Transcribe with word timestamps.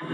Hallo 0.00 0.06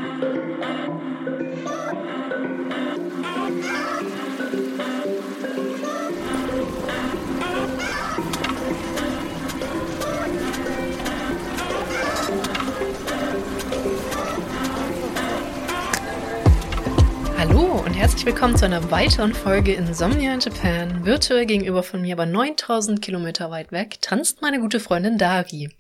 und 17.86 17.94
herzlich 17.94 18.26
willkommen 18.26 18.58
zu 18.58 18.66
einer 18.66 18.90
weiteren 18.90 19.32
Folge 19.32 19.72
Insomnia 19.72 20.34
in 20.34 20.40
Japan. 20.40 21.06
Virtuell 21.06 21.46
gegenüber 21.46 21.82
von 21.82 22.02
mir, 22.02 22.12
aber 22.12 22.26
9000 22.26 23.00
Kilometer 23.00 23.50
weit 23.50 23.72
weg, 23.72 23.96
tanzt 24.02 24.42
meine 24.42 24.60
gute 24.60 24.78
Freundin 24.78 25.16
Dari. 25.16 25.70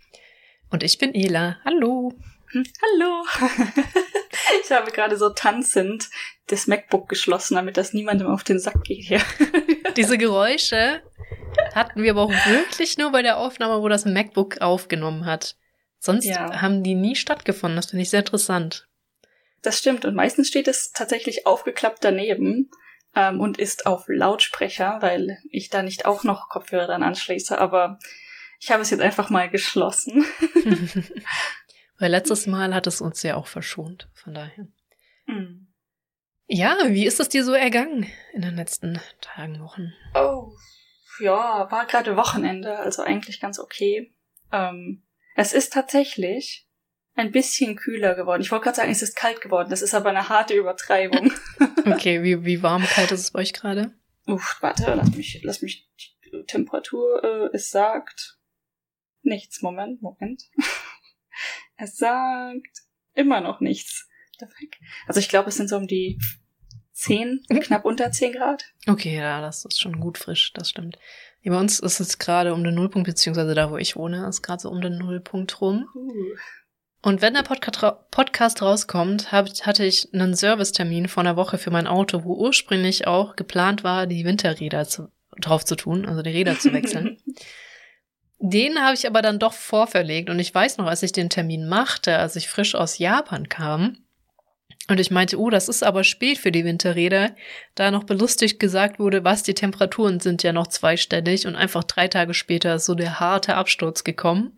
Und 0.70 0.82
ich 0.82 0.96
bin 0.96 1.14
Ela. 1.14 1.58
Hallo. 1.66 2.14
Hm, 2.52 2.64
hallo. 2.82 3.24
ich 4.64 4.70
habe 4.72 4.90
gerade 4.90 5.16
so 5.16 5.30
tanzend 5.30 6.08
das 6.48 6.66
MacBook 6.66 7.08
geschlossen, 7.08 7.54
damit 7.54 7.76
das 7.76 7.92
niemandem 7.92 8.26
auf 8.28 8.42
den 8.42 8.58
Sack 8.58 8.82
geht 8.82 9.04
hier. 9.04 9.20
Diese 9.96 10.18
Geräusche 10.18 11.02
hatten 11.74 12.02
wir 12.02 12.12
aber 12.12 12.22
auch 12.22 12.46
wirklich 12.46 12.98
nur 12.98 13.12
bei 13.12 13.22
der 13.22 13.38
Aufnahme, 13.38 13.82
wo 13.82 13.88
das 13.88 14.04
MacBook 14.04 14.60
aufgenommen 14.60 15.26
hat. 15.26 15.56
Sonst 15.98 16.24
ja. 16.24 16.60
haben 16.60 16.82
die 16.82 16.94
nie 16.94 17.14
stattgefunden. 17.14 17.76
Das 17.76 17.86
finde 17.86 18.02
ich 18.02 18.10
sehr 18.10 18.20
interessant. 18.20 18.88
Das 19.62 19.78
stimmt. 19.78 20.04
Und 20.04 20.14
meistens 20.14 20.48
steht 20.48 20.66
es 20.66 20.92
tatsächlich 20.92 21.46
aufgeklappt 21.46 22.02
daneben 22.02 22.70
ähm, 23.14 23.38
und 23.40 23.58
ist 23.58 23.86
auf 23.86 24.04
Lautsprecher, 24.08 24.98
weil 25.00 25.38
ich 25.50 25.68
da 25.68 25.82
nicht 25.82 26.06
auch 26.06 26.24
noch 26.24 26.48
Kopfhörer 26.48 26.86
dann 26.86 27.02
anschließe. 27.02 27.58
Aber 27.58 27.98
ich 28.58 28.70
habe 28.70 28.82
es 28.82 28.90
jetzt 28.90 29.02
einfach 29.02 29.30
mal 29.30 29.50
geschlossen. 29.50 30.24
weil 32.00 32.10
letztes 32.10 32.46
Mal 32.46 32.74
hat 32.74 32.88
es 32.88 33.00
uns 33.00 33.22
ja 33.22 33.36
auch 33.36 33.46
verschont. 33.46 34.08
Von 34.14 34.34
daher. 34.34 34.66
Mhm. 35.26 35.68
Ja, 36.48 36.76
wie 36.88 37.06
ist 37.06 37.20
es 37.20 37.28
dir 37.28 37.44
so 37.44 37.52
ergangen 37.52 38.10
in 38.32 38.42
den 38.42 38.56
letzten 38.56 39.00
Tagen, 39.20 39.60
Wochen? 39.60 39.92
Oh, 40.14 40.50
ja, 41.20 41.70
war 41.70 41.86
gerade 41.86 42.16
Wochenende, 42.16 42.76
also 42.76 43.02
eigentlich 43.02 43.40
ganz 43.40 43.60
okay. 43.60 44.12
Ähm, 44.50 45.06
es 45.36 45.52
ist 45.52 45.72
tatsächlich 45.72 46.66
ein 47.14 47.30
bisschen 47.30 47.76
kühler 47.76 48.14
geworden. 48.14 48.42
Ich 48.42 48.50
wollte 48.50 48.64
gerade 48.64 48.76
sagen, 48.76 48.90
es 48.90 49.02
ist 49.02 49.14
kalt 49.14 49.40
geworden. 49.40 49.70
Das 49.70 49.82
ist 49.82 49.94
aber 49.94 50.10
eine 50.10 50.28
harte 50.28 50.54
Übertreibung. 50.54 51.32
okay, 51.86 52.22
wie, 52.22 52.44
wie 52.44 52.62
warm, 52.62 52.84
kalt 52.84 53.12
ist 53.12 53.20
es 53.20 53.30
bei 53.30 53.40
euch 53.40 53.52
gerade? 53.52 53.92
Uff, 54.26 54.58
warte, 54.60 54.94
lass 54.94 55.14
mich, 55.14 55.40
lass 55.44 55.62
mich 55.62 55.88
die 56.24 56.44
Temperatur, 56.46 57.22
äh, 57.22 57.56
es 57.56 57.70
sagt 57.70 58.38
nichts. 59.22 59.62
Moment, 59.62 60.02
Moment. 60.02 60.42
Es 61.80 61.96
sagt 61.96 62.82
immer 63.14 63.40
noch 63.40 63.60
nichts. 63.60 64.08
Also 65.06 65.20
ich 65.20 65.28
glaube, 65.28 65.50
es 65.50 65.56
sind 65.56 65.68
so 65.68 65.76
um 65.76 65.86
die 65.86 66.18
10, 66.92 67.42
knapp 67.60 67.84
unter 67.84 68.10
10 68.10 68.32
Grad. 68.32 68.64
Okay, 68.86 69.16
ja, 69.16 69.40
das 69.40 69.64
ist 69.64 69.80
schon 69.80 70.00
gut 70.00 70.18
frisch, 70.18 70.52
das 70.52 70.70
stimmt. 70.70 70.98
Ja, 71.42 71.52
bei 71.52 71.58
uns 71.58 71.80
ist 71.80 72.00
es 72.00 72.18
gerade 72.18 72.52
um 72.52 72.62
den 72.64 72.74
Nullpunkt, 72.74 73.06
beziehungsweise 73.06 73.54
da, 73.54 73.70
wo 73.70 73.76
ich 73.76 73.96
wohne, 73.96 74.26
ist 74.28 74.42
gerade 74.42 74.60
so 74.60 74.70
um 74.70 74.80
den 74.80 74.98
Nullpunkt 74.98 75.60
rum. 75.60 75.88
Uh. 75.94 76.12
Und 77.02 77.22
wenn 77.22 77.32
der 77.32 77.42
Podcast 77.42 78.60
rauskommt, 78.60 79.32
hab, 79.32 79.48
hatte 79.62 79.86
ich 79.86 80.12
einen 80.12 80.34
Servicetermin 80.34 81.08
vor 81.08 81.22
einer 81.22 81.36
Woche 81.36 81.56
für 81.56 81.70
mein 81.70 81.86
Auto, 81.86 82.24
wo 82.24 82.34
ursprünglich 82.34 83.06
auch 83.06 83.36
geplant 83.36 83.82
war, 83.84 84.06
die 84.06 84.26
Winterräder 84.26 84.86
zu, 84.86 85.08
drauf 85.40 85.64
zu 85.64 85.76
tun, 85.76 86.04
also 86.04 86.20
die 86.20 86.30
Räder 86.30 86.58
zu 86.58 86.72
wechseln. 86.74 87.18
den 88.40 88.82
habe 88.82 88.94
ich 88.94 89.06
aber 89.06 89.22
dann 89.22 89.38
doch 89.38 89.52
vorverlegt 89.52 90.30
und 90.30 90.38
ich 90.38 90.54
weiß 90.54 90.78
noch, 90.78 90.86
als 90.86 91.02
ich 91.02 91.12
den 91.12 91.30
Termin 91.30 91.68
machte, 91.68 92.18
als 92.18 92.36
ich 92.36 92.48
frisch 92.48 92.74
aus 92.74 92.98
Japan 92.98 93.48
kam, 93.48 93.98
und 94.90 94.98
ich 94.98 95.12
meinte, 95.12 95.38
oh, 95.38 95.50
das 95.50 95.68
ist 95.68 95.84
aber 95.84 96.02
spät 96.02 96.38
für 96.38 96.50
die 96.50 96.64
Winterräder, 96.64 97.36
da 97.76 97.92
noch 97.92 98.02
belustigt 98.02 98.58
gesagt 98.58 98.98
wurde, 98.98 99.22
was 99.22 99.44
die 99.44 99.54
Temperaturen 99.54 100.18
sind 100.18 100.42
ja 100.42 100.52
noch 100.52 100.66
zweistellig 100.66 101.46
und 101.46 101.54
einfach 101.54 101.84
drei 101.84 102.08
Tage 102.08 102.34
später 102.34 102.74
ist 102.74 102.86
so 102.86 102.96
der 102.96 103.20
harte 103.20 103.54
Absturz 103.54 104.02
gekommen. 104.02 104.56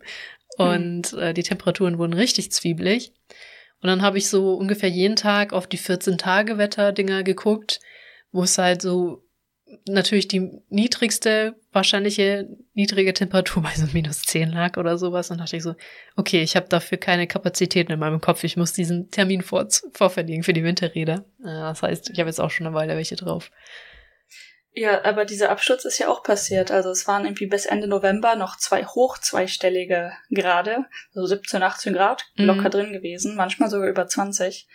Hm. 0.57 0.67
Und 0.67 1.13
äh, 1.13 1.35
die 1.35 1.43
Temperaturen 1.43 1.99
wurden 1.99 2.13
richtig 2.13 2.51
zwiebelig. 2.51 3.13
Und 3.81 3.89
dann 3.89 4.01
habe 4.01 4.17
ich 4.17 4.27
so 4.27 4.55
ungefähr 4.55 4.89
jeden 4.89 5.17
Tag 5.17 5.53
auf 5.53 5.67
die 5.67 5.77
14-Tage-Wetter-Dinger 5.77 7.21
geguckt, 7.21 7.79
wo 8.31 8.41
es 8.41 8.57
halt 8.57 8.81
so 8.81 9.23
natürlich 9.87 10.27
die 10.27 10.49
niedrigste 10.69 11.55
wahrscheinliche 11.73 12.47
niedrige 12.73 13.13
Temperatur 13.13 13.63
bei 13.63 13.71
so 13.75 13.87
minus 13.93 14.21
10 14.21 14.49
lag 14.49 14.77
oder 14.77 14.97
sowas. 14.97 15.31
Und 15.31 15.39
dachte 15.39 15.57
ich 15.57 15.63
so, 15.63 15.75
okay, 16.15 16.41
ich 16.41 16.55
habe 16.55 16.67
dafür 16.69 16.97
keine 16.97 17.27
Kapazitäten 17.27 17.91
in 17.91 17.99
meinem 17.99 18.21
Kopf. 18.21 18.43
Ich 18.43 18.57
muss 18.57 18.73
diesen 18.73 19.09
Termin 19.11 19.41
vor, 19.41 19.67
vorverlegen 19.93 20.43
für 20.43 20.53
die 20.53 20.63
Winterräder. 20.63 21.25
Das 21.39 21.81
heißt, 21.81 22.09
ich 22.11 22.19
habe 22.19 22.29
jetzt 22.29 22.39
auch 22.39 22.51
schon 22.51 22.67
eine 22.67 22.75
Weile 22.75 22.95
welche 22.95 23.15
drauf. 23.15 23.51
Ja, 24.75 25.05
aber 25.05 25.25
dieser 25.25 25.51
Absturz 25.51 25.85
ist 25.85 25.99
ja 25.99 26.07
auch 26.07 26.23
passiert. 26.23 26.71
Also 26.71 26.89
es 26.89 27.07
waren 27.07 27.25
irgendwie 27.25 27.45
bis 27.45 27.67
Ende 27.67 27.87
November 27.87 28.35
noch 28.35 28.57
zwei 28.57 28.83
hoch 28.85 29.19
zweistellige 29.19 30.13
Grade, 30.33 30.85
so 31.11 31.25
17, 31.25 31.61
18 31.61 31.93
Grad 31.93 32.25
mhm. 32.35 32.45
locker 32.45 32.69
drin 32.69 32.91
gewesen, 32.91 33.35
manchmal 33.35 33.69
sogar 33.69 33.87
über 33.87 34.07
20. 34.07 34.67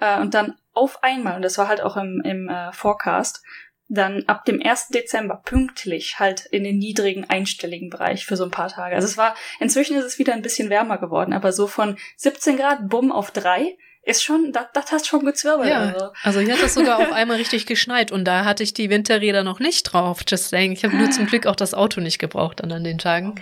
Äh, 0.00 0.20
und 0.20 0.34
dann 0.34 0.56
auf 0.72 1.02
einmal, 1.02 1.36
und 1.36 1.42
das 1.42 1.56
war 1.56 1.68
halt 1.68 1.80
auch 1.80 1.96
im, 1.96 2.20
im 2.22 2.50
äh, 2.50 2.70
Forecast, 2.72 3.42
dann 3.88 4.24
ab 4.26 4.44
dem 4.44 4.60
1. 4.60 4.88
Dezember 4.88 5.40
pünktlich 5.44 6.18
halt 6.18 6.46
in 6.46 6.64
den 6.64 6.78
niedrigen 6.78 7.24
einstelligen 7.24 7.90
Bereich 7.90 8.26
für 8.26 8.36
so 8.36 8.44
ein 8.44 8.50
paar 8.50 8.68
Tage. 8.68 8.96
Also 8.96 9.06
es 9.06 9.16
war, 9.16 9.36
inzwischen 9.60 9.96
ist 9.96 10.04
es 10.04 10.18
wieder 10.18 10.32
ein 10.32 10.42
bisschen 10.42 10.70
wärmer 10.70 10.98
geworden, 10.98 11.32
aber 11.32 11.52
so 11.52 11.66
von 11.66 11.96
17 12.16 12.56
Grad, 12.56 12.88
bumm, 12.88 13.12
auf 13.12 13.30
drei 13.30 13.76
ist 14.02 14.22
schon, 14.22 14.52
das, 14.52 14.66
das 14.72 14.92
hat 14.92 15.06
schon 15.06 15.24
gezwirbelt. 15.24 15.68
Ja, 15.68 15.80
also. 15.80 16.12
also 16.22 16.40
hier 16.40 16.54
hat 16.54 16.62
es 16.62 16.74
sogar 16.74 16.98
auch 16.98 17.10
einmal 17.12 17.38
richtig 17.38 17.66
geschneit 17.66 18.12
und 18.12 18.24
da 18.24 18.44
hatte 18.44 18.62
ich 18.62 18.72
die 18.72 18.88
Winterräder 18.88 19.42
noch 19.42 19.58
nicht 19.58 19.82
drauf. 19.82 20.20
Just 20.26 20.50
saying. 20.50 20.72
Ich 20.72 20.84
habe 20.84 20.96
nur 20.96 21.10
zum 21.10 21.26
Glück 21.26 21.46
auch 21.46 21.56
das 21.56 21.74
Auto 21.74 22.00
nicht 22.00 22.18
gebraucht 22.18 22.60
dann 22.60 22.70
an 22.70 22.84
den 22.84 22.98
Tagen. 22.98 23.34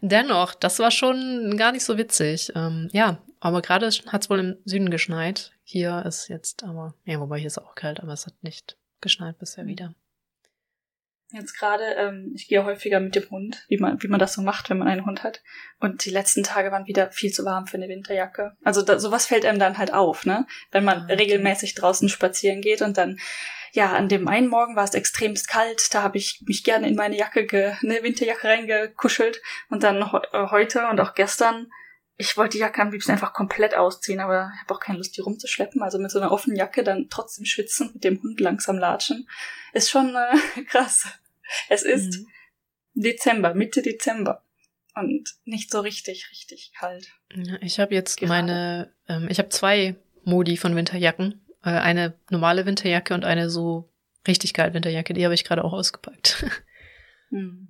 Dennoch, 0.00 0.54
das 0.54 0.80
war 0.80 0.90
schon 0.90 1.56
gar 1.56 1.70
nicht 1.70 1.84
so 1.84 1.98
witzig. 1.98 2.52
Ähm, 2.56 2.88
ja, 2.92 3.18
aber 3.38 3.62
gerade 3.62 3.88
hat 4.08 4.22
es 4.22 4.30
wohl 4.30 4.40
im 4.40 4.56
Süden 4.64 4.90
geschneit. 4.90 5.52
Hier 5.62 6.04
ist 6.04 6.28
jetzt 6.28 6.64
aber, 6.64 6.94
ja, 7.04 7.20
wobei 7.20 7.38
hier 7.38 7.46
ist 7.46 7.58
auch 7.58 7.76
kalt, 7.76 8.00
aber 8.00 8.12
es 8.12 8.26
hat 8.26 8.34
nicht 8.42 8.76
geschneit 9.00 9.38
bisher 9.38 9.66
wieder. 9.66 9.94
Jetzt 11.30 11.58
gerade, 11.58 11.84
ähm, 11.98 12.32
ich 12.34 12.48
gehe 12.48 12.64
häufiger 12.64 13.00
mit 13.00 13.14
dem 13.14 13.28
Hund, 13.30 13.66
wie 13.68 13.76
man, 13.76 14.02
wie 14.02 14.08
man 14.08 14.18
das 14.18 14.32
so 14.32 14.40
macht, 14.40 14.70
wenn 14.70 14.78
man 14.78 14.88
einen 14.88 15.04
Hund 15.04 15.24
hat. 15.24 15.42
Und 15.78 16.06
die 16.06 16.10
letzten 16.10 16.42
Tage 16.42 16.72
waren 16.72 16.86
wieder 16.86 17.10
viel 17.10 17.30
zu 17.30 17.44
warm 17.44 17.66
für 17.66 17.76
eine 17.76 17.88
Winterjacke. 17.88 18.56
Also 18.64 18.80
da, 18.80 18.98
sowas 18.98 19.26
fällt 19.26 19.44
einem 19.44 19.58
dann 19.58 19.76
halt 19.76 19.92
auf, 19.92 20.24
ne? 20.24 20.46
Wenn 20.70 20.84
man 20.84 21.04
okay. 21.04 21.14
regelmäßig 21.14 21.74
draußen 21.74 22.08
spazieren 22.08 22.62
geht 22.62 22.80
und 22.80 22.96
dann, 22.96 23.18
ja, 23.72 23.92
an 23.92 24.08
dem 24.08 24.26
einen 24.26 24.48
Morgen 24.48 24.74
war 24.74 24.84
es 24.84 24.94
extremst 24.94 25.48
kalt, 25.48 25.92
da 25.92 26.02
habe 26.02 26.16
ich 26.16 26.42
mich 26.46 26.64
gerne 26.64 26.88
in 26.88 26.96
meine 26.96 27.18
Jacke, 27.18 27.44
ge, 27.44 27.74
eine 27.82 28.02
Winterjacke 28.02 28.48
reingekuschelt. 28.48 29.42
Und 29.68 29.82
dann 29.82 30.00
äh, 30.00 30.46
heute 30.50 30.86
und 30.86 30.98
auch 30.98 31.12
gestern 31.12 31.70
ich 32.20 32.36
wollte 32.36 32.56
die 32.56 32.58
Jacke 32.58 32.82
am 32.82 32.90
liebsten 32.90 33.12
einfach 33.12 33.32
komplett 33.32 33.74
ausziehen, 33.74 34.18
aber 34.18 34.50
ich 34.52 34.60
habe 34.62 34.74
auch 34.74 34.80
keine 34.80 34.98
Lust, 34.98 35.16
die 35.16 35.20
rumzuschleppen. 35.20 35.82
Also 35.82 35.98
mit 35.98 36.10
so 36.10 36.18
einer 36.18 36.32
offenen 36.32 36.56
Jacke 36.56 36.82
dann 36.82 37.08
trotzdem 37.08 37.44
schwitzen, 37.44 37.92
mit 37.94 38.02
dem 38.02 38.20
Hund 38.20 38.40
langsam 38.40 38.76
latschen, 38.76 39.28
ist 39.72 39.88
schon 39.88 40.16
äh, 40.16 40.62
krass. 40.68 41.06
Es 41.68 41.84
ist 41.84 42.18
mhm. 42.18 42.26
Dezember, 42.94 43.54
Mitte 43.54 43.82
Dezember 43.82 44.42
und 44.96 45.30
nicht 45.44 45.70
so 45.70 45.80
richtig, 45.80 46.28
richtig 46.32 46.72
kalt. 46.76 47.08
Ich 47.60 47.78
habe 47.78 47.94
jetzt 47.94 48.18
Gerade. 48.18 48.28
meine, 48.28 48.92
ähm, 49.08 49.28
ich 49.30 49.38
habe 49.38 49.48
zwei 49.50 49.94
Modi 50.24 50.56
von 50.56 50.74
Winterjacken. 50.74 51.40
Äh, 51.62 51.70
eine 51.70 52.14
normale 52.30 52.66
Winterjacke 52.66 53.14
und 53.14 53.24
eine 53.24 53.48
so 53.48 53.92
richtig 54.26 54.54
geil 54.54 54.74
Winterjacke. 54.74 55.14
Die 55.14 55.24
habe 55.24 55.34
ich 55.34 55.44
gerade 55.44 55.64
auch 55.64 55.72
ausgepackt. 55.72 56.44
Hm. 57.30 57.68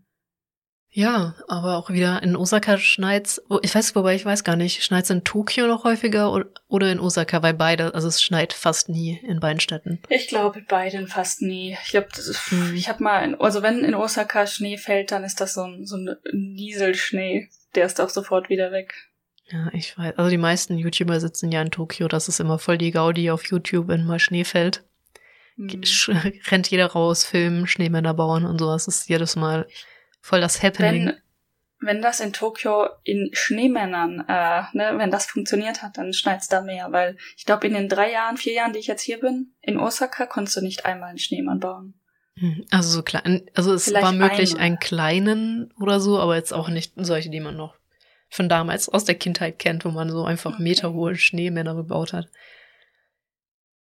Ja, 0.91 1.35
aber 1.49 1.77
auch 1.77 1.91
wieder 1.91 2.23
in 2.23 2.35
Osaka 2.35 2.79
schneit's. 2.79 3.43
Ich 3.63 3.75
weiß, 3.75 3.95
wobei 3.95 4.15
ich 4.15 4.25
weiß 4.25 4.43
gar 4.43 4.57
nicht, 4.57 4.83
schneit's 4.83 5.11
in 5.11 5.23
Tokio 5.23 5.67
noch 5.67 5.85
häufiger 5.85 6.33
oder 6.69 6.91
in 6.91 6.99
Osaka, 6.99 7.43
weil 7.43 7.55
beide, 7.55 7.95
also 7.95 8.09
es 8.09 8.23
schneit 8.23 8.55
fast 8.55 8.89
nie 8.89 9.21
in 9.23 9.39
beiden 9.39 9.61
Städten. 9.61 10.01
Ich 10.09 10.29
glaube 10.29 10.61
in 10.61 10.67
beiden 10.67 11.07
fast 11.07 11.43
nie. 11.43 11.77
Ich 11.85 11.91
glaube, 11.91 12.09
hm. 12.49 12.75
ich 12.75 12.89
habe 12.89 13.03
mal, 13.03 13.23
in, 13.23 13.35
also 13.35 13.63
wenn 13.63 13.85
in 13.85 13.95
Osaka 13.95 14.47
Schnee 14.47 14.79
fällt, 14.79 15.13
dann 15.13 15.25
ist 15.25 15.41
das 15.41 15.55
so 15.55 15.65
ein, 15.65 15.85
so 15.85 15.97
ein 15.97 16.17
Nieselschnee. 16.33 17.51
Der 17.75 17.85
ist 17.85 18.01
auch 18.01 18.09
sofort 18.09 18.49
wieder 18.49 18.73
weg. 18.73 18.95
Ja, 19.51 19.69
ich 19.75 19.97
weiß. 19.97 20.17
Also 20.17 20.31
die 20.31 20.39
meisten 20.39 20.79
YouTuber 20.79 21.21
sitzen 21.21 21.53
ja 21.53 21.61
in 21.61 21.71
Tokio. 21.71 22.09
Das 22.09 22.29
ist 22.29 22.41
immer 22.41 22.59
voll 22.59 22.79
die 22.79 22.93
Gaudi 22.93 23.31
auf 23.31 23.47
YouTube, 23.47 23.89
wenn 23.89 24.05
mal 24.05 24.19
Schnee 24.19 24.45
fällt. 24.45 24.85
Hm. 25.57 25.83
Rennt 26.51 26.71
jeder 26.71 26.87
raus, 26.87 27.25
filmen, 27.25 27.67
Schneemänner 27.67 28.15
bauen 28.15 28.47
und 28.47 28.59
sowas. 28.59 28.87
Das 28.87 29.01
ist 29.01 29.09
jedes 29.11 29.37
Mal 29.37 29.67
Voll 30.21 30.41
das 30.41 30.63
Happening. 30.63 31.07
Wenn, 31.07 31.17
wenn 31.81 32.03
das 32.03 32.21
in 32.21 32.33
Tokio 32.33 32.89
in 33.05 33.31
Schneemännern, 33.33 34.25
äh, 34.29 34.63
ne, 34.73 34.95
wenn 34.97 35.11
das 35.11 35.27
funktioniert 35.27 35.83
hat, 35.83 35.97
dann 35.97 36.13
schneit's 36.13 36.49
da 36.49 36.61
mehr, 36.61 36.91
weil 36.91 37.17
ich 37.37 37.45
glaube, 37.45 37.67
in 37.67 37.75
den 37.75 37.89
drei 37.89 38.11
Jahren, 38.11 38.37
vier 38.37 38.53
Jahren, 38.53 38.73
die 38.73 38.81
ich 38.81 38.89
jetzt 38.89 39.03
hier 39.03 39.21
bin, 39.21 39.55
in 39.61 39.79
Osaka 39.79 40.27
konntest 40.27 40.57
du 40.57 40.61
nicht 40.61 40.87
einmal 40.87 41.11
einen 41.11 41.19
Schneemann 41.19 41.61
bauen. 41.61 41.95
Hm, 42.39 42.67
also 42.71 42.91
so 42.91 43.03
klein, 43.03 43.49
also 43.55 43.73
es 43.73 43.85
Vielleicht 43.85 44.05
war 44.05 44.13
möglich, 44.13 44.53
einmal. 44.53 44.67
einen 44.67 44.79
kleinen 44.79 45.73
oder 45.81 46.01
so, 46.01 46.19
aber 46.19 46.37
jetzt 46.37 46.53
auch 46.53 46.69
nicht 46.69 46.93
solche, 46.97 47.31
die 47.31 47.41
man 47.41 47.57
noch 47.57 47.77
von 48.29 48.49
damals 48.49 48.89
aus 48.89 49.05
der 49.05 49.15
Kindheit 49.15 49.59
kennt, 49.59 49.85
wo 49.85 49.91
man 49.91 50.11
so 50.11 50.25
einfach 50.25 50.55
okay. 50.55 50.63
meterhohe 50.63 51.17
Schneemänner 51.17 51.75
gebaut 51.75 52.13
hat. 52.13 52.29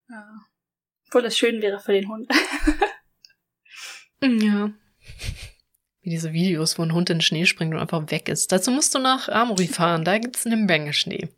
Ja. 0.08 0.24
Obwohl 1.06 1.26
es 1.26 1.38
schön 1.38 1.62
wäre 1.62 1.80
für 1.80 1.92
den 1.92 2.08
Hund. 2.08 2.30
ja. 4.22 4.70
Wie 6.08 6.12
diese 6.12 6.32
Videos, 6.32 6.78
wo 6.78 6.82
ein 6.84 6.94
Hund 6.94 7.10
in 7.10 7.18
den 7.18 7.20
Schnee 7.20 7.44
springt 7.44 7.74
und 7.74 7.80
einfach 7.80 8.10
weg 8.10 8.30
ist. 8.30 8.50
Dazu 8.50 8.70
musst 8.70 8.94
du 8.94 8.98
nach 8.98 9.28
Amori 9.28 9.66
fahren, 9.66 10.06
da 10.06 10.16
gibt's 10.16 10.46
eine 10.46 10.56
Menge 10.56 10.94
Schnee. 10.94 11.28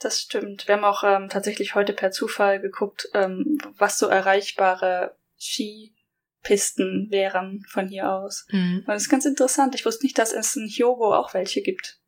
Das 0.00 0.20
stimmt. 0.20 0.66
Wir 0.66 0.74
haben 0.74 0.82
auch 0.82 1.04
ähm, 1.04 1.28
tatsächlich 1.28 1.76
heute 1.76 1.92
per 1.92 2.10
Zufall 2.10 2.60
geguckt, 2.60 3.08
ähm, 3.14 3.58
was 3.78 4.00
so 4.00 4.08
erreichbare 4.08 5.16
Skipisten 5.38 7.12
wären 7.12 7.64
von 7.68 7.86
hier 7.86 8.10
aus. 8.10 8.48
Mhm. 8.50 8.78
Und 8.78 8.88
das 8.88 9.02
ist 9.02 9.08
ganz 9.08 9.24
interessant. 9.24 9.76
Ich 9.76 9.86
wusste 9.86 10.04
nicht, 10.04 10.18
dass 10.18 10.32
es 10.32 10.56
in 10.56 10.66
Hyogo 10.66 11.14
auch 11.14 11.32
welche 11.32 11.62
gibt. 11.62 12.00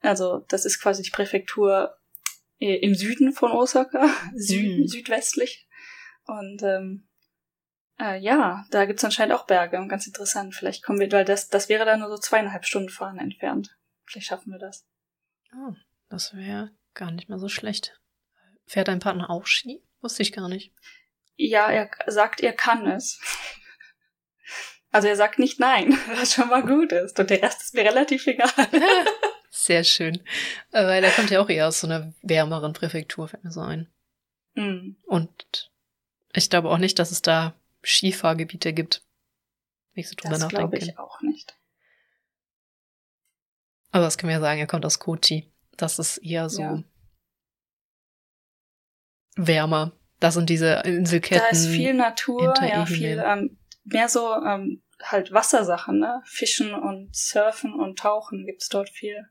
Also, 0.00 0.46
das 0.48 0.64
ist 0.64 0.80
quasi 0.80 1.02
die 1.02 1.10
Präfektur 1.10 1.94
äh, 2.58 2.76
im 2.76 2.94
Süden 2.94 3.34
von 3.34 3.52
Osaka, 3.52 4.08
Süden, 4.34 4.80
mhm. 4.80 4.88
südwestlich. 4.88 5.68
Und 6.24 6.62
ähm, 6.62 7.06
äh, 8.02 8.18
ja, 8.18 8.64
da 8.70 8.84
gibt's 8.84 9.04
anscheinend 9.04 9.34
auch 9.34 9.46
Berge 9.46 9.78
und 9.78 9.88
ganz 9.88 10.06
interessant. 10.06 10.54
Vielleicht 10.54 10.82
kommen 10.82 10.98
wir, 10.98 11.10
weil 11.12 11.24
das, 11.24 11.48
das 11.48 11.68
wäre 11.68 11.84
dann 11.84 12.00
nur 12.00 12.08
so 12.08 12.18
zweieinhalb 12.18 12.64
Stunden 12.64 12.88
fahren 12.88 13.18
entfernt. 13.18 13.76
Vielleicht 14.04 14.26
schaffen 14.26 14.52
wir 14.52 14.58
das. 14.58 14.84
Oh, 15.54 15.74
das 16.08 16.34
wäre 16.34 16.70
gar 16.94 17.10
nicht 17.10 17.28
mal 17.28 17.38
so 17.38 17.48
schlecht. 17.48 18.00
Fährt 18.66 18.88
dein 18.88 19.00
Partner 19.00 19.30
auch 19.30 19.46
Ski? 19.46 19.82
Wusste 20.00 20.22
ich 20.22 20.32
gar 20.32 20.48
nicht. 20.48 20.72
Ja, 21.36 21.70
er 21.70 21.90
sagt, 22.06 22.40
er 22.40 22.52
kann 22.52 22.86
es. 22.86 23.20
Also 24.94 25.08
er 25.08 25.16
sagt 25.16 25.38
nicht 25.38 25.58
nein, 25.58 25.98
was 26.16 26.34
schon 26.34 26.50
mal 26.50 26.62
gut 26.62 26.92
ist. 26.92 27.18
Und 27.18 27.30
der 27.30 27.40
Rest 27.40 27.62
ist 27.62 27.72
mir 27.72 27.82
relativ 27.82 28.26
egal. 28.26 28.50
Sehr 29.50 29.84
schön. 29.84 30.16
Äh, 30.70 30.84
weil 30.84 31.02
er 31.02 31.10
kommt 31.12 31.30
ja 31.30 31.40
auch 31.40 31.48
eher 31.48 31.68
aus 31.68 31.80
so 31.80 31.86
einer 31.86 32.12
wärmeren 32.20 32.74
Präfektur, 32.74 33.26
fällt 33.26 33.42
mir 33.42 33.52
so 33.52 33.62
ein. 33.62 33.90
Mm. 34.52 34.96
Und 35.06 35.70
ich 36.34 36.50
glaube 36.50 36.68
auch 36.68 36.76
nicht, 36.76 36.98
dass 36.98 37.10
es 37.10 37.22
da 37.22 37.54
Skifahrgebiete 37.84 38.72
gibt. 38.72 39.04
Nicht 39.94 40.08
so 40.08 40.14
drüber 40.16 40.38
das 40.38 40.48
glaube 40.48 40.78
ich 40.78 40.98
auch 40.98 41.20
nicht. 41.20 41.58
Aber 43.90 44.04
das 44.04 44.16
können 44.16 44.28
wir 44.28 44.36
ja 44.36 44.40
sagen, 44.40 44.58
er 44.58 44.66
kommt 44.66 44.86
aus 44.86 44.98
Kochi. 44.98 45.52
Das 45.76 45.98
ist 45.98 46.18
eher 46.18 46.48
so 46.48 46.62
ja. 46.62 46.84
wärmer. 49.36 49.92
Das 50.18 50.34
sind 50.34 50.48
diese 50.48 50.82
Inselketten. 50.84 51.44
Da 51.44 51.50
ist 51.50 51.66
viel 51.66 51.94
Natur, 51.94 52.54
ja, 52.62 52.86
viel, 52.86 53.22
ähm, 53.24 53.58
mehr 53.84 54.08
so 54.08 54.34
ähm, 54.34 54.82
halt 55.02 55.32
Wassersachen, 55.32 55.98
ne? 55.98 56.22
Fischen 56.24 56.74
und 56.74 57.14
Surfen 57.14 57.74
und 57.74 57.98
Tauchen 57.98 58.46
gibt's 58.46 58.68
dort 58.68 58.88
viel. 58.88 59.26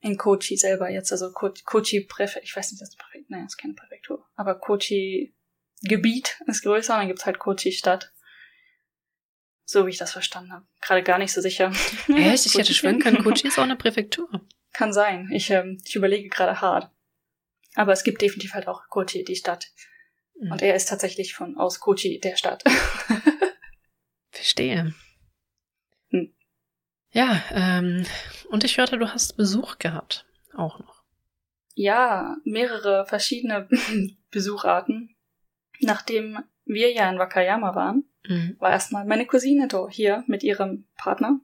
In 0.00 0.18
Kochi 0.18 0.56
selber 0.56 0.90
jetzt, 0.90 1.12
also 1.12 1.32
Kochi 1.32 2.02
Präfektur, 2.02 2.42
ich 2.42 2.54
weiß 2.54 2.72
nicht, 2.72 2.82
das 2.82 2.90
ist 2.90 2.98
Präfektur, 2.98 3.26
nein, 3.30 3.44
das 3.44 3.54
ist 3.54 3.56
keine 3.56 3.74
Präfektur, 3.74 4.26
aber 4.34 4.56
Kochi 4.56 5.34
Gebiet 5.84 6.40
ist 6.46 6.62
größer 6.62 6.94
und 6.94 7.00
dann 7.00 7.08
gibt's 7.08 7.26
halt 7.26 7.38
Kochi 7.38 7.72
Stadt. 7.72 8.12
So 9.66 9.86
wie 9.86 9.90
ich 9.90 9.98
das 9.98 10.12
verstanden 10.12 10.52
habe. 10.52 10.66
Gerade 10.80 11.02
gar 11.02 11.18
nicht 11.18 11.32
so 11.32 11.40
sicher. 11.40 11.72
Echt? 12.08 12.46
Ich 12.46 12.54
hätte 12.58 12.74
schwören 12.74 12.98
können, 12.98 13.22
Kochi 13.22 13.48
ist 13.48 13.58
auch 13.58 13.64
eine 13.64 13.76
Präfektur. 13.76 14.28
Kann 14.72 14.92
sein. 14.92 15.30
Ich, 15.32 15.50
ähm, 15.50 15.80
ich 15.84 15.96
überlege 15.96 16.28
gerade 16.28 16.60
hart. 16.60 16.90
Aber 17.74 17.92
es 17.92 18.04
gibt 18.04 18.22
definitiv 18.22 18.54
halt 18.54 18.68
auch 18.68 18.88
Kochi, 18.88 19.24
die 19.24 19.36
Stadt. 19.36 19.68
Mhm. 20.38 20.52
Und 20.52 20.62
er 20.62 20.74
ist 20.74 20.88
tatsächlich 20.88 21.34
von 21.34 21.56
aus 21.56 21.80
Kochi, 21.80 22.20
der 22.20 22.36
Stadt. 22.36 22.62
Verstehe. 24.30 24.94
Hm. 26.10 26.34
Ja, 27.10 27.42
ähm, 27.52 28.04
und 28.48 28.64
ich 28.64 28.78
hörte, 28.78 28.98
du 28.98 29.12
hast 29.12 29.36
Besuch 29.36 29.78
gehabt. 29.78 30.26
Auch 30.54 30.78
noch. 30.80 31.02
Ja, 31.74 32.36
mehrere 32.44 33.06
verschiedene 33.06 33.68
Besucharten 34.30 35.13
nachdem 35.80 36.38
wir 36.64 36.92
ja 36.92 37.10
in 37.10 37.18
Wakayama 37.18 37.74
waren, 37.74 38.04
mhm. 38.26 38.56
war 38.58 38.70
erstmal 38.70 39.04
meine 39.04 39.26
Cousine 39.26 39.68
da 39.68 39.88
hier 39.88 40.24
mit 40.26 40.42
ihrem 40.42 40.86
Partner. 40.96 41.40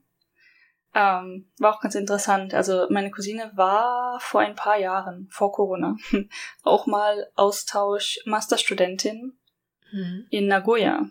Ähm, 0.92 1.52
war 1.58 1.74
auch 1.74 1.80
ganz 1.80 1.94
interessant. 1.94 2.52
Also 2.52 2.86
meine 2.90 3.10
Cousine 3.10 3.52
war 3.54 4.18
vor 4.20 4.40
ein 4.40 4.56
paar 4.56 4.78
Jahren, 4.78 5.28
vor 5.30 5.52
Corona, 5.52 5.96
auch 6.62 6.86
mal 6.86 7.30
Austausch 7.36 8.18
Masterstudentin 8.24 9.38
mhm. 9.92 10.26
in 10.30 10.46
Nagoya. 10.46 11.10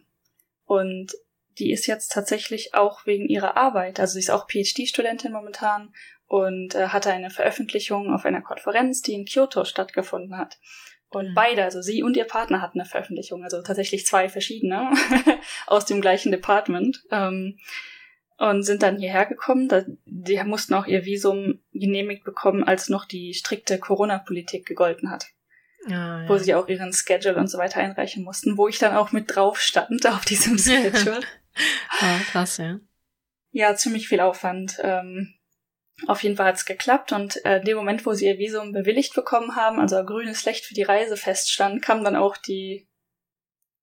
Und 0.66 1.13
die 1.60 1.71
ist 1.71 1.88
jetzt 1.88 2.12
tatsächlich 2.12 2.74
auch 2.74 3.06
wegen 3.06 3.27
ihrer 3.27 3.57
Arbeit, 3.57 4.00
also 4.00 4.13
sie 4.13 4.19
ist 4.19 4.31
auch 4.31 4.48
PhD-Studentin 4.48 5.33
momentan 5.33 5.94
und 6.25 6.75
äh, 6.75 6.88
hatte 6.88 7.12
eine 7.12 7.30
Veröffentlichung 7.30 8.13
auf 8.13 8.25
einer 8.25 8.42
Konferenz, 8.42 9.01
die 9.01 9.13
in 9.13 9.25
Kyoto 9.25 9.66
stattgefunden 9.66 10.38
hat. 10.38 10.60
Und 11.10 11.30
mhm. 11.30 11.34
beide, 11.34 11.64
also 11.64 11.82
sie 11.82 12.04
und 12.04 12.16
ihr 12.16 12.26
Partner 12.26 12.62
hatten 12.62 12.80
eine 12.80 12.90
Veröffentlichung, 12.90 13.44
also 13.44 13.62
tatsächlich 13.62 14.06
zwei 14.06 14.30
verschiedene 14.30 14.92
aus 15.68 15.86
dem 15.86 16.02
gleichen 16.02 16.32
Department. 16.32 17.04
Ähm, 17.12 17.58
und 18.40 18.64
sind 18.64 18.84
dann 18.84 18.98
hierher 18.98 19.26
gekommen. 19.26 19.68
Da, 19.68 19.84
die 20.06 20.42
mussten 20.44 20.74
auch 20.74 20.88
ihr 20.88 21.06
Visum 21.06 21.60
genehmigt 21.74 22.24
bekommen, 22.24 22.64
als 22.64 22.88
noch 22.88 23.06
die 23.06 23.34
strikte 23.34 23.78
Corona-Politik 23.80 24.66
gegolten 24.66 25.12
hat. 25.12 25.28
Ah, 25.88 26.22
ja. 26.22 26.30
Wo 26.30 26.38
sie 26.38 26.56
auch 26.56 26.68
ihren 26.68 26.94
Schedule 26.94 27.36
und 27.36 27.48
so 27.48 27.58
weiter 27.58 27.80
einreichen 27.82 28.24
mussten, 28.24 28.58
wo 28.58 28.68
ich 28.68 28.80
dann 28.80 28.96
auch 28.96 29.12
mit 29.12 29.36
drauf 29.36 29.60
stand 29.60 30.06
auf 30.08 30.26
diesem 30.26 30.58
Schedule. 30.58 31.20
ah, 32.00 32.20
krass, 32.32 32.58
ja. 32.58 32.80
Ja, 33.52 33.76
ziemlich 33.76 34.08
viel 34.08 34.20
Aufwand. 34.22 34.80
Ähm, 34.84 35.34
auf 36.07 36.24
jeden 36.24 36.36
Fall 36.36 36.48
hat's 36.48 36.66
geklappt 36.66 37.12
und 37.12 37.44
äh, 37.46 37.57
in 37.57 37.66
dem 37.66 37.78
Moment, 37.78 38.06
wo 38.06 38.13
sie 38.13 38.25
ihr 38.25 38.38
Visum 38.38 38.72
bewilligt 38.72 39.13
bekommen 39.13 39.56
haben, 39.56 39.80
also 39.80 40.04
grünes 40.04 40.46
Licht 40.46 40.66
für 40.66 40.74
die 40.74 40.84
Reise 40.84 41.18
feststand, 41.18 41.81
kam 41.81 42.04
dann 42.04 42.16
auch 42.16 42.38
die 42.38 42.89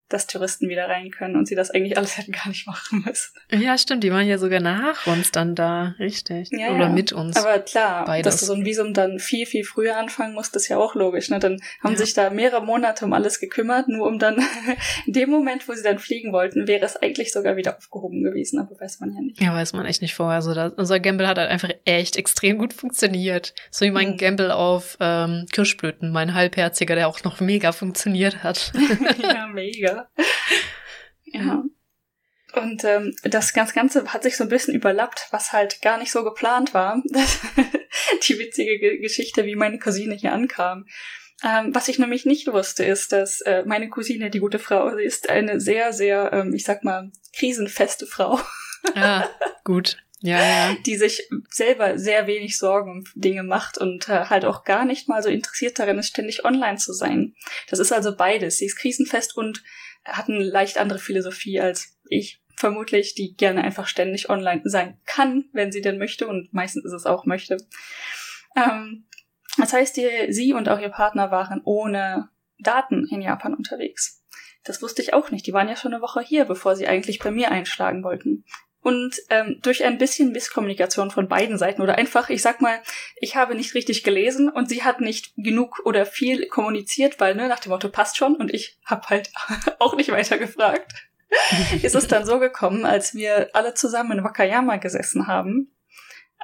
dass 0.09 0.27
Touristen 0.27 0.69
wieder 0.69 0.87
rein 0.87 1.11
können 1.11 1.35
und 1.35 1.47
sie 1.47 1.55
das 1.55 1.69
eigentlich 1.71 1.97
alles 1.97 2.17
hätten 2.17 2.31
gar 2.31 2.47
nicht 2.47 2.65
machen 2.65 3.03
müssen. 3.05 3.33
Ja, 3.51 3.77
stimmt, 3.77 4.03
die 4.03 4.11
waren 4.11 4.27
ja 4.27 4.37
sogar 4.37 4.59
nach 4.59 5.05
uns 5.07 5.31
dann 5.31 5.55
da, 5.55 5.95
richtig. 5.99 6.49
Ja, 6.51 6.69
Oder 6.69 6.85
ja. 6.85 6.89
mit 6.89 7.11
uns. 7.11 7.35
Aber 7.35 7.59
klar, 7.59 8.05
Beides. 8.05 8.33
dass 8.33 8.39
du 8.39 8.45
so 8.45 8.53
ein 8.53 8.65
Visum 8.65 8.93
dann 8.93 9.19
viel, 9.19 9.45
viel 9.45 9.63
früher 9.63 9.97
anfangen 9.97 10.33
musst, 10.33 10.55
ist 10.55 10.67
ja 10.69 10.77
auch 10.77 10.95
logisch. 10.95 11.29
Ne? 11.29 11.39
Dann 11.39 11.59
haben 11.83 11.93
ja. 11.93 11.97
sich 11.97 12.13
da 12.13 12.29
mehrere 12.29 12.63
Monate 12.63 13.05
um 13.05 13.13
alles 13.13 13.39
gekümmert, 13.39 13.87
nur 13.87 14.07
um 14.07 14.19
dann 14.19 14.37
in 15.05 15.13
dem 15.13 15.29
Moment, 15.29 15.67
wo 15.67 15.73
sie 15.73 15.83
dann 15.83 15.99
fliegen 15.99 16.31
wollten, 16.31 16.67
wäre 16.67 16.85
es 16.85 16.95
eigentlich 16.95 17.33
sogar 17.33 17.57
wieder 17.57 17.77
aufgehoben 17.77 18.23
gewesen, 18.23 18.59
aber 18.59 18.79
weiß 18.79 18.99
man 19.01 19.13
ja 19.13 19.21
nicht. 19.21 19.41
Ja, 19.41 19.53
weiß 19.53 19.73
man 19.73 19.85
echt 19.85 20.01
nicht 20.01 20.15
vorher. 20.15 20.35
Also 20.37 20.53
da, 20.53 20.71
unser 20.75 20.99
Gamble 20.99 21.27
hat 21.27 21.37
halt 21.37 21.49
einfach 21.49 21.71
echt 21.85 22.15
extrem 22.15 22.57
gut 22.57 22.73
funktioniert. 22.73 23.53
So 23.71 23.85
wie 23.85 23.91
mein 23.91 24.11
mhm. 24.11 24.17
Gamble 24.17 24.55
auf 24.55 24.97
ähm, 24.99 25.45
Kirschblüten, 25.51 26.11
mein 26.11 26.33
halbherziger, 26.33 26.95
der 26.95 27.07
auch 27.07 27.23
noch 27.23 27.39
mega 27.39 27.71
funktioniert 27.71 28.43
hat. 28.43 28.71
ja, 29.21 29.47
mega. 29.47 29.96
ja. 31.25 31.63
Und 32.53 32.83
ähm, 32.85 33.15
das 33.23 33.53
Ganze 33.53 34.11
hat 34.13 34.23
sich 34.23 34.37
so 34.37 34.43
ein 34.43 34.49
bisschen 34.49 34.73
überlappt, 34.73 35.27
was 35.31 35.51
halt 35.51 35.81
gar 35.81 35.97
nicht 35.97 36.11
so 36.11 36.23
geplant 36.23 36.73
war. 36.73 37.01
die 38.27 38.39
witzige 38.39 38.99
Geschichte, 38.99 39.45
wie 39.45 39.55
meine 39.55 39.79
Cousine 39.79 40.15
hier 40.15 40.33
ankam. 40.33 40.85
Ähm, 41.43 41.75
was 41.75 41.87
ich 41.87 41.99
nämlich 41.99 42.25
nicht 42.25 42.47
wusste, 42.47 42.83
ist, 42.83 43.11
dass 43.11 43.41
äh, 43.41 43.63
meine 43.65 43.89
Cousine, 43.89 44.31
die 44.31 44.39
gute 44.39 44.57
Frau, 44.57 44.95
sie 44.95 45.03
ist 45.03 45.29
eine 45.29 45.59
sehr, 45.59 45.93
sehr, 45.93 46.31
ähm, 46.33 46.53
ich 46.53 46.63
sag 46.63 46.83
mal, 46.83 47.11
krisenfeste 47.35 48.07
Frau. 48.07 48.39
Ah, 48.95 49.27
gut. 49.63 49.97
Ja, 50.19 50.39
ja. 50.39 50.75
Die 50.85 50.95
sich 50.95 51.29
selber 51.49 51.99
sehr 51.99 52.25
wenig 52.25 52.57
Sorgen 52.57 52.91
um 52.91 53.03
Dinge 53.13 53.43
macht 53.43 53.77
und 53.77 54.09
äh, 54.09 54.25
halt 54.25 54.45
auch 54.45 54.63
gar 54.63 54.85
nicht 54.85 55.07
mal 55.07 55.21
so 55.21 55.29
interessiert 55.29 55.77
darin 55.77 55.99
ist, 55.99 56.07
ständig 56.07 56.43
online 56.43 56.77
zu 56.77 56.93
sein. 56.93 57.35
Das 57.69 57.79
ist 57.79 57.91
also 57.91 58.15
beides. 58.15 58.57
Sie 58.57 58.65
ist 58.65 58.77
krisenfest 58.77 59.37
und 59.37 59.63
hat 60.07 60.29
eine 60.29 60.43
leicht 60.43 60.77
andere 60.77 60.99
Philosophie 60.99 61.59
als 61.59 61.97
ich 62.09 62.41
vermutlich, 62.55 63.13
die 63.13 63.35
gerne 63.35 63.63
einfach 63.63 63.87
ständig 63.87 64.29
online 64.29 64.61
sein 64.65 64.99
kann, 65.05 65.45
wenn 65.53 65.71
sie 65.71 65.81
denn 65.81 65.99
möchte 65.99 66.27
und 66.27 66.53
meistens 66.53 66.85
ist 66.85 66.93
es 66.93 67.05
auch 67.05 67.25
möchte. 67.25 67.57
Ähm, 68.55 69.05
das 69.57 69.73
heißt, 69.73 69.97
die, 69.97 70.31
sie 70.31 70.53
und 70.53 70.69
auch 70.69 70.79
ihr 70.79 70.89
Partner 70.89 71.31
waren 71.31 71.61
ohne 71.63 72.29
Daten 72.59 73.07
in 73.09 73.21
Japan 73.21 73.53
unterwegs. 73.53 74.23
Das 74.63 74.81
wusste 74.81 75.01
ich 75.01 75.13
auch 75.13 75.31
nicht. 75.31 75.45
Die 75.47 75.53
waren 75.53 75.69
ja 75.69 75.75
schon 75.75 75.93
eine 75.93 76.01
Woche 76.01 76.21
hier, 76.21 76.45
bevor 76.45 76.75
sie 76.75 76.87
eigentlich 76.87 77.19
bei 77.19 77.31
mir 77.31 77.51
einschlagen 77.51 78.03
wollten. 78.03 78.43
Und 78.87 79.21
ähm, 79.29 79.59
durch 79.63 79.83
ein 79.83 79.97
bisschen 79.97 80.31
Misskommunikation 80.31 81.11
von 81.11 81.27
beiden 81.27 81.57
Seiten 81.57 81.81
oder 81.81 81.97
einfach, 81.97 82.29
ich 82.29 82.41
sag 82.41 82.61
mal, 82.61 82.79
ich 83.17 83.35
habe 83.35 83.53
nicht 83.53 83.73
richtig 83.73 84.01
gelesen 84.01 84.47
und 84.47 84.69
sie 84.69 84.85
hat 84.85 85.01
nicht 85.01 85.33
genug 85.35 85.81
oder 85.83 86.05
viel 86.05 86.47
kommuniziert, 86.47 87.19
weil 87.19 87.35
ne, 87.35 87.49
nach 87.49 87.59
dem 87.59 87.73
Motto 87.73 87.89
passt 87.89 88.15
schon 88.15 88.37
und 88.37 88.53
ich 88.53 88.79
habe 88.85 89.09
halt 89.09 89.29
auch 89.79 89.97
nicht 89.97 90.09
weiter 90.09 90.37
gefragt. 90.37 90.89
ist 91.81 91.95
es 91.95 92.07
dann 92.07 92.25
so 92.25 92.39
gekommen, 92.39 92.85
als 92.85 93.13
wir 93.13 93.49
alle 93.51 93.73
zusammen 93.73 94.19
in 94.19 94.23
Wakayama 94.23 94.77
gesessen 94.77 95.27
haben 95.27 95.69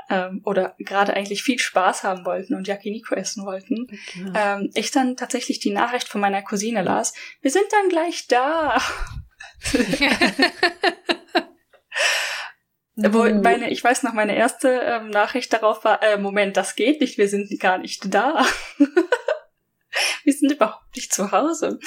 ähm, 0.10 0.42
oder 0.44 0.76
gerade 0.80 1.14
eigentlich 1.14 1.44
viel 1.44 1.60
Spaß 1.60 2.04
haben 2.04 2.26
wollten 2.26 2.56
und 2.56 2.68
Yakiniku 2.68 3.16
essen 3.16 3.46
wollten, 3.46 3.88
okay. 3.90 4.34
ähm, 4.36 4.70
ich 4.74 4.92
dann 4.92 5.16
tatsächlich 5.16 5.60
die 5.60 5.72
Nachricht 5.72 6.10
von 6.10 6.20
meiner 6.20 6.42
Cousine 6.42 6.82
las, 6.82 7.14
wir 7.40 7.52
sind 7.52 7.68
dann 7.72 7.88
gleich 7.88 8.28
da. 8.28 8.82
Wo 12.96 13.24
meine, 13.24 13.72
ich 13.72 13.84
weiß 13.84 14.04
noch, 14.04 14.14
meine 14.14 14.36
erste 14.36 14.70
ähm, 14.70 15.10
Nachricht 15.10 15.52
darauf 15.52 15.84
war, 15.84 16.04
äh, 16.04 16.18
Moment, 16.18 16.58
das 16.58 16.76
geht 16.76 17.02
nicht, 17.02 17.18
wir 17.18 17.28
sind 17.28 17.60
gar 17.60 17.80
nicht 17.80 18.14
da. 18.14 18.46
wir 20.24 20.34
sind 20.34 20.52
überhaupt 20.52 20.96
nicht 20.96 21.12
zu 21.12 21.32
Hause. 21.32 21.80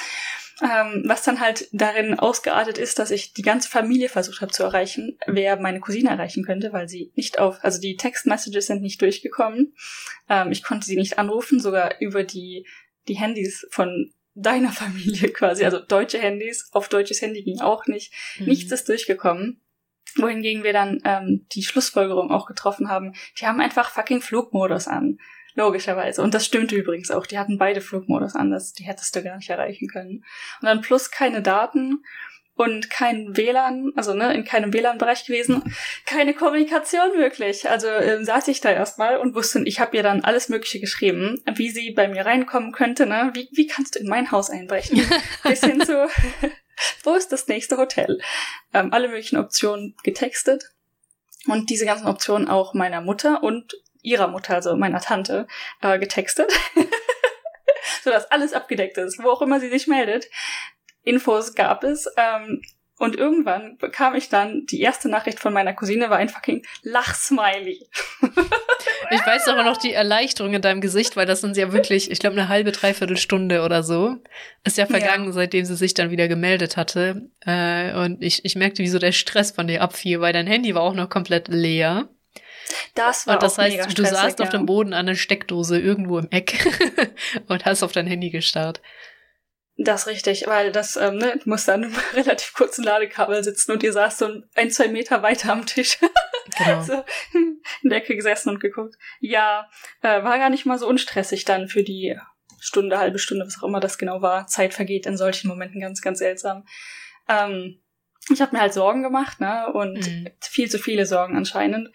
Ähm, 0.63 1.05
was 1.07 1.23
dann 1.23 1.41
halt 1.41 1.69
darin 1.73 2.19
ausgeartet 2.19 2.79
ist, 2.79 2.99
dass 2.99 3.11
ich 3.11 3.35
die 3.35 3.43
ganze 3.43 3.69
Familie 3.69 4.09
versucht 4.09 4.41
habe 4.41 4.53
zu 4.53 4.63
erreichen, 4.63 5.19
wer 5.27 5.61
meine 5.61 5.81
Cousine 5.81 6.09
erreichen 6.09 6.45
könnte, 6.45 6.73
weil 6.73 6.89
sie 6.89 7.13
nicht 7.15 7.39
auf, 7.39 7.59
also 7.63 7.79
die 7.79 7.97
Textmessages 7.97 8.67
sind 8.67 8.81
nicht 8.81 9.03
durchgekommen. 9.03 9.75
Ähm, 10.31 10.51
ich 10.51 10.65
konnte 10.65 10.87
sie 10.87 10.97
nicht 10.97 11.19
anrufen, 11.19 11.61
sogar 11.61 12.01
über 12.01 12.25
die, 12.25 12.67
die 13.07 13.17
Handys 13.17 13.67
von 13.71 14.13
deiner 14.35 14.73
Familie 14.73 15.29
quasi, 15.29 15.65
also 15.65 15.79
deutsche 15.79 16.19
Handys, 16.19 16.69
auf 16.73 16.89
deutsches 16.89 17.21
Handy 17.21 17.43
ging 17.43 17.61
auch 17.61 17.87
nicht. 17.87 18.13
Mhm. 18.39 18.47
Nichts 18.47 18.73
ist 18.73 18.89
durchgekommen. 18.89 19.61
Wohingegen 20.17 20.63
wir 20.63 20.73
dann 20.73 21.01
ähm, 21.05 21.47
die 21.53 21.63
Schlussfolgerung 21.63 22.31
auch 22.31 22.47
getroffen 22.47 22.89
haben, 22.89 23.15
die 23.39 23.47
haben 23.47 23.61
einfach 23.61 23.91
fucking 23.91 24.23
Flugmodus 24.23 24.89
an. 24.89 25.19
Logischerweise. 25.55 26.23
Und 26.23 26.35
das 26.35 26.45
stimmte 26.45 26.77
übrigens 26.77 27.11
auch. 27.11 27.27
Die 27.27 27.39
hatten 27.39 27.57
beide 27.57 27.81
Flugmodus 27.81 28.35
an. 28.35 28.51
Das, 28.51 28.75
die 28.75 28.85
hättest 28.85 29.17
du 29.17 29.23
gar 29.23 29.37
nicht 29.37 29.49
erreichen 29.49 29.89
können. 29.89 30.23
Und 30.61 30.67
dann 30.67 30.83
plus 30.83 31.11
keine 31.11 31.41
Daten 31.41 32.03
und 32.57 32.91
kein 32.91 33.37
WLAN, 33.37 33.93
also 33.97 34.15
ne, 34.15 34.33
in 34.35 34.45
keinem 34.45 34.73
WLAN-Bereich 34.73 35.27
gewesen, 35.27 35.63
keine 36.07 36.35
Kommunikation 36.35 37.17
möglich. 37.17 37.69
Also 37.69 37.89
ähm, 37.89 38.25
saß 38.25 38.49
ich 38.49 38.61
da 38.61 38.71
erstmal 38.71 39.19
und 39.19 39.35
wusste, 39.35 39.63
ich 39.65 39.79
habe 39.79 39.97
ihr 39.97 40.03
dann 40.03 40.25
alles 40.25 40.49
Mögliche 40.49 40.81
geschrieben, 40.81 41.43
wie 41.55 41.71
sie 41.71 41.91
bei 41.91 42.09
mir 42.09 42.25
reinkommen 42.25 42.73
könnte, 42.73 43.07
ne? 43.07 43.31
Wie, 43.35 43.49
wie 43.53 43.67
kannst 43.67 43.95
du 43.95 43.99
in 44.01 44.09
mein 44.09 44.31
Haus 44.33 44.51
einbrechen? 44.51 45.01
Bis 45.43 45.61
hin 45.61 45.81
zu, 45.83 46.09
wo 47.05 47.15
ist 47.15 47.33
das 47.33 47.49
nächste 47.49 47.77
Hotel? 47.77 48.21
Ähm, 48.73 48.93
alle 48.93 49.09
möglichen 49.09 49.39
Optionen 49.39 49.95
getextet 50.03 50.73
und 51.47 51.71
diese 51.71 51.87
ganzen 51.87 52.07
Optionen 52.07 52.49
auch 52.49 52.75
meiner 52.75 53.01
Mutter 53.01 53.43
und 53.43 53.75
ihrer 54.03 54.29
Mutter, 54.29 54.55
also 54.55 54.77
meiner 54.77 55.01
Tante, 55.01 55.47
äh, 55.83 55.99
getextet. 55.99 56.53
sodass 58.07 58.31
alles 58.31 58.53
abgedeckt 58.53 58.99
ist, 58.99 59.23
wo 59.23 59.31
auch 59.31 59.43
immer 59.43 59.59
sie 59.59 59.69
sich 59.69 59.89
meldet. 59.89 60.29
Infos 61.03 61.55
gab 61.55 61.83
es. 61.85 62.09
Ähm, 62.17 62.63
und 62.99 63.15
irgendwann 63.15 63.77
bekam 63.77 64.15
ich 64.15 64.31
dann 64.31 64.65
die 64.67 64.81
erste 64.81 65.11
Nachricht 65.11 65.39
von 65.39 65.53
meiner 65.53 65.75
Cousine, 65.75 66.09
war 66.09 66.17
ein 66.17 66.31
fucking 66.31 66.65
Lachsmiley. 66.83 67.87
ich 69.11 69.27
weiß 69.27 69.49
aber 69.49 69.65
noch 69.65 69.77
die 69.77 69.93
Erleichterung 69.93 70.55
in 70.55 70.63
deinem 70.63 70.81
Gesicht, 70.81 71.15
weil 71.15 71.27
das 71.27 71.43
sind 71.43 71.59
ja 71.59 71.73
wirklich, 71.73 72.11
ich 72.11 72.19
glaube, 72.21 72.37
eine 72.37 72.49
halbe, 72.49 72.73
dreiviertel 72.73 73.19
Stunde 73.19 73.63
oder 73.63 73.83
so. 73.83 74.17
Ist 74.65 74.79
ja 74.79 74.87
vergangen, 74.87 75.27
ja. 75.27 75.33
seitdem 75.33 75.67
sie 75.67 75.77
sich 75.77 75.93
dann 75.93 76.11
wieder 76.11 76.27
gemeldet 76.27 76.79
hatte. 76.79 77.29
Äh, 77.45 77.93
und 77.93 78.23
ich, 78.23 78.47
ich 78.47 78.57
merkte, 78.57 78.83
wie 78.83 78.89
so 78.89 78.99
der 78.99 79.13
Stress 79.13 79.51
von 79.51 79.67
dir 79.67 79.83
abfiel, 79.83 80.23
weil 80.23 80.33
dein 80.33 80.47
Handy 80.47 80.75
war 80.75 80.83
auch 80.83 80.95
noch 80.95 81.11
komplett 81.11 81.49
leer. 81.49 82.09
Das 82.95 83.27
war 83.27 83.35
und 83.35 83.43
das 83.43 83.59
heißt, 83.59 83.97
du 83.97 84.05
saßt 84.05 84.41
auf 84.41 84.49
dem 84.49 84.65
Boden 84.67 84.95
an 84.95 85.07
der 85.07 85.15
Steckdose 85.15 85.79
irgendwo 85.79 86.19
im 86.19 86.29
Eck 86.31 86.67
und 87.49 87.65
hast 87.67 87.83
auf 87.83 87.93
dein 87.93 88.07
Handy 88.07 88.31
gestarrt. 88.31 88.81
Das 89.79 90.07
richtig, 90.07 90.47
weil 90.47 90.73
das, 90.73 90.97
ähm, 90.97 91.19
ne, 91.19 91.39
an 91.45 91.69
einem 91.69 91.95
relativ 92.15 92.55
kurzen 92.55 92.83
Ladekabel 92.83 93.45
sitzen 93.45 93.73
und 93.73 93.83
ihr 93.83 93.93
saß 93.93 94.19
so 94.19 94.43
ein, 94.55 94.71
zwei 94.71 94.89
Meter 94.89 95.23
weiter 95.23 95.53
am 95.53 95.67
Tisch. 95.67 95.99
Genau. 96.59 96.81
so 96.81 96.93
in 97.35 97.91
der 97.91 97.99
Ecke 97.99 98.15
gesessen 98.15 98.51
und 98.51 98.61
geguckt. 98.61 98.95
Ja, 99.19 99.69
äh, 100.01 100.23
war 100.23 100.39
gar 100.39 100.49
nicht 100.49 100.65
mal 100.65 100.79
so 100.79 100.89
unstressig 100.89 101.45
dann 101.45 101.69
für 101.69 101.83
die 101.83 102.17
Stunde, 102.61 102.99
halbe 102.99 103.19
Stunde, 103.19 103.45
was 103.45 103.59
auch 103.59 103.67
immer 103.67 103.81
das 103.81 103.99
genau 103.99 104.23
war. 104.23 104.47
Zeit 104.47 104.73
vergeht 104.73 105.07
in 105.07 105.17
solchen 105.17 105.49
Momenten 105.49 105.81
ganz, 105.81 106.01
ganz 106.01 106.21
seltsam. 106.21 106.65
Ähm, 107.29 107.83
ich 108.33 108.41
habe 108.41 108.55
mir 108.55 108.63
halt 108.63 108.73
Sorgen 108.73 109.03
gemacht, 109.03 109.41
ne? 109.41 109.71
Und 109.73 110.07
mhm. 110.07 110.29
viel 110.41 110.71
zu 110.71 110.79
viele 110.79 111.05
Sorgen 111.05 111.37
anscheinend. 111.37 111.91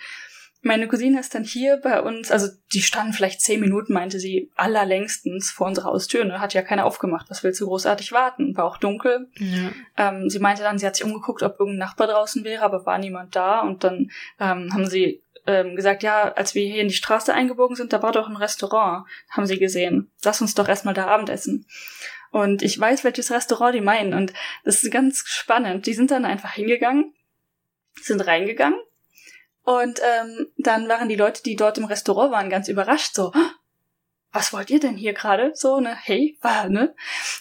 Meine 0.63 0.87
Cousine 0.87 1.19
ist 1.19 1.33
dann 1.33 1.43
hier 1.43 1.77
bei 1.77 2.01
uns, 2.01 2.29
also 2.29 2.47
die 2.71 2.83
standen 2.83 3.13
vielleicht 3.13 3.41
zehn 3.41 3.59
Minuten, 3.59 3.93
meinte 3.93 4.19
sie, 4.19 4.51
allerlängstens 4.55 5.49
vor 5.49 5.65
unserer 5.65 5.85
Haustür. 5.85 6.23
Ne? 6.23 6.39
Hat 6.39 6.53
ja 6.53 6.61
keiner 6.61 6.85
aufgemacht. 6.85 7.31
Was 7.31 7.43
willst 7.43 7.59
du 7.61 7.65
großartig 7.65 8.11
warten? 8.11 8.55
War 8.55 8.65
auch 8.65 8.77
dunkel. 8.77 9.27
Ja. 9.39 9.71
Ähm, 9.97 10.29
sie 10.29 10.37
meinte 10.37 10.61
dann, 10.61 10.77
sie 10.77 10.85
hat 10.85 10.95
sich 10.95 11.05
umgeguckt, 11.05 11.41
ob 11.41 11.59
irgendein 11.59 11.79
Nachbar 11.79 12.05
draußen 12.05 12.43
wäre, 12.43 12.63
aber 12.63 12.85
war 12.85 12.99
niemand 12.99 13.35
da. 13.35 13.61
Und 13.61 13.83
dann 13.83 14.11
ähm, 14.39 14.71
haben 14.71 14.85
sie 14.85 15.23
ähm, 15.47 15.75
gesagt, 15.75 16.03
ja, 16.03 16.31
als 16.33 16.53
wir 16.53 16.63
hier 16.63 16.81
in 16.83 16.89
die 16.89 16.93
Straße 16.93 17.33
eingebogen 17.33 17.75
sind, 17.75 17.91
da 17.91 18.03
war 18.03 18.11
doch 18.11 18.29
ein 18.29 18.37
Restaurant, 18.37 19.07
haben 19.31 19.47
sie 19.47 19.57
gesehen. 19.57 20.11
Lass 20.23 20.41
uns 20.41 20.53
doch 20.53 20.67
erstmal 20.67 20.93
da 20.93 21.07
Abendessen. 21.07 21.65
Und 22.29 22.61
ich 22.61 22.79
weiß, 22.79 23.03
welches 23.03 23.31
Restaurant 23.31 23.73
die 23.73 23.81
meinen. 23.81 24.13
Und 24.13 24.31
das 24.63 24.83
ist 24.83 24.91
ganz 24.91 25.23
spannend. 25.25 25.87
Die 25.87 25.95
sind 25.95 26.11
dann 26.11 26.23
einfach 26.23 26.51
hingegangen, 26.53 27.15
sind 27.99 28.21
reingegangen 28.21 28.79
und 29.63 29.99
ähm, 29.99 30.47
dann 30.57 30.87
waren 30.89 31.09
die 31.09 31.15
Leute, 31.15 31.43
die 31.43 31.55
dort 31.55 31.77
im 31.77 31.85
Restaurant 31.85 32.31
waren, 32.31 32.49
ganz 32.49 32.67
überrascht, 32.67 33.13
so, 33.13 33.31
was 34.33 34.53
wollt 34.53 34.69
ihr 34.69 34.79
denn 34.79 34.95
hier 34.95 35.13
gerade? 35.13 35.51
So, 35.53 35.79
ne, 35.79 35.95
hey, 36.03 36.37
war, 36.41 36.69
ne? 36.69 36.95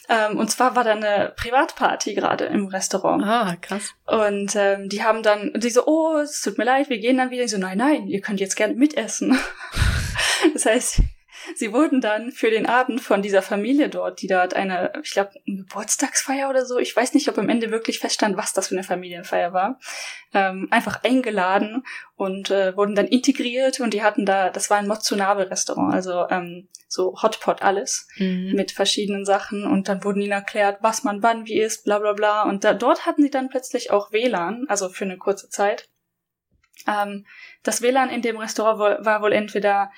Ähm, 0.08 0.38
und 0.38 0.50
zwar 0.50 0.74
war 0.74 0.84
da 0.84 0.92
eine 0.92 1.32
Privatparty 1.36 2.14
gerade 2.14 2.46
im 2.46 2.66
Restaurant. 2.66 3.22
Ah, 3.24 3.56
krass. 3.60 3.94
Und 4.06 4.56
ähm, 4.56 4.88
die 4.88 5.04
haben 5.04 5.22
dann, 5.22 5.52
die 5.54 5.70
so, 5.70 5.86
oh, 5.86 6.18
es 6.18 6.42
tut 6.42 6.58
mir 6.58 6.64
leid, 6.64 6.90
wir 6.90 6.98
gehen 6.98 7.16
dann 7.16 7.30
wieder. 7.30 7.44
Ich 7.44 7.52
so, 7.52 7.58
nein, 7.58 7.78
nein, 7.78 8.08
ihr 8.08 8.20
könnt 8.20 8.40
jetzt 8.40 8.56
gerne 8.56 8.74
mitessen. 8.74 9.38
das 10.52 10.66
heißt, 10.66 11.02
sie 11.56 11.72
wurden 11.72 12.00
dann 12.00 12.32
für 12.32 12.50
den 12.50 12.66
Abend 12.66 13.00
von 13.00 13.22
dieser 13.22 13.42
Familie 13.42 13.88
dort, 13.88 14.22
die 14.22 14.26
dort 14.26 14.54
eine, 14.54 14.92
ich 15.02 15.12
glaube, 15.12 15.32
eine 15.46 15.56
Geburtstagsfeier 15.58 16.48
oder 16.48 16.64
so, 16.64 16.78
ich 16.78 16.94
weiß 16.94 17.14
nicht, 17.14 17.28
ob 17.28 17.38
am 17.38 17.48
Ende 17.48 17.70
wirklich 17.70 17.98
feststand, 17.98 18.36
was 18.36 18.52
das 18.52 18.68
für 18.68 18.74
eine 18.74 18.84
Familienfeier 18.84 19.52
war, 19.52 19.78
ähm, 20.32 20.68
einfach 20.70 21.02
eingeladen 21.02 21.84
und 22.16 22.50
äh, 22.50 22.76
wurden 22.76 22.94
dann 22.94 23.06
integriert 23.06 23.80
und 23.80 23.94
die 23.94 24.02
hatten 24.02 24.26
da, 24.26 24.50
das 24.50 24.70
war 24.70 24.78
ein 24.78 24.88
Mozzunabe-Restaurant, 24.88 25.94
also 25.94 26.28
ähm, 26.30 26.68
so 26.88 27.14
Hotpot 27.22 27.62
alles 27.62 28.08
mhm. 28.16 28.52
mit 28.54 28.72
verschiedenen 28.72 29.24
Sachen 29.24 29.66
und 29.66 29.88
dann 29.88 30.04
wurden 30.04 30.20
ihnen 30.20 30.32
erklärt, 30.32 30.78
was 30.82 31.04
man 31.04 31.22
wann 31.22 31.46
wie 31.46 31.60
ist, 31.60 31.84
bla 31.84 31.98
bla 31.98 32.12
bla 32.12 32.42
und 32.42 32.64
da, 32.64 32.74
dort 32.74 33.06
hatten 33.06 33.22
sie 33.22 33.30
dann 33.30 33.48
plötzlich 33.48 33.90
auch 33.90 34.12
WLAN, 34.12 34.66
also 34.68 34.88
für 34.88 35.04
eine 35.04 35.18
kurze 35.18 35.48
Zeit. 35.48 35.88
Ähm, 36.86 37.26
das 37.62 37.82
WLAN 37.82 38.10
in 38.10 38.22
dem 38.22 38.36
Restaurant 38.36 39.04
war 39.04 39.22
wohl 39.22 39.32
entweder 39.32 39.90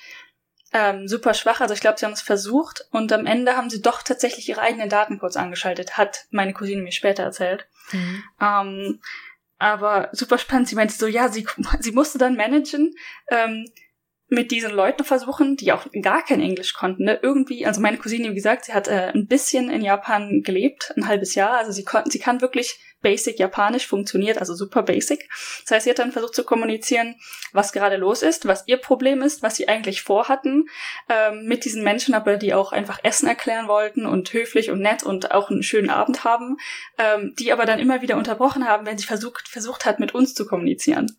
ähm, 0.73 1.07
super 1.07 1.35
schwach. 1.35 1.61
Also 1.61 1.75
ich 1.75 1.81
glaube, 1.81 1.99
sie 1.99 2.07
haben 2.07 2.13
es 2.13 2.23
versucht 2.23 2.87
und 2.91 3.13
am 3.13 3.27
Ende 3.27 3.57
haben 3.57 3.71
sie 3.71 3.83
doch 3.83 4.03
tatsächlich 4.03 4.49
ihre 4.49 4.63
eigenen 4.63 4.89
Daten 4.89 5.19
kurz 5.19 5.37
angeschaltet, 5.37 5.99
hat 5.99 6.27
meine 6.31 6.53
Cousine 6.55 6.83
mir 6.83 6.93
später 6.93 7.23
erzählt. 7.23 7.67
Mhm. 7.93 8.25
Ähm, 8.41 9.01
aber 9.59 10.09
super 10.13 10.39
spannend. 10.39 10.69
Sie 10.69 10.75
meinte 10.75 10.95
so, 10.95 11.07
ja, 11.07 11.29
sie, 11.29 11.47
sie 11.81 11.93
musste 11.93 12.19
dann 12.19 12.37
managen, 12.37 12.95
ähm, 13.31 13.67
mit 14.29 14.51
diesen 14.51 14.71
Leuten 14.71 15.05
versuchen, 15.05 15.57
die 15.57 15.73
auch 15.73 15.87
gar 16.01 16.25
kein 16.25 16.41
Englisch 16.41 16.73
konnten. 16.73 17.05
Ne? 17.05 17.19
Irgendwie, 17.23 17.67
also 17.67 17.83
meine 17.83 17.99
Cousine, 17.99 18.31
wie 18.31 18.35
gesagt, 18.35 18.65
sie 18.65 18.73
hat 18.73 18.89
äh, 18.89 19.13
ein 19.15 19.27
bisschen 19.27 19.69
in 19.69 19.83
Japan 19.83 20.43
gelebt, 20.43 20.91
ein 20.97 21.07
halbes 21.07 21.35
Jahr. 21.35 21.59
Also 21.59 21.71
sie 21.71 21.85
konnten, 21.85 22.11
sie 22.11 22.19
kann 22.19 22.41
wirklich 22.41 22.81
Basic 23.03 23.39
Japanisch 23.39 23.87
funktioniert, 23.87 24.39
also 24.39 24.55
super 24.55 24.83
Basic. 24.83 25.29
Das 25.63 25.73
heißt, 25.73 25.85
sie 25.85 25.91
hat 25.91 25.99
dann 25.99 26.13
versucht 26.13 26.35
zu 26.35 26.45
kommunizieren, 26.45 27.17
was 27.53 27.73
gerade 27.73 27.97
los 27.97 28.23
ist, 28.23 28.47
was 28.47 28.65
ihr 28.67 28.79
Problem 28.79 29.23
ist, 29.23 29.43
was 29.43 29.57
sie 29.57 29.69
eigentlich 29.69 30.03
vorhatten 30.03 30.67
ähm, 31.09 31.47
mit 31.47 31.65
diesen 31.65 31.85
Menschen, 31.85 32.15
aber 32.15 32.37
die 32.37 32.55
auch 32.55 32.73
einfach 32.73 33.01
Essen 33.03 33.29
erklären 33.29 33.69
wollten 33.69 34.07
und 34.07 34.33
höflich 34.33 34.71
und 34.71 34.81
nett 34.81 35.03
und 35.03 35.33
auch 35.33 35.51
einen 35.51 35.63
schönen 35.63 35.91
Abend 35.91 36.25
haben, 36.25 36.57
ähm, 36.99 37.35
die 37.39 37.53
aber 37.53 37.67
dann 37.67 37.81
immer 37.81 38.03
wieder 38.03 38.17
unterbrochen 38.17 38.67
haben, 38.67 38.87
wenn 38.87 38.99
sie 38.99 39.07
versucht 39.07 39.49
versucht 39.49 39.85
hat, 39.85 40.01
mit 40.01 40.15
uns 40.15 40.35
zu 40.35 40.47
kommunizieren. 40.47 41.19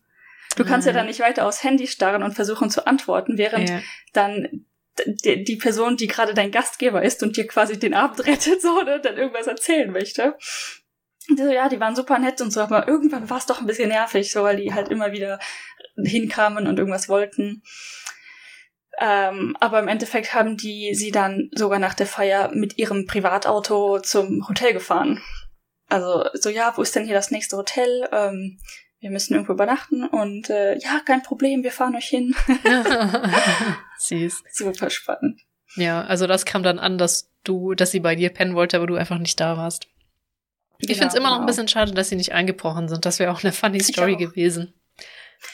Du 0.56 0.64
kannst 0.64 0.86
ja 0.86 0.92
mhm. 0.92 0.96
dann 0.96 1.06
nicht 1.06 1.20
weiter 1.20 1.46
aufs 1.46 1.64
Handy 1.64 1.86
starren 1.86 2.22
und 2.22 2.34
versuchen 2.34 2.70
zu 2.70 2.86
antworten, 2.86 3.38
während 3.38 3.68
ja. 3.68 3.80
dann 4.12 4.66
die, 5.06 5.42
die 5.42 5.56
Person, 5.56 5.96
die 5.96 6.06
gerade 6.06 6.34
dein 6.34 6.50
Gastgeber 6.50 7.02
ist 7.02 7.22
und 7.22 7.36
dir 7.36 7.46
quasi 7.46 7.78
den 7.78 7.94
Abend 7.94 8.20
rettet, 8.26 8.62
so, 8.62 8.82
ne, 8.82 9.00
dann 9.00 9.16
irgendwas 9.16 9.46
erzählen 9.46 9.90
möchte. 9.90 10.36
So, 11.36 11.44
ja, 11.50 11.68
die 11.68 11.80
waren 11.80 11.96
super 11.96 12.18
nett 12.18 12.40
und 12.40 12.52
so, 12.52 12.60
aber 12.60 12.86
irgendwann 12.86 13.30
war 13.30 13.38
es 13.38 13.46
doch 13.46 13.60
ein 13.60 13.66
bisschen 13.66 13.88
nervig, 13.88 14.30
so, 14.30 14.42
weil 14.42 14.56
die 14.56 14.74
halt 14.74 14.88
immer 14.88 15.12
wieder 15.12 15.38
hinkamen 15.96 16.66
und 16.66 16.78
irgendwas 16.78 17.08
wollten. 17.08 17.62
Ähm, 18.98 19.56
aber 19.58 19.80
im 19.80 19.88
Endeffekt 19.88 20.34
haben 20.34 20.56
die 20.56 20.94
sie 20.94 21.10
dann 21.10 21.50
sogar 21.52 21.78
nach 21.78 21.94
der 21.94 22.06
Feier 22.06 22.50
mit 22.54 22.78
ihrem 22.78 23.06
Privatauto 23.06 24.00
zum 24.00 24.46
Hotel 24.48 24.72
gefahren. 24.72 25.20
Also 25.88 26.24
so, 26.34 26.48
ja, 26.48 26.72
wo 26.76 26.82
ist 26.82 26.94
denn 26.94 27.04
hier 27.04 27.14
das 27.14 27.30
nächste 27.30 27.56
Hotel? 27.56 28.08
Ähm, 28.12 28.58
wir 29.00 29.10
müssen 29.10 29.34
irgendwo 29.34 29.52
übernachten 29.52 30.04
und 30.04 30.48
äh, 30.48 30.78
ja, 30.78 31.00
kein 31.04 31.22
Problem, 31.22 31.62
wir 31.62 31.72
fahren 31.72 31.96
euch 31.96 32.06
hin. 32.06 32.34
Süß. 33.98 34.44
Super 34.50 34.90
spannend. 34.90 35.40
Ja, 35.76 36.04
also 36.04 36.26
das 36.26 36.44
kam 36.44 36.62
dann 36.62 36.78
an, 36.78 36.98
dass 36.98 37.30
du, 37.42 37.74
dass 37.74 37.90
sie 37.90 38.00
bei 38.00 38.14
dir 38.14 38.30
pennen 38.30 38.54
wollte, 38.54 38.76
aber 38.76 38.86
du 38.86 38.94
einfach 38.94 39.18
nicht 39.18 39.40
da 39.40 39.56
warst. 39.56 39.88
Ich 40.84 40.98
genau, 40.98 40.98
finde 41.00 41.08
es 41.08 41.14
immer 41.14 41.28
genau. 41.28 41.30
noch 41.30 41.36
ein 41.36 41.40
genau. 41.40 41.46
bisschen 41.46 41.68
schade, 41.68 41.92
dass 41.92 42.08
sie 42.08 42.16
nicht 42.16 42.32
eingebrochen 42.32 42.88
sind. 42.88 43.04
Das 43.04 43.18
wäre 43.18 43.32
auch 43.32 43.42
eine 43.42 43.52
funny 43.52 43.80
Story 43.80 44.16
gewesen. 44.16 44.74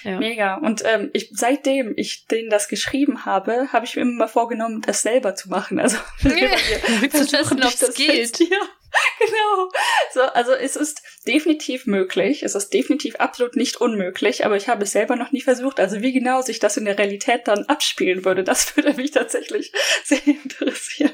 Ja. 0.04 0.18
Mega. 0.18 0.54
Und 0.56 0.82
ähm, 0.84 1.10
ich, 1.12 1.30
seitdem 1.32 1.94
ich 1.96 2.26
denen 2.26 2.50
das 2.50 2.68
geschrieben 2.68 3.24
habe, 3.24 3.68
habe 3.72 3.84
ich 3.84 3.96
mir 3.96 4.02
immer 4.02 4.12
mal 4.12 4.28
vorgenommen, 4.28 4.82
das 4.82 5.02
selber 5.02 5.34
zu 5.34 5.48
machen. 5.48 5.78
Also 5.78 5.98
zu 6.20 7.26
testen, 7.26 7.62
ob 7.62 7.72
es 7.72 7.94
geht. 7.94 8.38
Ja, 8.40 8.46
genau. 9.18 9.68
So, 10.12 10.20
also 10.22 10.52
es 10.52 10.76
ist 10.76 11.02
definitiv 11.26 11.86
möglich. 11.86 12.42
Es 12.42 12.54
ist 12.54 12.72
definitiv 12.72 13.16
absolut 13.16 13.56
nicht 13.56 13.76
unmöglich, 13.76 14.44
aber 14.46 14.56
ich 14.56 14.68
habe 14.68 14.84
es 14.84 14.92
selber 14.92 15.16
noch 15.16 15.32
nie 15.32 15.42
versucht. 15.42 15.80
Also 15.80 16.00
wie 16.02 16.12
genau 16.12 16.42
sich 16.42 16.58
das 16.58 16.76
in 16.76 16.84
der 16.84 16.98
Realität 16.98 17.46
dann 17.46 17.64
abspielen 17.64 18.24
würde, 18.24 18.44
das 18.44 18.76
würde 18.76 18.94
mich 18.94 19.10
tatsächlich 19.10 19.72
sehr 20.04 20.26
interessieren. 20.26 21.12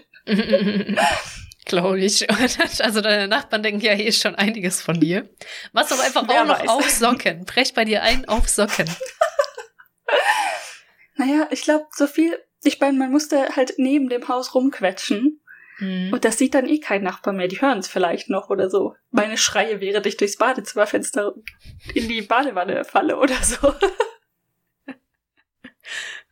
Glaube 1.66 2.00
ich. 2.04 2.28
Also 2.30 3.00
deine 3.02 3.28
Nachbarn 3.28 3.62
denken 3.62 3.82
ja 3.82 3.92
eh 3.92 4.10
schon 4.12 4.34
einiges 4.34 4.80
von 4.80 4.98
dir. 4.98 5.28
Machst 5.72 5.92
aber 5.92 6.02
einfach 6.02 6.26
Wer 6.26 6.42
auch 6.42 6.46
noch 6.46 6.60
weiß. 6.60 6.68
auf 6.68 6.90
Socken. 6.90 7.44
Brech 7.44 7.74
bei 7.74 7.84
dir 7.84 8.02
ein 8.02 8.26
auf 8.26 8.48
Socken. 8.48 8.88
Naja, 11.18 11.48
ich 11.50 11.62
glaube, 11.62 11.86
so 11.92 12.06
viel, 12.06 12.38
ich 12.62 12.78
meine, 12.78 12.98
man 12.98 13.10
musste 13.10 13.56
halt 13.56 13.74
neben 13.78 14.10
dem 14.10 14.28
Haus 14.28 14.54
rumquetschen. 14.54 15.40
Mhm. 15.78 16.12
Und 16.12 16.26
das 16.26 16.36
sieht 16.36 16.54
dann 16.54 16.68
eh 16.68 16.78
kein 16.78 17.02
Nachbar 17.02 17.32
mehr. 17.32 17.48
Die 17.48 17.58
hören 17.60 17.78
es 17.78 17.88
vielleicht 17.88 18.28
noch 18.28 18.50
oder 18.50 18.68
so. 18.68 18.94
Meine 19.10 19.38
Schreie, 19.38 19.80
während 19.80 20.04
ich 20.04 20.18
durchs 20.18 20.36
Badezimmerfenster 20.36 21.32
in 21.94 22.06
die 22.06 22.20
Badewanne 22.20 22.84
falle 22.84 23.16
oder 23.16 23.36
so. 23.42 23.74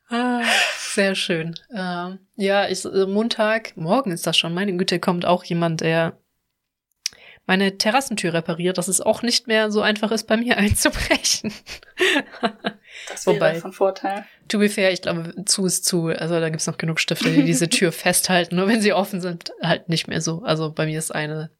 Ah, 0.09 0.43
sehr 0.79 1.15
schön. 1.15 1.55
Ähm, 1.75 2.19
ja, 2.37 2.69
ich, 2.69 2.85
äh, 2.85 3.07
Montag, 3.07 3.77
morgen 3.77 4.11
ist 4.13 4.27
das 4.27 4.37
schon. 4.37 4.53
Meine 4.55 4.77
Güte, 4.77 5.01
kommt 5.01 5.25
auch 5.25 5.45
jemand, 5.45 5.81
der 5.81 6.19
meine 7.47 7.77
Terrassentür 7.77 8.33
repariert, 8.33 8.79
dass 8.79 8.89
es 8.89 9.01
auch 9.03 9.23
nicht 9.23 9.47
mehr 9.49 9.71
so 9.71 9.83
einfach 9.83 10.11
ist, 10.13 10.25
bei 10.27 10.37
mir 10.37 10.57
einzubrechen. 10.59 11.53
Das 13.09 13.27
wäre 13.27 13.37
Wobei- 13.37 13.55
von 13.61 13.73
Vorteil. 13.73 14.25
to 14.49 14.59
be 14.59 14.69
fair, 14.71 14.93
ich 14.93 15.03
glaube, 15.03 15.45
zu 15.45 15.67
ist 15.67 15.85
zu. 15.85 16.07
Also 16.07 16.39
da 16.41 16.49
gibt's 16.49 16.67
noch 16.67 16.79
genug 16.79 17.01
Stifte, 17.01 17.31
die 17.33 17.43
diese 17.45 17.69
Tür 17.69 17.91
festhalten. 17.93 18.57
Nur 18.57 18.69
wenn 18.69 18.81
sie 18.81 18.93
offen 18.93 19.21
sind, 19.21 19.53
halt 19.63 19.89
nicht 19.89 20.07
mehr 20.07 20.21
so. 20.21 20.43
Also 20.43 20.71
bei 20.73 20.87
mir 20.87 20.99
ist 20.99 21.15
eine 21.15 21.51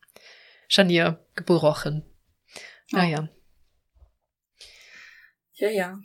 Scharnier 0.69 1.19
gebrochen. 1.35 2.05
Naja. 2.93 3.29
Ja, 5.55 5.69
ja. 5.71 5.99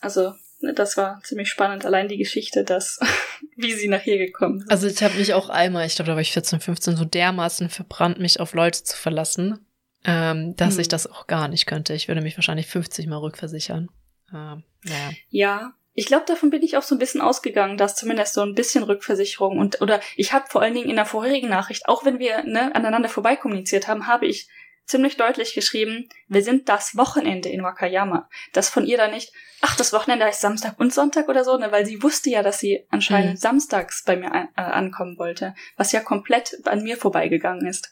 Also, 0.00 0.34
das 0.74 0.96
war 0.96 1.20
ziemlich 1.22 1.48
spannend. 1.48 1.84
Allein 1.84 2.08
die 2.08 2.16
Geschichte, 2.16 2.64
dass, 2.64 3.00
wie 3.56 3.72
sie 3.72 3.88
nach 3.88 4.00
hier 4.00 4.18
gekommen 4.18 4.60
sind. 4.60 4.70
Also 4.70 4.86
ich 4.86 5.02
habe 5.02 5.14
mich 5.14 5.34
auch 5.34 5.48
einmal, 5.48 5.86
ich 5.86 5.96
glaube, 5.96 6.08
da 6.08 6.14
war 6.14 6.22
ich 6.22 6.32
14, 6.32 6.60
15, 6.60 6.96
so 6.96 7.04
dermaßen 7.04 7.68
verbrannt, 7.68 8.18
mich 8.18 8.40
auf 8.40 8.54
Leute 8.54 8.82
zu 8.82 8.96
verlassen, 8.96 9.66
ähm, 10.04 10.54
dass 10.56 10.74
Hm. 10.74 10.80
ich 10.80 10.88
das 10.88 11.06
auch 11.06 11.26
gar 11.26 11.48
nicht 11.48 11.66
könnte. 11.66 11.94
Ich 11.94 12.08
würde 12.08 12.20
mich 12.20 12.36
wahrscheinlich 12.36 12.66
50 12.66 13.06
Mal 13.06 13.18
rückversichern. 13.18 13.88
Ähm, 14.32 14.62
naja. 14.84 15.10
Ja, 15.30 15.74
ich 15.96 16.06
glaube, 16.06 16.24
davon 16.26 16.50
bin 16.50 16.62
ich 16.62 16.76
auch 16.76 16.82
so 16.82 16.94
ein 16.96 16.98
bisschen 16.98 17.20
ausgegangen, 17.20 17.76
dass 17.76 17.94
zumindest 17.94 18.34
so 18.34 18.42
ein 18.42 18.54
bisschen 18.54 18.82
Rückversicherung 18.82 19.58
und 19.58 19.80
oder 19.80 20.00
ich 20.16 20.32
habe 20.32 20.46
vor 20.48 20.60
allen 20.60 20.74
Dingen 20.74 20.90
in 20.90 20.96
der 20.96 21.06
vorherigen 21.06 21.48
Nachricht, 21.48 21.86
auch 21.86 22.04
wenn 22.04 22.18
wir 22.18 22.42
ne, 22.42 22.74
aneinander 22.74 23.08
vorbeikommuniziert 23.08 23.86
haben, 23.86 24.08
habe 24.08 24.26
ich 24.26 24.48
ziemlich 24.86 25.16
deutlich 25.16 25.54
geschrieben, 25.54 26.08
wir 26.28 26.42
sind 26.42 26.68
das 26.68 26.96
Wochenende 26.96 27.48
in 27.48 27.62
Wakayama. 27.62 28.28
Das 28.52 28.68
von 28.68 28.86
ihr 28.86 28.96
da 28.98 29.08
nicht, 29.08 29.32
ach, 29.62 29.76
das 29.76 29.92
Wochenende 29.92 30.26
heißt 30.26 30.40
Samstag 30.40 30.78
und 30.78 30.92
Sonntag 30.92 31.28
oder 31.28 31.42
so, 31.44 31.56
ne, 31.56 31.72
weil 31.72 31.86
sie 31.86 32.02
wusste 32.02 32.30
ja, 32.30 32.42
dass 32.42 32.58
sie 32.58 32.86
anscheinend 32.90 33.32
Mhm. 33.34 33.36
samstags 33.38 34.04
bei 34.04 34.16
mir 34.16 34.32
an, 34.32 34.48
äh, 34.56 34.60
ankommen 34.62 35.18
wollte, 35.18 35.54
was 35.76 35.92
ja 35.92 36.00
komplett 36.00 36.56
an 36.66 36.82
mir 36.82 36.96
vorbeigegangen 36.96 37.66
ist. 37.66 37.90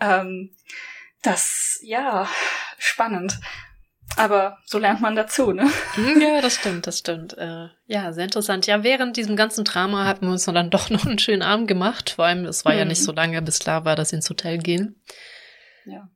Ähm, 0.00 0.54
das, 1.22 1.78
ja, 1.82 2.26
spannend. 2.78 3.38
Aber 4.16 4.58
so 4.64 4.78
lernt 4.78 5.00
man 5.00 5.14
dazu, 5.14 5.52
ne? 5.52 5.70
Hm, 5.94 6.20
Ja, 6.20 6.40
das 6.40 6.56
stimmt, 6.56 6.86
das 6.86 6.98
stimmt. 6.98 7.38
Äh, 7.38 7.68
ja, 7.86 8.12
sehr 8.12 8.24
interessant. 8.24 8.66
Ja, 8.66 8.82
während 8.82 9.16
diesem 9.16 9.36
ganzen 9.36 9.64
Drama 9.64 10.04
hatten 10.04 10.26
wir 10.26 10.32
uns 10.32 10.46
dann 10.46 10.70
doch 10.70 10.90
noch 10.90 11.06
einen 11.06 11.18
schönen 11.20 11.42
Abend 11.42 11.68
gemacht. 11.68 12.10
Vor 12.10 12.24
allem, 12.24 12.44
es 12.46 12.64
war 12.64 12.74
ja 12.74 12.84
Mhm. 12.84 12.88
nicht 12.88 13.02
so 13.04 13.12
lange, 13.12 13.40
bis 13.42 13.60
klar 13.60 13.84
war, 13.84 13.94
dass 13.94 14.08
sie 14.08 14.16
ins 14.16 14.28
Hotel 14.28 14.58
gehen. 14.58 15.00
Ja. 15.84 16.08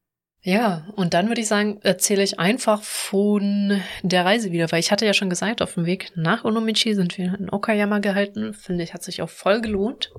Ja, 0.46 0.86
und 0.94 1.14
dann 1.14 1.28
würde 1.28 1.40
ich 1.40 1.48
sagen, 1.48 1.80
erzähle 1.82 2.22
ich 2.22 2.38
einfach 2.38 2.82
von 2.82 3.80
der 4.02 4.26
Reise 4.26 4.52
wieder, 4.52 4.70
weil 4.70 4.80
ich 4.80 4.92
hatte 4.92 5.06
ja 5.06 5.14
schon 5.14 5.30
gesagt, 5.30 5.62
auf 5.62 5.72
dem 5.72 5.86
Weg 5.86 6.12
nach 6.16 6.44
Onomichi 6.44 6.94
sind 6.94 7.16
wir 7.16 7.34
in 7.38 7.48
Okayama 7.50 8.00
gehalten. 8.00 8.52
Finde 8.52 8.84
ich, 8.84 8.92
hat 8.92 9.02
sich 9.02 9.22
auch 9.22 9.30
voll 9.30 9.62
gelohnt. 9.62 10.12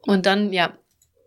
Und 0.00 0.26
dann, 0.26 0.52
ja, 0.52 0.76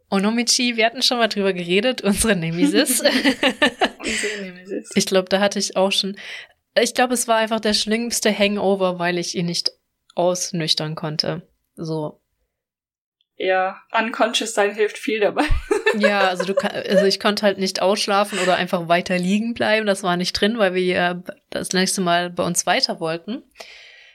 Onomichi, 0.09 0.75
wir 0.75 0.85
hatten 0.85 1.01
schon 1.01 1.17
mal 1.17 1.29
drüber 1.29 1.53
geredet, 1.53 2.01
unsere 2.03 2.35
Nemesis. 2.35 2.99
Unsere 3.99 4.41
Nemesis. 4.41 4.89
ich 4.95 5.05
glaube, 5.05 5.29
da 5.29 5.39
hatte 5.39 5.59
ich 5.59 5.77
auch 5.77 5.91
schon, 5.91 6.17
ich 6.77 6.93
glaube, 6.93 7.13
es 7.13 7.27
war 7.29 7.37
einfach 7.37 7.61
der 7.61 7.73
schlimmste 7.73 8.37
Hangover, 8.37 8.99
weil 8.99 9.17
ich 9.17 9.35
ihn 9.35 9.45
nicht 9.45 9.71
ausnüchtern 10.15 10.95
konnte. 10.95 11.47
So. 11.75 12.19
Ja, 13.37 13.81
unconscious 13.97 14.53
sein 14.53 14.75
hilft 14.75 14.97
viel 14.97 15.21
dabei. 15.21 15.45
Ja, 15.97 16.27
also 16.27 16.45
du 16.45 16.55
also 16.55 17.05
ich 17.05 17.19
konnte 17.19 17.43
halt 17.43 17.57
nicht 17.57 17.81
ausschlafen 17.81 18.39
oder 18.39 18.55
einfach 18.55 18.87
weiter 18.87 19.17
liegen 19.17 19.53
bleiben. 19.53 19.87
Das 19.87 20.03
war 20.03 20.17
nicht 20.17 20.33
drin, 20.33 20.57
weil 20.57 20.73
wir 20.73 20.83
ja 20.83 21.23
das 21.49 21.73
nächste 21.73 22.01
Mal 22.01 22.29
bei 22.29 22.43
uns 22.43 22.65
weiter 22.65 22.99
wollten. 22.99 23.43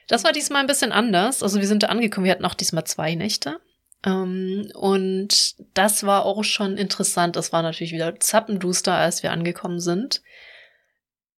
Das 0.07 0.23
war 0.23 0.31
diesmal 0.31 0.61
ein 0.61 0.67
bisschen 0.67 0.91
anders. 0.91 1.43
Also 1.43 1.59
wir 1.59 1.67
sind 1.67 1.83
da 1.83 1.87
angekommen. 1.87 2.25
Wir 2.25 2.31
hatten 2.31 2.45
auch 2.45 2.53
diesmal 2.53 2.85
zwei 2.85 3.15
Nächte. 3.15 3.59
Ähm, 4.05 4.71
und 4.75 5.55
das 5.73 6.05
war 6.05 6.25
auch 6.25 6.43
schon 6.43 6.77
interessant. 6.77 7.35
Es 7.35 7.51
war 7.51 7.63
natürlich 7.63 7.93
wieder 7.93 8.19
zappenduster, 8.19 8.93
als 8.93 9.23
wir 9.23 9.31
angekommen 9.31 9.79
sind. 9.79 10.21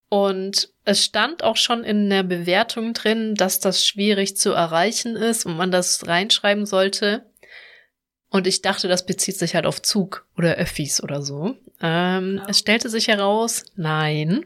Und 0.09 0.69
es 0.85 1.03
stand 1.03 1.43
auch 1.43 1.57
schon 1.57 1.83
in 1.83 2.09
der 2.09 2.23
Bewertung 2.23 2.93
drin, 2.93 3.35
dass 3.35 3.59
das 3.59 3.85
schwierig 3.85 4.37
zu 4.37 4.51
erreichen 4.51 5.15
ist 5.15 5.45
und 5.45 5.57
man 5.57 5.71
das 5.71 6.07
reinschreiben 6.07 6.65
sollte. 6.65 7.25
Und 8.37 8.45
ich 8.45 8.61
dachte, 8.61 8.87
das 8.87 9.03
bezieht 9.03 9.35
sich 9.35 9.55
halt 9.55 9.65
auf 9.65 9.81
Zug 9.81 10.27
oder 10.37 10.53
Öffis 10.57 11.01
oder 11.01 11.23
so. 11.23 11.57
Ähm, 11.81 12.35
Ja. 12.37 12.45
Es 12.47 12.59
stellte 12.59 12.87
sich 12.87 13.07
heraus, 13.07 13.65
nein. 13.75 14.45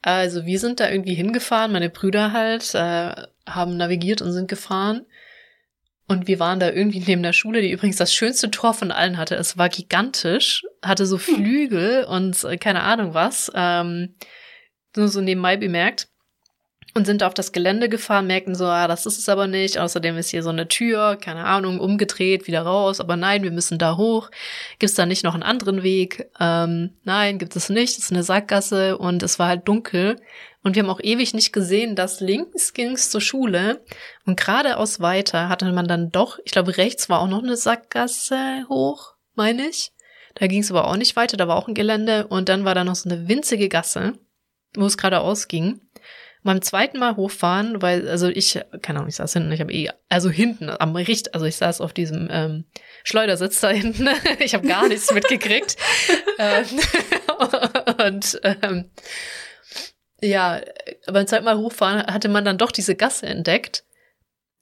Also 0.00 0.46
wir 0.46 0.60
sind 0.60 0.78
da 0.78 0.88
irgendwie 0.88 1.14
hingefahren, 1.14 1.72
meine 1.72 1.90
Brüder 1.90 2.32
halt, 2.32 2.72
äh, 2.72 3.26
haben 3.48 3.76
navigiert 3.76 4.22
und 4.22 4.30
sind 4.30 4.46
gefahren. 4.46 5.06
Und 6.06 6.28
wir 6.28 6.38
waren 6.38 6.60
da 6.60 6.70
irgendwie 6.70 7.00
neben 7.00 7.24
der 7.24 7.32
Schule, 7.32 7.62
die 7.62 7.72
übrigens 7.72 7.96
das 7.96 8.14
schönste 8.14 8.48
Tor 8.48 8.74
von 8.74 8.92
allen 8.92 9.16
hatte. 9.16 9.34
Es 9.34 9.58
war 9.58 9.68
gigantisch, 9.68 10.64
hatte 10.80 11.04
so 11.04 11.18
Flügel 11.18 12.04
und 12.04 12.44
äh, 12.44 12.58
keine 12.58 12.84
Ahnung 12.84 13.12
was. 13.12 13.50
Ähm, 13.56 14.14
nur 14.94 15.08
so 15.08 15.20
nebenbei 15.20 15.56
bemerkt. 15.56 16.06
Und 16.92 17.06
sind 17.06 17.22
auf 17.22 17.34
das 17.34 17.52
Gelände 17.52 17.88
gefahren, 17.88 18.26
merkten 18.26 18.56
so, 18.56 18.64
ah, 18.64 18.88
das 18.88 19.06
ist 19.06 19.18
es 19.18 19.28
aber 19.28 19.46
nicht. 19.46 19.78
Außerdem 19.78 20.16
ist 20.16 20.30
hier 20.30 20.42
so 20.42 20.50
eine 20.50 20.66
Tür, 20.66 21.16
keine 21.16 21.44
Ahnung, 21.44 21.78
umgedreht, 21.78 22.48
wieder 22.48 22.62
raus. 22.62 22.98
Aber 22.98 23.16
nein, 23.16 23.44
wir 23.44 23.52
müssen 23.52 23.78
da 23.78 23.96
hoch. 23.96 24.30
Gibt 24.80 24.90
es 24.90 24.96
da 24.96 25.06
nicht 25.06 25.22
noch 25.22 25.34
einen 25.34 25.44
anderen 25.44 25.84
Weg? 25.84 26.28
Ähm, 26.40 26.94
nein, 27.04 27.38
gibt 27.38 27.54
es 27.54 27.68
nicht. 27.68 27.98
Es 27.98 28.06
ist 28.06 28.12
eine 28.12 28.24
Sackgasse 28.24 28.98
und 28.98 29.22
es 29.22 29.38
war 29.38 29.46
halt 29.46 29.68
dunkel. 29.68 30.16
Und 30.62 30.74
wir 30.74 30.82
haben 30.82 30.90
auch 30.90 31.00
ewig 31.00 31.32
nicht 31.32 31.52
gesehen, 31.52 31.96
dass 31.96 32.20
links 32.20 32.74
ging 32.74 32.92
es 32.92 33.10
zur 33.10 33.20
Schule 33.20 33.82
und 34.26 34.38
geradeaus 34.38 35.00
weiter 35.00 35.48
hatte 35.48 35.70
man 35.72 35.88
dann 35.88 36.10
doch, 36.10 36.38
ich 36.44 36.52
glaube, 36.52 36.76
rechts 36.76 37.08
war 37.08 37.20
auch 37.20 37.28
noch 37.28 37.42
eine 37.42 37.56
Sackgasse 37.56 38.66
hoch, 38.68 39.14
meine 39.34 39.68
ich. 39.68 39.92
Da 40.34 40.46
ging 40.46 40.60
es 40.60 40.70
aber 40.70 40.86
auch 40.86 40.96
nicht 40.96 41.16
weiter, 41.16 41.36
da 41.36 41.48
war 41.48 41.56
auch 41.56 41.66
ein 41.66 41.74
Gelände 41.74 42.26
und 42.26 42.48
dann 42.48 42.64
war 42.64 42.74
da 42.74 42.84
noch 42.84 42.94
so 42.94 43.08
eine 43.08 43.26
winzige 43.26 43.68
Gasse, 43.68 44.12
wo 44.74 44.84
es 44.84 44.98
geradeaus 44.98 45.48
ging. 45.48 45.80
Beim 46.42 46.62
zweiten 46.62 46.98
Mal 46.98 47.16
hochfahren, 47.16 47.82
weil, 47.82 48.08
also 48.08 48.28
ich, 48.28 48.58
keine 48.80 48.98
Ahnung, 49.00 49.08
ich 49.10 49.16
saß 49.16 49.32
hinten, 49.34 49.52
ich 49.52 49.60
habe 49.60 49.72
eh, 49.72 49.90
also 50.08 50.30
hinten 50.30 50.70
am 50.70 50.96
Richt, 50.96 51.34
also 51.34 51.44
ich 51.46 51.56
saß 51.56 51.80
auf 51.82 51.92
diesem 51.92 52.28
ähm, 52.30 52.64
Schleudersitz 53.04 53.60
da 53.60 53.68
hinten, 53.70 54.08
ich 54.38 54.54
habe 54.54 54.66
gar 54.66 54.88
nichts 54.88 55.10
mitgekriegt. 55.14 55.76
ähm, 56.38 56.64
und 58.06 58.40
ähm, 58.42 58.90
ja, 60.22 60.60
beim 61.06 61.26
zweiten 61.26 61.44
Mal 61.44 61.58
hochfahren 61.58 62.06
hatte 62.06 62.28
man 62.28 62.44
dann 62.44 62.58
doch 62.58 62.72
diese 62.72 62.94
Gasse 62.94 63.26
entdeckt, 63.26 63.84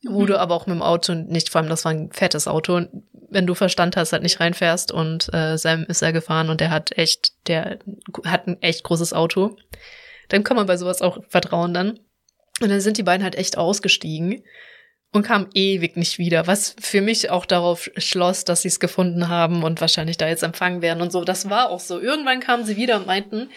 wo 0.04 0.22
Mhm. 0.22 0.26
du 0.26 0.40
aber 0.40 0.54
auch 0.54 0.66
mit 0.66 0.74
dem 0.74 0.82
Auto 0.82 1.14
nicht, 1.14 1.48
vor 1.50 1.60
allem 1.60 1.70
das 1.70 1.84
war 1.84 1.92
ein 1.92 2.10
fettes 2.12 2.46
Auto, 2.48 2.76
und 2.76 2.88
wenn 3.30 3.46
du 3.46 3.54
Verstand 3.54 3.96
hast, 3.96 4.12
halt 4.12 4.22
nicht 4.22 4.40
reinfährst 4.40 4.90
und 4.90 5.32
äh, 5.34 5.58
Sam 5.58 5.84
ist 5.84 6.00
da 6.02 6.12
gefahren 6.12 6.48
und 6.50 6.60
der 6.60 6.70
hat 6.70 6.96
echt, 6.96 7.32
der 7.46 7.78
hat 8.24 8.46
ein 8.46 8.60
echt 8.62 8.84
großes 8.84 9.12
Auto. 9.12 9.56
Dann 10.28 10.44
kann 10.44 10.56
man 10.56 10.66
bei 10.66 10.76
sowas 10.76 11.02
auch 11.02 11.18
vertrauen 11.28 11.74
dann. 11.74 11.98
Und 12.60 12.70
dann 12.70 12.80
sind 12.80 12.98
die 12.98 13.02
beiden 13.02 13.22
halt 13.22 13.36
echt 13.36 13.56
ausgestiegen 13.56 14.42
und 15.12 15.22
kamen 15.22 15.48
ewig 15.54 15.96
nicht 15.96 16.18
wieder, 16.18 16.46
was 16.46 16.74
für 16.80 17.00
mich 17.00 17.30
auch 17.30 17.46
darauf 17.46 17.90
schloss, 17.96 18.44
dass 18.44 18.62
sie 18.62 18.68
es 18.68 18.80
gefunden 18.80 19.28
haben 19.28 19.62
und 19.62 19.80
wahrscheinlich 19.80 20.16
da 20.16 20.28
jetzt 20.28 20.42
empfangen 20.42 20.82
werden 20.82 21.00
und 21.00 21.12
so. 21.12 21.24
Das 21.24 21.48
war 21.48 21.70
auch 21.70 21.80
so. 21.80 22.00
Irgendwann 22.00 22.40
kamen 22.40 22.64
sie 22.64 22.76
wieder 22.76 22.96
und 22.96 23.06
meinten, 23.06 23.50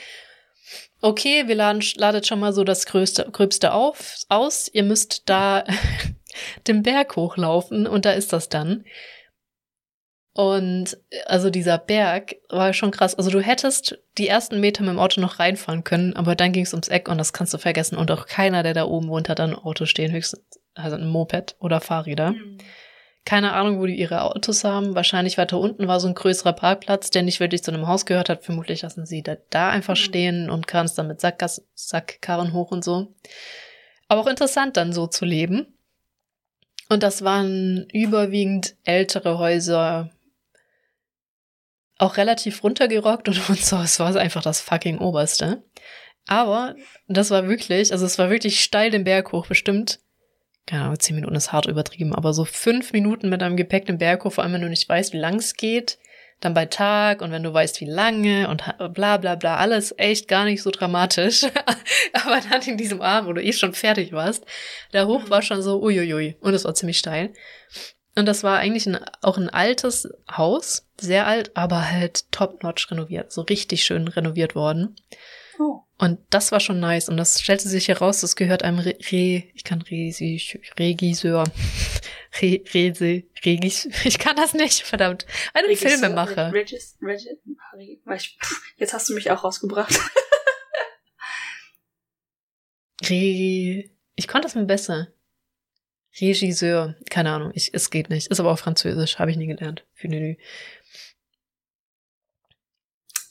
okay, 1.02 1.48
wir 1.48 1.56
laden, 1.56 1.84
ladet 1.96 2.28
schon 2.28 2.40
mal 2.40 2.54
so 2.54 2.64
das 2.64 2.86
Größte, 2.86 3.28
Gröbste 3.32 3.74
auf, 3.74 4.16
aus. 4.30 4.70
Ihr 4.72 4.84
müsst 4.84 5.24
da 5.30 5.64
den 6.68 6.84
Berg 6.84 7.16
hochlaufen 7.16 7.88
und 7.88 8.06
da 8.06 8.12
ist 8.12 8.32
das 8.32 8.48
dann. 8.48 8.86
Und 10.34 10.98
also 11.26 11.50
dieser 11.50 11.78
Berg 11.78 12.36
war 12.50 12.72
schon 12.74 12.92
krass. 12.92 13.16
Also 13.16 13.30
du 13.30 13.42
hättest 13.42 14.00
die 14.18 14.30
ersten 14.30 14.62
Meter 14.62 14.82
mit 14.84 14.94
dem 14.94 15.00
Auto 15.00 15.20
noch 15.20 15.40
reinfahren 15.40 15.84
können, 15.84 16.16
aber 16.16 16.36
dann 16.36 16.54
ging 16.54 16.64
es 16.64 16.74
ums 16.74 16.88
Eck 16.88 17.10
und 17.10 17.18
das 17.18 17.34
kannst 17.34 17.54
du 17.54 17.58
vergessen. 17.58 17.98
Und 17.98 18.12
auch 18.12 18.28
keiner, 18.28 18.64
der 18.64 18.74
da 18.74 18.86
oben 18.86 19.10
wohnt, 19.10 19.28
hat 19.28 19.42
ein 19.42 19.54
Auto 19.56 19.86
stehen, 19.86 20.12
höchstens 20.12 20.42
also 20.74 20.96
ein 20.96 21.08
Moped 21.08 21.56
oder 21.60 21.82
Fahrräder. 21.82 22.32
Mhm. 22.32 22.60
Keine 23.26 23.54
Ahnung, 23.54 23.80
wo 23.80 23.86
die 23.86 24.00
ihre 24.00 24.24
Autos 24.24 24.64
haben. 24.64 24.96
Wahrscheinlich 24.96 25.38
weiter 25.38 25.60
unten 25.60 25.88
war 25.88 26.00
so 26.00 26.08
ein 26.08 26.16
größerer 26.16 26.54
Parkplatz, 26.54 27.12
der 27.12 27.22
nicht 27.24 27.40
wirklich 27.40 27.62
zu 27.62 27.72
einem 27.72 27.88
Haus 27.88 28.06
gehört 28.06 28.30
hat. 28.30 28.44
Vermutlich 28.44 28.82
lassen 28.82 29.06
sie 29.06 29.22
da, 29.22 29.36
da 29.50 29.70
einfach 29.70 29.94
Mhm. 29.96 30.00
stehen 30.00 30.50
und 30.50 30.66
kannst 30.66 30.98
dann 30.98 31.08
mit 31.08 31.20
Sackgas 31.22 31.64
Sackkarren 31.76 32.54
hoch 32.54 32.72
und 32.72 32.84
so. 32.84 33.14
Aber 34.08 34.22
auch 34.22 34.28
interessant 34.28 34.78
dann 34.78 34.94
so 34.94 35.08
zu 35.08 35.26
leben. 35.26 35.78
Und 36.90 37.04
das 37.04 37.24
waren 37.24 37.86
überwiegend 37.94 38.76
ältere 38.84 39.38
Häuser, 39.38 40.10
auch 42.02 42.18
relativ 42.18 42.64
runtergerockt 42.64 43.28
und, 43.28 43.38
und 43.50 43.60
so. 43.60 43.78
Es 43.78 44.00
war 44.00 44.16
einfach 44.16 44.42
das 44.42 44.62
fucking 44.62 45.00
Oberste. 45.00 45.64
Aber 46.28 46.76
das 47.08 47.32
war 47.32 47.48
wirklich, 47.48 47.92
also 47.92 48.06
es 48.06 48.20
war 48.20 48.30
wirklich 48.30 48.62
steil 48.62 48.92
den 48.92 49.04
Berg 49.04 49.32
hoch, 49.32 49.48
bestimmt. 49.48 50.00
Keine 50.68 50.84
Ahnung, 50.84 51.00
zehn 51.00 51.16
Minuten 51.16 51.36
ist 51.36 51.52
hart 51.52 51.66
übertrieben, 51.66 52.14
aber 52.14 52.34
so 52.34 52.46
fünf 52.46 52.94
Minuten 52.94 53.30
mit 53.30 53.42
einem 53.42 53.58
Gepäck 53.58 53.88
den 53.88 53.98
Berg 53.98 54.24
hoch, 54.24 54.34
vor 54.34 54.44
allem 54.44 54.54
wenn 54.54 54.62
du 54.62 54.70
nicht 54.70 54.88
weißt, 54.88 55.12
wie 55.14 55.18
lang 55.18 55.36
es 55.36 55.56
geht, 55.56 55.98
dann 56.40 56.54
bei 56.54 56.66
Tag 56.66 57.22
und 57.22 57.32
wenn 57.32 57.44
du 57.44 57.52
weißt, 57.52 57.82
wie 57.82 57.90
lange 57.90 58.48
und 58.48 58.64
bla 58.94 59.18
bla 59.18 59.36
bla, 59.36 59.58
alles 59.58 59.94
echt 59.98 60.28
gar 60.28 60.46
nicht 60.46 60.62
so 60.62 60.70
dramatisch. 60.70 61.44
aber 62.14 62.40
dann 62.50 62.62
in 62.62 62.78
diesem 62.78 63.02
Abend, 63.02 63.30
wo 63.30 63.34
du 63.34 63.44
eh 63.44 63.54
schon 63.54 63.74
fertig 63.74 64.12
warst, 64.12 64.46
der 64.94 65.08
hoch 65.08 65.30
war 65.30 65.42
schon 65.42 65.62
so 65.62 65.82
uiuiui 65.82 66.38
und 66.40 66.54
es 66.54 66.66
war 66.66 66.76
ziemlich 66.76 67.00
steil. 67.00 67.34
Und 68.16 68.26
das 68.26 68.44
war 68.44 68.60
eigentlich 68.60 68.88
ein, 68.88 69.00
auch 69.22 69.38
ein 69.38 69.50
altes 69.50 70.10
Haus, 70.30 70.86
sehr 71.00 71.28
alt, 71.28 71.56
aber 71.56 71.90
halt 71.90 72.30
top-notch 72.32 72.92
renoviert, 72.92 73.32
so 73.32 73.42
richtig 73.42 73.84
schön 73.84 74.08
renoviert 74.08 74.54
worden. 74.54 74.96
Oh. 75.60 75.82
Und 75.98 76.20
das 76.30 76.52
war 76.52 76.60
schon 76.60 76.80
nice. 76.80 77.08
Und 77.08 77.18
das 77.18 77.42
stellte 77.42 77.70
sich 77.70 77.88
heraus, 77.88 78.22
das 78.22 78.36
gehört 78.36 78.64
einem 78.64 78.80
Re, 78.80 78.98
Re 79.12 79.44
ich 79.54 79.64
kann 79.64 79.82
Resi, 79.90 80.42
Regisseur, 80.78 81.46
Re, 82.42 82.62
Rese, 82.74 83.24
Regis, 83.46 83.88
ich 84.04 84.20
kann 84.20 84.36
das 84.36 84.54
nicht, 84.54 84.82
verdammt. 84.82 85.26
Einem 85.54 85.68
Regisseur, 85.68 85.92
Filmemacher. 85.92 86.52
Regis, 86.52 86.98
Regis, 87.02 87.38
Regis, 87.78 88.38
jetzt 88.78 88.94
hast 88.94 89.10
du 89.10 89.14
mich 89.14 89.32
auch 89.32 89.44
rausgebracht. 89.44 89.94
Re, 93.04 93.90
ich 94.16 94.28
konnte 94.28 94.48
das 94.48 94.56
mal 94.56 94.66
besser. 94.66 95.08
Regisseur, 96.20 96.96
keine 97.10 97.32
Ahnung, 97.32 97.52
ich, 97.54 97.74
es 97.74 97.90
geht 97.90 98.10
nicht. 98.10 98.28
Ist 98.28 98.40
aber 98.40 98.52
auch 98.52 98.60
Französisch, 98.60 99.20
habe 99.20 99.32
ich 99.32 99.38
nie 99.38 99.48
gelernt. 99.48 99.86
Für 99.94 100.08
Nü. 100.08 100.36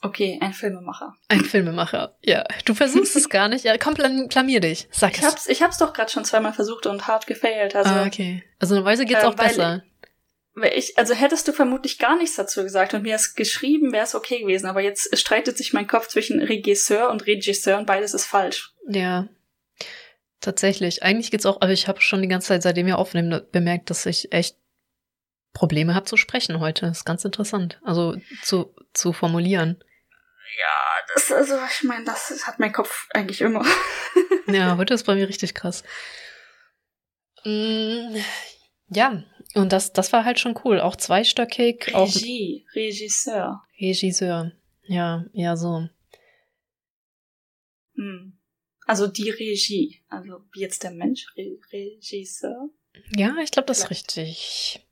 Okay, 0.02 0.38
ein 0.40 0.54
Filmemacher. 0.54 1.14
Ein 1.28 1.44
Filmemacher, 1.44 2.16
ja. 2.22 2.44
Du 2.64 2.74
versuchst 2.74 3.16
es 3.16 3.28
gar 3.28 3.48
nicht. 3.48 3.66
Ja, 3.66 3.76
komm, 3.76 3.94
planier 3.94 4.60
dich. 4.60 4.88
Sag 4.90 5.12
ich 5.12 5.18
es. 5.18 5.24
Hab's, 5.26 5.46
ich 5.46 5.62
hab's 5.62 5.76
doch 5.76 5.92
gerade 5.92 6.10
schon 6.10 6.24
zweimal 6.24 6.54
versucht 6.54 6.86
und 6.86 7.06
hart 7.06 7.26
gefailt. 7.26 7.76
Also, 7.76 7.90
ah, 7.90 8.06
okay. 8.06 8.42
Also 8.58 8.76
eine 8.76 8.84
Weise 8.84 9.04
geht's 9.04 9.22
äh, 9.22 9.26
auch 9.26 9.34
besser. 9.34 9.82
Weil 10.54 10.72
ich, 10.76 10.96
also 10.98 11.14
hättest 11.14 11.46
du 11.48 11.52
vermutlich 11.52 11.98
gar 11.98 12.16
nichts 12.16 12.36
dazu 12.36 12.62
gesagt 12.62 12.94
und 12.94 13.02
mir 13.02 13.14
es 13.14 13.34
geschrieben, 13.34 13.92
wäre 13.92 14.04
es 14.04 14.14
okay 14.14 14.40
gewesen. 14.40 14.66
Aber 14.66 14.80
jetzt 14.80 15.16
streitet 15.18 15.58
sich 15.58 15.74
mein 15.74 15.86
Kopf 15.86 16.08
zwischen 16.08 16.40
Regisseur 16.40 17.10
und 17.10 17.26
Regisseur 17.26 17.78
und 17.78 17.86
beides 17.86 18.14
ist 18.14 18.24
falsch. 18.24 18.72
Ja. 18.88 19.28
Tatsächlich. 20.40 21.03
Eigentlich 21.03 21.31
geht's 21.31 21.46
auch, 21.46 21.61
aber 21.61 21.72
ich 21.72 21.87
habe 21.87 22.00
schon 22.00 22.22
die 22.22 22.29
ganze 22.29 22.48
Zeit, 22.48 22.62
seitdem 22.62 22.87
wir 22.87 22.98
aufnehmen, 22.98 23.42
bemerkt, 23.53 23.90
dass 23.90 24.07
ich 24.07 24.33
echt 24.33 24.57
Probleme 25.53 25.94
habe 25.94 26.07
zu 26.07 26.16
sprechen 26.16 26.61
heute. 26.61 26.87
Das 26.87 26.98
ist 26.98 27.05
ganz 27.05 27.24
interessant. 27.24 27.79
Also 27.85 28.16
zu, 28.42 28.74
zu 28.94 29.12
formulieren. 29.12 29.83
Ja, 30.59 31.14
das, 31.14 31.31
also 31.31 31.57
ich 31.70 31.85
meine, 31.85 32.05
das 32.05 32.46
hat 32.46 32.59
mein 32.59 32.72
Kopf 32.72 33.09
eigentlich 33.11 33.40
immer. 33.40 33.64
ja, 34.46 34.76
heute 34.79 34.94
ist 34.94 35.05
bei 35.05 35.14
mir 35.14 35.29
richtig 35.29 35.55
krass. 35.55 35.85
Mm, 37.44 38.16
ja, 38.88 39.22
und 39.55 39.72
das, 39.72 39.92
das 39.92 40.12
war 40.12 40.24
halt 40.24 40.40
schon 40.40 40.59
cool. 40.64 40.81
Auch 40.81 40.96
zweistöckig. 40.96 41.88
Regie, 41.88 42.66
auch 42.66 42.74
Regisseur. 42.74 43.62
Regisseur. 43.81 44.53
Ja, 44.85 45.24
ja, 45.33 45.57
so. 45.57 45.88
Hm. 47.94 48.39
Also 48.90 49.07
die 49.07 49.31
Regie. 49.31 50.00
Also 50.09 50.40
wie 50.53 50.62
jetzt 50.62 50.83
der 50.83 50.90
Mensch, 50.90 51.24
Re 51.37 51.59
Regisseur. 51.72 52.70
Ja, 53.14 53.37
ich 53.40 53.53
glaube, 53.53 53.66
das 53.66 53.79
ist 53.79 53.90
richtig. 53.90 54.85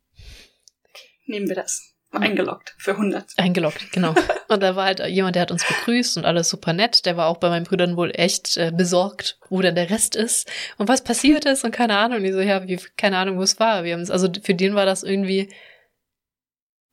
Okay, 0.85 1.09
nehmen 1.27 1.49
wir 1.49 1.57
das. 1.57 1.97
Eingeloggt 2.13 2.77
für 2.79 2.93
100. 2.93 3.33
Eingeloggt, 3.39 3.91
genau. 3.91 4.15
und 4.49 4.63
da 4.63 4.77
war 4.77 4.85
halt 4.85 5.01
jemand, 5.09 5.35
der 5.35 5.43
hat 5.43 5.51
uns 5.51 5.67
begrüßt 5.67 6.17
und 6.17 6.27
alles 6.27 6.49
super 6.49 6.73
nett. 6.73 7.07
Der 7.07 7.17
war 7.17 7.27
auch 7.27 7.39
bei 7.39 7.49
meinen 7.49 7.65
Brüdern 7.65 7.97
wohl 7.97 8.13
echt 8.15 8.57
äh, 8.57 8.71
besorgt, 8.71 9.41
wo 9.49 9.61
denn 9.63 9.75
der 9.75 9.91
Rest 9.91 10.15
ist 10.15 10.49
und 10.77 10.87
was 10.87 11.03
passiert 11.03 11.45
ist 11.45 11.65
und 11.65 11.73
keine 11.73 11.97
Ahnung. 11.97 12.19
Und 12.19 12.23
die 12.23 12.33
so, 12.33 12.39
ja, 12.39 12.69
wie, 12.69 12.79
keine 12.97 13.19
Ahnung, 13.19 13.37
wo 13.37 13.43
es 13.43 13.59
war. 13.59 13.83
Wir 13.83 13.95
haben 13.95 14.09
also 14.09 14.29
für 14.41 14.55
den 14.55 14.77
war 14.77 14.87
das 14.87 15.03
irgendwie 15.03 15.49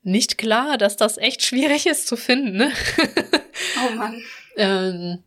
nicht 0.02 0.40
klar, 0.40 0.80
dass 0.80 0.98
das 0.98 1.20
echt 1.20 1.44
schwierig 1.44 1.86
ist 1.86 2.08
zu 2.08 2.18
finden, 2.18 2.58
ne? 2.58 2.72
oh 3.78 3.96
Mann. 3.96 4.24
ähm, 4.58 5.24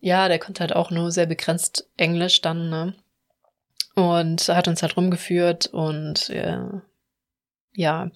ja, 0.00 0.28
der 0.28 0.38
konnte 0.38 0.60
halt 0.60 0.74
auch 0.74 0.90
nur 0.90 1.12
sehr 1.12 1.26
begrenzt 1.26 1.88
Englisch 1.96 2.40
dann, 2.40 2.70
ne? 2.70 2.94
Und 3.94 4.48
hat 4.48 4.68
uns 4.68 4.82
halt 4.82 4.96
rumgeführt 4.96 5.66
und 5.66 6.30
äh, 6.30 6.58
ja, 7.72 8.10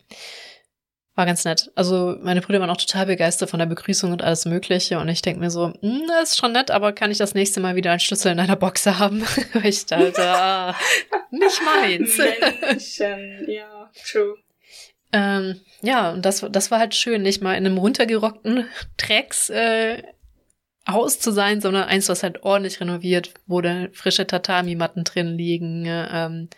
war 1.14 1.26
ganz 1.26 1.44
nett. 1.44 1.70
Also 1.74 2.16
meine 2.22 2.40
Brüder 2.40 2.60
waren 2.60 2.70
auch 2.70 2.76
total 2.76 3.06
begeistert 3.06 3.50
von 3.50 3.58
der 3.58 3.66
Begrüßung 3.66 4.12
und 4.12 4.22
alles 4.22 4.46
Mögliche. 4.46 4.98
Und 4.98 5.08
ich 5.08 5.22
denke 5.22 5.40
mir 5.40 5.50
so, 5.50 5.72
hm, 5.80 6.02
das 6.08 6.30
ist 6.30 6.38
schon 6.38 6.52
nett, 6.52 6.70
aber 6.70 6.92
kann 6.92 7.10
ich 7.10 7.18
das 7.18 7.34
nächste 7.34 7.60
Mal 7.60 7.76
wieder 7.76 7.90
einen 7.90 8.00
Schlüssel 8.00 8.32
in 8.32 8.40
einer 8.40 8.56
Box 8.56 8.86
haben? 8.86 9.22
Weil 9.52 9.66
ich 9.66 9.86
dachte, 9.86 10.22
ah, 10.26 10.74
nicht 11.30 11.60
meins. 11.64 12.18
Menschen, 12.18 13.48
ja, 13.48 13.90
true. 14.10 14.36
Ähm, 15.12 15.60
ja, 15.82 16.10
und 16.10 16.24
das, 16.24 16.44
das 16.50 16.70
war 16.72 16.80
halt 16.80 16.94
schön, 16.94 17.22
nicht 17.22 17.42
mal 17.42 17.54
in 17.54 17.66
einem 17.66 17.78
runtergerockten 17.78 18.68
Drecks 18.96 19.50
äh, 19.50 20.02
Haus 20.88 21.18
zu 21.18 21.30
sein, 21.30 21.60
sondern 21.60 21.84
eins, 21.84 22.08
was 22.08 22.22
halt 22.22 22.42
ordentlich 22.42 22.80
renoviert 22.80 23.32
wurde, 23.46 23.90
frische 23.92 24.26
Tatami-Matten 24.26 25.04
drin 25.04 25.36
liegen, 25.36 25.84
ähm, 25.86 26.48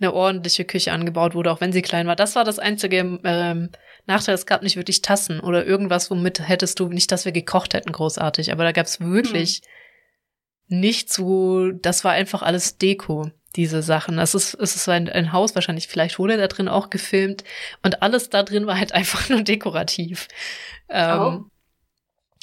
eine 0.00 0.12
ordentliche 0.12 0.64
Küche 0.64 0.92
angebaut 0.92 1.34
wurde, 1.34 1.50
auch 1.50 1.60
wenn 1.60 1.72
sie 1.72 1.82
klein 1.82 2.06
war. 2.06 2.16
Das 2.16 2.36
war 2.36 2.44
das 2.44 2.58
einzige 2.58 3.20
ähm, 3.24 3.70
Nachteil, 4.06 4.34
es 4.34 4.46
gab 4.46 4.62
nicht 4.62 4.76
wirklich 4.76 5.02
Tassen 5.02 5.40
oder 5.40 5.64
irgendwas, 5.66 6.10
womit 6.10 6.48
hättest 6.48 6.80
du, 6.80 6.88
nicht, 6.88 7.12
dass 7.12 7.24
wir 7.24 7.32
gekocht 7.32 7.74
hätten, 7.74 7.92
großartig, 7.92 8.52
aber 8.52 8.64
da 8.64 8.72
gab 8.72 8.86
es 8.86 9.00
wirklich 9.00 9.62
hm. 10.68 10.80
nichts, 10.80 11.20
wo, 11.20 11.70
das 11.70 12.04
war 12.04 12.12
einfach 12.12 12.42
alles 12.42 12.78
Deko, 12.78 13.30
diese 13.56 13.82
Sachen. 13.82 14.16
Das 14.16 14.34
ist, 14.34 14.54
es 14.54 14.76
ist 14.76 14.88
ein, 14.88 15.08
ein 15.08 15.32
Haus, 15.32 15.54
wahrscheinlich, 15.54 15.88
vielleicht 15.88 16.18
wurde 16.18 16.36
da 16.36 16.48
drin 16.48 16.68
auch 16.68 16.90
gefilmt 16.90 17.44
und 17.82 18.02
alles 18.02 18.30
da 18.30 18.42
drin 18.42 18.66
war 18.66 18.78
halt 18.78 18.92
einfach 18.94 19.28
nur 19.28 19.42
dekorativ. 19.42 20.28
Ähm, 20.88 21.20
oh. 21.20 21.57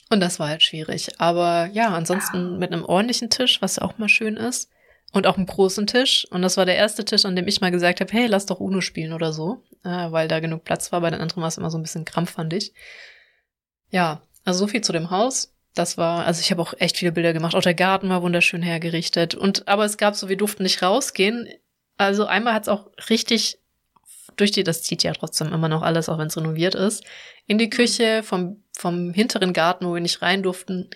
Und 0.10 0.20
das 0.20 0.40
war 0.40 0.50
halt 0.50 0.64
schwierig. 0.64 1.20
Aber 1.20 1.70
ja, 1.74 1.90
ansonsten 1.90 2.58
mit 2.60 2.72
einem 2.72 2.86
ordentlichen 2.86 3.30
Tisch, 3.30 3.62
was 3.62 3.80
auch 3.80 3.98
mal 3.98 4.10
schön 4.10 4.38
ist. 4.38 4.70
Und 5.12 5.28
auch 5.28 5.38
einen 5.38 5.46
großen 5.46 5.88
Tisch. 5.88 6.28
Und 6.30 6.42
das 6.42 6.58
war 6.58 6.66
der 6.66 6.76
erste 6.76 7.06
Tisch, 7.06 7.26
an 7.26 7.36
dem 7.36 7.48
ich 7.48 7.62
mal 7.62 7.72
gesagt 7.72 8.02
habe, 8.02 8.12
hey, 8.12 8.28
lass 8.28 8.46
doch 8.46 8.60
Uno 8.60 8.82
spielen 8.82 9.14
oder 9.14 9.32
so. 9.32 9.64
Äh, 9.84 10.12
weil 10.12 10.28
da 10.28 10.40
genug 10.40 10.64
Platz 10.66 10.92
war. 10.92 11.02
Bei 11.02 11.10
den 11.10 11.22
anderen 11.22 11.42
war 11.42 11.48
es 11.48 11.58
immer 11.58 11.72
so 11.72 11.78
ein 11.78 11.84
bisschen 11.84 12.06
krampfandig. 12.06 12.74
Ja, 13.92 14.22
also 14.44 14.60
so 14.60 14.68
viel 14.68 14.82
zu 14.82 14.92
dem 14.92 15.10
Haus. 15.10 15.54
Das 15.74 15.98
war, 15.98 16.26
also 16.26 16.42
ich 16.42 16.52
habe 16.52 16.62
auch 16.62 16.74
echt 16.80 16.98
viele 16.98 17.14
Bilder 17.14 17.34
gemacht. 17.34 17.56
Auch 17.56 17.62
der 17.62 17.74
Garten 17.74 18.10
war 18.10 18.22
wunderschön 18.22 18.62
hergerichtet. 18.62 19.36
Und 19.36 19.68
aber 19.68 19.86
es 19.86 19.98
gab 19.98 20.16
so, 20.16 20.28
wir 20.28 20.38
durften 20.38 20.64
nicht 20.64 20.82
rausgehen. 20.84 21.48
Also 21.98 22.26
einmal 22.26 22.54
hat 22.54 22.64
es 22.64 22.70
auch 22.70 22.88
richtig 23.10 23.60
durch 24.36 24.52
die, 24.52 24.64
das 24.64 24.84
zieht 24.84 25.04
ja 25.04 25.14
trotzdem 25.14 25.54
immer 25.54 25.70
noch 25.70 25.82
alles, 25.82 26.10
auch 26.10 26.18
wenn 26.18 26.28
es 26.28 26.38
renoviert 26.38 26.76
ist, 26.76 27.04
in 27.48 27.58
die 27.58 27.70
Küche 27.70 28.24
vom, 28.24 28.64
vom 28.78 29.14
hinteren 29.14 29.54
Garten, 29.54 29.86
wo 29.86 29.94
wir 29.94 30.02
nicht 30.02 30.22
rein 30.22 30.44
durften, 30.44 30.90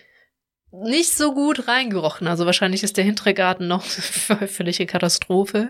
nicht 0.71 1.17
so 1.17 1.33
gut 1.33 1.67
reingerochen. 1.67 2.27
Also 2.27 2.45
wahrscheinlich 2.45 2.83
ist 2.83 2.97
der 2.97 3.03
hintere 3.03 3.33
Garten 3.33 3.67
noch 3.67 3.85
eine 4.29 4.47
völlige 4.47 4.85
Katastrophe. 4.85 5.69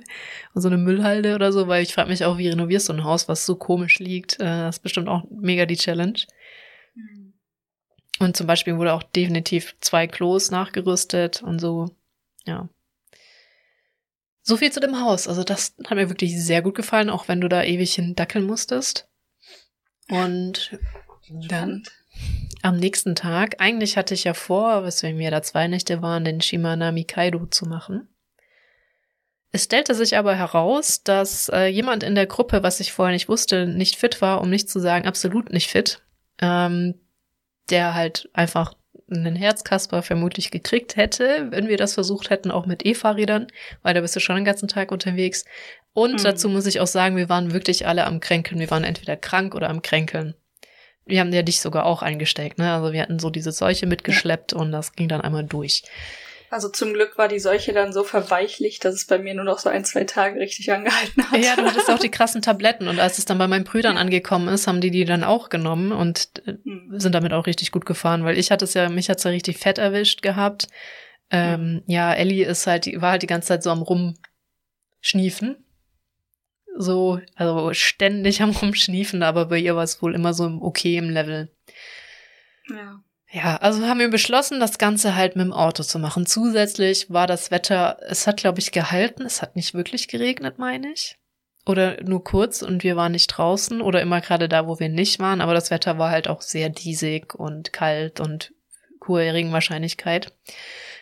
Und 0.54 0.62
so 0.62 0.68
eine 0.68 0.78
Müllhalde 0.78 1.36
oder 1.36 1.52
so, 1.52 1.68
weil 1.68 1.84
ich 1.84 1.94
frage 1.94 2.10
mich 2.10 2.26
auch, 2.26 2.38
wie 2.38 2.50
renovierst 2.50 2.90
du 2.90 2.94
ein 2.94 3.04
Haus, 3.04 3.28
was 3.28 3.46
so 3.46 3.56
komisch 3.56 4.00
liegt. 4.00 4.40
Äh, 4.40 4.46
das 4.46 4.78
ist 4.78 4.84
bestimmt 4.84 5.08
auch 5.08 5.24
mega 5.30 5.66
die 5.66 5.78
Challenge. 5.78 6.20
Mhm. 6.96 7.34
Und 8.20 8.36
zum 8.36 8.48
Beispiel 8.48 8.78
wurde 8.78 8.94
auch 8.94 9.04
definitiv 9.04 9.76
zwei 9.80 10.06
Klos 10.08 10.52
nachgerüstet 10.52 11.42
und 11.42 11.60
so. 11.60 11.96
Ja. 12.46 12.68
So 14.42 14.58
viel 14.58 14.72
zu 14.72 14.82
dem 14.82 15.00
Haus. 15.00 15.28
Also 15.28 15.44
das 15.44 15.76
hat 15.86 15.96
mir 15.96 16.10
wirklich 16.10 16.44
sehr 16.44 16.62
gut 16.62 16.76
gefallen, 16.76 17.10
auch 17.10 17.28
wenn 17.30 17.40
du 17.40 17.48
da 17.48 17.64
ewig 17.64 17.94
hindackeln 17.94 18.46
musstest. 18.46 19.08
Und 20.10 20.78
dann 21.30 21.84
am 22.62 22.78
nächsten 22.78 23.16
Tag, 23.16 23.56
eigentlich 23.60 23.98
hatte 23.98 24.14
ich 24.14 24.26
ja 24.26 24.34
vor, 24.34 24.84
weswegen 24.84 25.20
wir 25.20 25.32
da 25.32 25.42
zwei 25.42 25.68
Nächte 25.68 26.02
waren, 26.02 26.26
den 26.26 26.42
Shimanami 26.42 27.06
Kaido 27.06 27.46
zu 27.46 27.66
machen. 27.66 28.08
Es 29.52 29.64
stellte 29.64 29.96
sich 29.96 30.18
aber 30.18 30.36
heraus, 30.36 31.04
dass 31.04 31.50
äh, 31.50 31.68
jemand 31.68 32.04
in 32.04 32.16
der 32.16 32.28
Gruppe, 32.28 32.62
was 32.62 32.80
ich 32.80 32.92
vorher 32.92 33.14
nicht 33.14 33.30
wusste, 33.30 33.66
nicht 33.66 33.96
fit 33.96 34.22
war, 34.22 34.42
um 34.42 34.50
nicht 34.50 34.70
zu 34.70 34.80
sagen 34.80 35.08
absolut 35.08 35.52
nicht 35.52 35.72
fit, 35.72 36.02
ähm, 36.40 36.96
der 37.70 37.96
halt 37.96 38.30
einfach 38.34 38.76
einen 39.10 39.36
Herzkasper 39.36 40.04
vermutlich 40.04 40.52
gekriegt 40.52 40.98
hätte, 40.98 41.48
wenn 41.50 41.68
wir 41.68 41.78
das 41.78 41.96
versucht 41.96 42.30
hätten, 42.30 42.52
auch 42.52 42.68
mit 42.68 42.86
E-Fahrrädern, 42.86 43.48
weil 43.82 43.96
da 43.96 44.02
bist 44.02 44.16
du 44.16 44.20
schon 44.20 44.36
den 44.36 44.46
ganzen 44.46 44.68
Tag 44.68 44.92
unterwegs. 44.92 45.46
Und 45.94 46.20
mhm. 46.20 46.24
dazu 46.24 46.48
muss 46.48 46.68
ich 46.68 46.80
auch 46.80 46.88
sagen, 46.88 47.16
wir 47.16 47.30
waren 47.30 47.52
wirklich 47.52 47.88
alle 47.88 48.06
am 48.06 48.20
Kränkeln. 48.20 48.60
Wir 48.60 48.70
waren 48.70 48.84
entweder 48.84 49.16
krank 49.18 49.56
oder 49.56 49.70
am 49.70 49.82
Kränkeln 49.82 50.36
wir 51.06 51.20
haben 51.20 51.34
ja 51.34 51.42
dich 51.42 51.62
sogar 51.62 51.86
auch 51.86 52.02
eingesteckt, 52.02 52.58
ne? 52.58 52.74
Also 52.74 52.94
wir 52.94 53.02
hatten 53.02 53.20
so 53.20 53.30
diese 53.30 53.52
Seuche 53.52 53.88
mitgeschleppt 53.88 54.52
ja. 54.52 54.58
und 54.60 54.72
das 54.72 54.94
ging 54.94 55.08
dann 55.08 55.22
einmal 55.22 55.44
durch. 55.44 55.84
Also 56.52 56.68
zum 56.68 56.94
Glück 56.94 57.18
war 57.18 57.28
die 57.28 57.40
Seuche 57.40 57.74
dann 57.74 57.94
so 57.94 58.04
verweichlicht, 58.04 58.84
dass 58.84 58.96
es 58.96 59.06
bei 59.06 59.20
mir 59.20 59.36
nur 59.36 59.44
noch 59.44 59.60
so 59.60 59.70
ein, 59.70 59.86
zwei 59.86 60.06
Tage 60.06 60.40
richtig 60.40 60.72
angehalten 60.72 61.32
hat. 61.32 61.40
Ja, 61.40 61.56
du 61.56 61.64
hattest 61.64 61.90
auch 61.92 62.00
die 62.00 62.10
krassen 62.10 62.42
Tabletten 62.42 62.88
und 62.88 63.00
als 63.00 63.20
es 63.20 63.26
dann 63.26 63.38
bei 63.38 63.48
meinen 63.48 63.66
Brüdern 63.66 63.98
angekommen 63.98 64.48
ist, 64.48 64.66
haben 64.66 64.82
die 64.82 64.90
die 64.90 65.06
dann 65.06 65.24
auch 65.24 65.50
genommen 65.50 65.92
und 65.92 66.32
äh, 66.46 66.54
hm. 66.64 67.00
sind 67.00 67.14
damit 67.14 67.34
auch 67.34 67.46
richtig 67.46 67.72
gut 67.72 67.86
gefahren, 67.86 68.24
weil 68.24 68.38
ich 68.38 68.50
hatte 68.50 68.66
es 68.66 68.74
ja, 68.74 68.90
mich 68.90 69.10
hat's 69.10 69.24
ja 69.24 69.32
richtig 69.32 69.58
fett 69.58 69.78
erwischt 69.78 70.24
gehabt. 70.24 70.68
Ähm, 71.32 71.84
ja, 71.86 72.12
Ellie 72.14 72.46
ist 72.46 72.66
halt, 72.66 72.88
war 73.00 73.12
halt 73.12 73.22
die 73.22 73.28
ganze 73.28 73.50
Zeit 73.50 73.62
so 73.62 73.70
am 73.70 73.84
Rumschniefen. 73.84 75.64
So, 76.82 77.20
also 77.36 77.74
ständig 77.74 78.42
am 78.42 78.52
Rumschniefen, 78.52 79.22
aber 79.22 79.48
bei 79.48 79.58
ihr 79.58 79.76
war 79.76 79.84
es 79.84 80.02
wohl 80.02 80.16
immer 80.16 80.34
so 80.34 80.46
im 80.46 80.62
okay 80.62 80.96
im 80.96 81.10
Level. 81.10 81.52
Ja. 82.70 83.04
Ja, 83.32 83.58
also 83.58 83.86
haben 83.86 84.00
wir 84.00 84.10
beschlossen, 84.10 84.62
das 84.62 84.78
Ganze 84.78 85.14
halt 85.14 85.36
mit 85.36 85.46
dem 85.46 85.52
Auto 85.52 85.84
zu 85.84 86.00
machen. 86.00 86.26
Zusätzlich 86.26 87.12
war 87.12 87.28
das 87.28 87.52
Wetter, 87.52 88.00
es 88.08 88.26
hat, 88.28 88.38
glaube 88.38 88.60
ich, 88.60 88.72
gehalten. 88.72 89.24
Es 89.24 89.42
hat 89.42 89.58
nicht 89.58 89.74
wirklich 89.74 90.08
geregnet, 90.08 90.58
meine 90.58 90.94
ich. 90.94 91.18
Oder 91.66 92.02
nur 92.02 92.24
kurz 92.24 92.62
und 92.62 92.82
wir 92.82 92.96
waren 92.96 93.12
nicht 93.12 93.28
draußen 93.28 93.82
oder 93.82 94.02
immer 94.02 94.22
gerade 94.22 94.48
da, 94.48 94.66
wo 94.66 94.80
wir 94.80 94.90
nicht 94.90 95.20
waren. 95.20 95.42
Aber 95.42 95.54
das 95.54 95.72
Wetter 95.72 95.98
war 95.98 96.10
halt 96.10 96.30
auch 96.30 96.42
sehr 96.42 96.70
diesig 96.70 97.36
und 97.36 97.74
kalt 97.74 98.22
und 98.22 98.54
hohe 99.06 99.34
Regenwahrscheinlichkeit. 99.34 100.34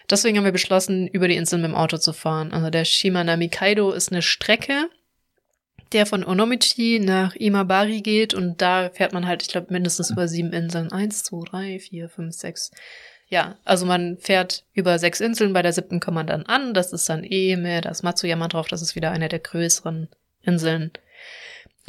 Deswegen 0.09 0.37
haben 0.37 0.45
wir 0.45 0.51
beschlossen, 0.51 1.07
über 1.07 1.27
die 1.27 1.35
Insel 1.35 1.59
mit 1.59 1.69
dem 1.69 1.75
Auto 1.75 1.97
zu 1.97 2.13
fahren. 2.13 2.51
Also 2.51 2.71
der 2.71 2.83
Shimanami 2.83 3.49
Kaido 3.49 3.91
ist 3.91 4.11
eine 4.11 4.23
Strecke, 4.23 4.89
der 5.91 6.06
von 6.06 6.23
Onomichi 6.23 7.00
nach 7.00 7.36
Imabari 7.36 8.02
geht 8.02 8.34
und 8.34 8.62
da 8.62 8.89
fährt 8.89 9.13
man 9.13 9.28
halt, 9.28 9.41
ich 9.41 9.50
glaube, 9.50 9.67
mindestens 9.71 10.10
über 10.10 10.28
sieben 10.28 10.54
Inseln. 10.54 10.91
Eins, 10.91 11.23
zwei, 11.23 11.43
drei, 11.50 11.80
vier, 11.80 12.10
fünf, 12.10 12.36
sechs. 12.36 12.71
Ja, 13.30 13.58
also 13.65 13.86
man 13.86 14.17
fährt 14.17 14.63
über 14.73 15.00
sechs 15.00 15.19
Inseln, 15.19 15.54
bei 15.54 15.62
der 15.62 15.73
siebten 15.73 16.00
kommt 16.00 16.15
man 16.15 16.28
dann 16.28 16.45
an. 16.45 16.73
Das 16.73 16.93
ist 16.93 17.10
dann 17.10 17.23
Eme, 17.23 17.82
da 17.82 17.89
ist 17.89 18.04
Matsuyama 18.04 18.47
drauf, 18.47 18.67
das 18.67 18.82
ist 18.82 18.95
wieder 18.95 19.12
eine 19.12 19.28
der 19.28 19.39
größeren 19.39 20.08
Inseln. 20.43 20.91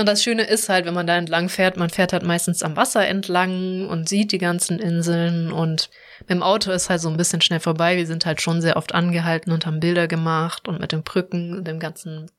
Und 0.00 0.06
das 0.06 0.22
Schöne 0.22 0.44
ist 0.44 0.68
halt, 0.68 0.86
wenn 0.86 0.94
man 0.94 1.08
da 1.08 1.16
entlang 1.16 1.48
fährt, 1.48 1.76
man 1.76 1.90
fährt 1.90 2.12
halt 2.12 2.22
meistens 2.22 2.62
am 2.62 2.76
Wasser 2.76 3.06
entlang 3.06 3.88
und 3.88 4.08
sieht 4.08 4.30
die 4.30 4.38
ganzen 4.38 4.78
Inseln 4.78 5.50
und 5.50 5.90
mit 6.20 6.30
dem 6.30 6.42
Auto 6.44 6.70
ist 6.70 6.88
halt 6.88 7.00
so 7.00 7.08
ein 7.08 7.16
bisschen 7.16 7.40
schnell 7.40 7.58
vorbei. 7.58 7.96
Wir 7.96 8.06
sind 8.06 8.24
halt 8.24 8.40
schon 8.40 8.60
sehr 8.60 8.76
oft 8.76 8.94
angehalten 8.94 9.52
und 9.52 9.66
haben 9.66 9.80
Bilder 9.80 10.06
gemacht 10.06 10.68
und 10.68 10.80
mit 10.80 10.92
den 10.92 11.02
Brücken 11.02 11.56
und 11.56 11.66
dem 11.66 11.80
ganzen 11.80 12.30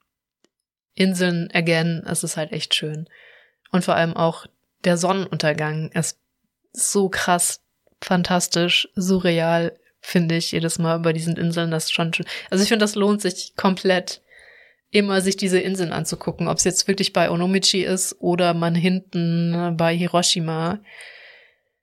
Inseln 0.99 1.49
again, 1.53 2.03
es 2.05 2.25
ist 2.25 2.35
halt 2.35 2.51
echt 2.51 2.75
schön. 2.75 3.07
Und 3.71 3.85
vor 3.85 3.95
allem 3.95 4.15
auch 4.15 4.45
der 4.83 4.97
Sonnenuntergang 4.97 5.91
ist 5.93 6.19
so 6.73 7.07
krass, 7.07 7.61
fantastisch, 8.01 8.89
surreal, 8.95 9.79
finde 10.01 10.35
ich 10.35 10.51
jedes 10.51 10.77
Mal 10.77 10.99
über 10.99 11.13
diesen 11.13 11.37
Inseln. 11.37 11.71
Das 11.71 11.89
schon, 11.89 12.11
also 12.49 12.61
ich 12.61 12.67
finde, 12.67 12.83
das 12.83 12.95
lohnt 12.95 13.21
sich 13.21 13.55
komplett, 13.55 14.21
immer 14.91 15.21
sich 15.21 15.37
diese 15.37 15.59
Inseln 15.59 15.93
anzugucken, 15.93 16.49
ob 16.49 16.57
es 16.57 16.65
jetzt 16.65 16.87
wirklich 16.89 17.13
bei 17.13 17.31
Onomichi 17.31 17.83
ist 17.83 18.17
oder 18.19 18.53
man 18.53 18.75
hinten 18.75 19.75
bei 19.77 19.95
Hiroshima. 19.95 20.79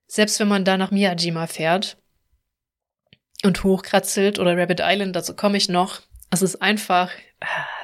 Selbst 0.07 0.39
wenn 0.41 0.49
man 0.49 0.67
da 0.67 0.77
nach 0.77 0.91
Miyajima 0.91 1.47
fährt 1.47 1.97
und 3.45 3.65
hochkratzelt 3.65 4.39
oder 4.39 4.59
Rabbit 4.59 4.83
Island, 4.83 5.17
dazu 5.17 5.35
komme 5.35 5.57
ich 5.57 5.71
noch. 5.71 6.03
Es 6.31 6.43
ist 6.43 6.61
einfach, 6.61 7.11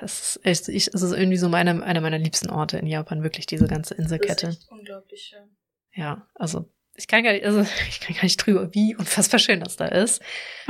es 0.01 0.37
ist, 0.37 0.69
ich, 0.69 0.89
es 0.89 1.03
ist 1.03 1.13
irgendwie 1.13 1.37
so 1.37 1.49
meine, 1.49 1.83
einer 1.83 2.01
meiner 2.01 2.19
liebsten 2.19 2.51
Orte 2.51 2.79
in 2.79 2.87
Japan, 2.87 3.23
wirklich 3.23 3.47
diese 3.47 3.67
ganze 3.67 3.95
Inselkette. 3.95 4.47
Das 4.47 4.57
ist 4.59 4.71
unglaublich 4.71 5.23
schön. 5.23 5.57
Ja, 5.95 6.27
also 6.35 6.71
ich 6.95 7.07
kann 7.07 7.25
gar 7.25 7.33
nicht, 7.33 7.45
also 7.45 7.63
ich 7.89 8.01
kann 8.01 8.15
gar 8.15 8.25
nicht 8.25 8.39
drüber, 8.39 8.75
wie 8.75 8.97
unfassbar 8.97 9.41
schön 9.41 9.61
das 9.61 9.77
da 9.77 9.87
ist. 9.87 10.23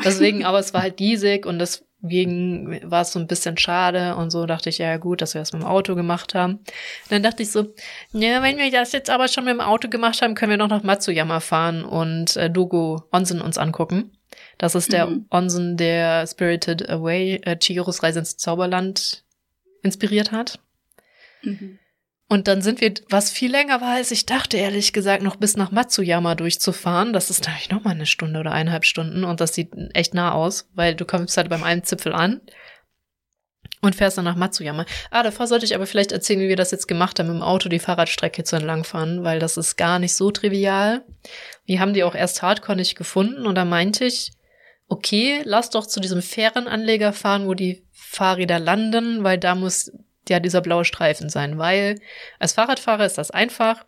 Deswegen, 0.05 0.45
aber 0.45 0.59
es 0.59 0.73
war 0.75 0.83
halt 0.83 0.99
diesig 0.99 1.47
und 1.47 1.59
deswegen 1.59 2.81
war 2.91 3.03
es 3.03 3.13
so 3.13 3.19
ein 3.19 3.27
bisschen 3.27 3.57
schade 3.57 4.17
und 4.17 4.31
so 4.31 4.47
dachte 4.47 4.69
ich, 4.69 4.79
ja 4.79 4.97
gut, 4.97 5.23
dass 5.23 5.35
wir 5.35 5.41
das 5.41 5.53
mit 5.53 5.63
dem 5.63 5.69
Auto 5.69 5.95
gemacht 5.95 6.35
haben. 6.35 6.55
Und 6.55 7.11
dann 7.11 7.23
dachte 7.23 7.43
ich 7.43 7.51
so, 7.51 7.75
ja, 8.13 8.43
wenn 8.43 8.59
wir 8.59 8.71
das 8.71 8.93
jetzt 8.93 9.11
aber 9.11 9.29
schon 9.29 9.45
mit 9.45 9.55
dem 9.55 9.61
Auto 9.61 9.89
gemacht 9.89 10.23
haben, 10.23 10.35
können 10.35 10.51
wir 10.51 10.57
noch 10.59 10.69
nach 10.69 10.83
Matsuyama 10.83 11.41
fahren 11.41 11.85
und 11.85 12.37
äh, 12.37 12.51
Dogo 12.51 13.05
Onsen 13.13 13.41
uns 13.41 13.59
angucken. 13.59 14.17
Das 14.59 14.75
ist 14.75 14.93
der 14.93 15.07
mhm. 15.07 15.27
Onsen, 15.31 15.77
der 15.77 16.27
Spirited 16.27 16.89
Away, 16.89 17.41
äh, 17.45 17.57
Chihiros 17.57 18.03
Reise 18.03 18.21
ins 18.21 18.37
Zauberland 18.37 19.25
inspiriert 19.83 20.33
hat. 20.33 20.61
Mhm. 21.43 21.79
Und 22.29 22.49
dann 22.49 22.63
sind 22.63 22.81
wir, 22.81 22.95
was 23.11 23.31
viel 23.31 23.51
länger 23.51 23.83
war, 23.83 23.97
als 23.97 24.11
ich 24.11 24.25
dachte, 24.25 24.57
ehrlich 24.57 24.95
gesagt, 24.95 25.23
noch 25.23 25.37
bis 25.37 25.59
nach 25.59 25.71
Matsuyama 25.71 26.35
durchzufahren. 26.35 27.13
Das 27.13 27.29
ist 27.29 27.47
natürlich 27.47 27.69
noch 27.69 27.85
mal 27.85 27.91
eine 27.91 28.07
Stunde 28.07 28.41
oder 28.41 28.53
eineinhalb 28.53 28.87
Stunden 28.87 29.25
und 29.25 29.43
das 29.43 29.55
sieht 29.55 29.75
echt 29.93 30.15
nah 30.15 30.33
aus, 30.33 30.67
weil 30.73 30.95
du 30.95 31.05
kommst 31.05 31.37
halt 31.37 31.51
beim 31.51 31.63
einen 31.63 31.85
Zipfel 31.85 32.15
an 32.15 32.41
und 33.83 33.97
fährst 33.97 34.17
dann 34.17 34.25
nach 34.25 34.37
Matsuyama. 34.37 34.87
Ah, 35.11 35.23
davor 35.23 35.47
sollte 35.47 35.67
ich 35.67 35.75
aber 35.75 35.87
vielleicht 35.87 36.13
erzählen, 36.13 36.41
wie 36.41 36.49
wir 36.49 36.57
das 36.57 36.71
jetzt 36.71 36.89
gemacht 36.89 37.19
haben, 37.19 37.29
im 37.29 37.43
Auto 37.43 37.69
die 37.69 37.81
Fahrradstrecke 37.81 38.45
zu 38.45 38.57
entlangfahren, 38.57 39.25
weil 39.25 39.39
das 39.39 39.59
ist 39.59 39.77
gar 39.77 39.99
nicht 39.99 40.15
so 40.15 40.31
trivial. 40.31 41.05
Wir 41.67 41.81
haben 41.81 41.93
die 41.93 42.03
auch 42.03 42.15
erst 42.15 42.41
hardcore 42.41 42.77
nicht 42.77 42.97
gefunden 42.97 43.45
und 43.45 43.57
da 43.57 43.67
meinte 43.67 44.07
ich, 44.07 44.33
okay, 44.93 45.41
lass 45.45 45.71
doch 45.71 45.87
zu 45.87 46.01
diesem 46.01 46.21
Fährenanleger 46.21 47.15
fahren, 47.15 47.47
wo 47.47 47.55
die 47.55 47.83
Fahrräder 47.93 48.59
landen, 48.59 49.25
weil 49.25 49.39
da 49.39 49.55
muss 49.55 49.91
ja 50.29 50.39
dieser 50.39 50.61
blaue 50.61 50.85
Streifen 50.85 51.31
sein, 51.31 51.57
weil 51.57 51.99
als 52.39 52.53
Fahrradfahrer 52.53 53.07
ist 53.07 53.17
das 53.17 53.31
einfach. 53.31 53.87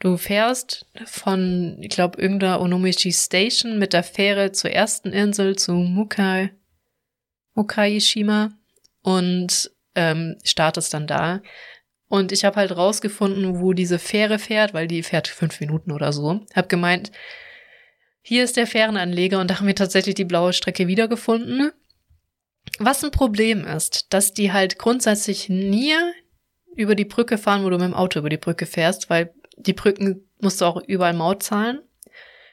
Du 0.00 0.16
fährst 0.16 0.86
von, 1.04 1.78
ich 1.80 1.90
glaube, 1.90 2.20
irgendeiner 2.20 2.60
Onomichi 2.60 3.12
Station 3.12 3.78
mit 3.78 3.92
der 3.92 4.02
Fähre 4.02 4.50
zur 4.50 4.72
ersten 4.72 5.12
Insel 5.12 5.54
zu 5.56 5.72
Mukai, 5.72 6.50
Mukaishima 7.54 8.50
und 9.02 9.70
ähm, 9.94 10.36
startest 10.42 10.92
dann 10.94 11.06
da. 11.06 11.42
Und 12.08 12.32
ich 12.32 12.44
habe 12.44 12.56
halt 12.56 12.76
rausgefunden, 12.76 13.60
wo 13.60 13.72
diese 13.72 14.00
Fähre 14.00 14.40
fährt, 14.40 14.74
weil 14.74 14.88
die 14.88 15.04
fährt 15.04 15.28
fünf 15.28 15.60
Minuten 15.60 15.92
oder 15.92 16.12
so. 16.12 16.40
Hab 16.56 16.68
gemeint, 16.68 17.12
hier 18.22 18.44
ist 18.44 18.56
der 18.56 18.66
Fährenanleger 18.66 19.40
und 19.40 19.50
da 19.50 19.58
haben 19.58 19.66
wir 19.66 19.74
tatsächlich 19.74 20.14
die 20.14 20.24
blaue 20.24 20.52
Strecke 20.52 20.86
wiedergefunden. 20.86 21.72
Was 22.78 23.02
ein 23.02 23.10
Problem 23.10 23.64
ist, 23.64 24.12
dass 24.12 24.32
die 24.32 24.52
halt 24.52 24.78
grundsätzlich 24.78 25.48
nie 25.48 25.94
über 26.76 26.94
die 26.94 27.04
Brücke 27.04 27.38
fahren, 27.38 27.64
wo 27.64 27.70
du 27.70 27.78
mit 27.78 27.86
dem 27.86 27.94
Auto 27.94 28.18
über 28.18 28.28
die 28.28 28.36
Brücke 28.36 28.66
fährst, 28.66 29.10
weil 29.10 29.32
die 29.56 29.72
Brücken 29.72 30.28
musst 30.40 30.60
du 30.60 30.66
auch 30.66 30.82
überall 30.86 31.14
Maut 31.14 31.42
zahlen. 31.42 31.80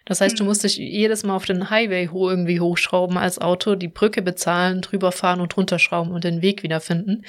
Das 0.05 0.21
heißt, 0.21 0.39
du 0.39 0.43
mhm. 0.43 0.49
musst 0.49 0.63
dich 0.63 0.77
jedes 0.77 1.23
Mal 1.23 1.35
auf 1.35 1.45
den 1.45 1.69
Highway 1.69 2.09
irgendwie 2.13 2.61
hochschrauben 2.61 3.17
als 3.17 3.39
Auto, 3.39 3.75
die 3.75 3.89
Brücke 3.89 4.21
bezahlen, 4.21 4.81
drüber 4.81 5.11
fahren 5.11 5.41
und 5.41 5.55
runterschrauben 5.55 6.13
und 6.13 6.23
den 6.23 6.41
Weg 6.41 6.63
wiederfinden. 6.63 7.25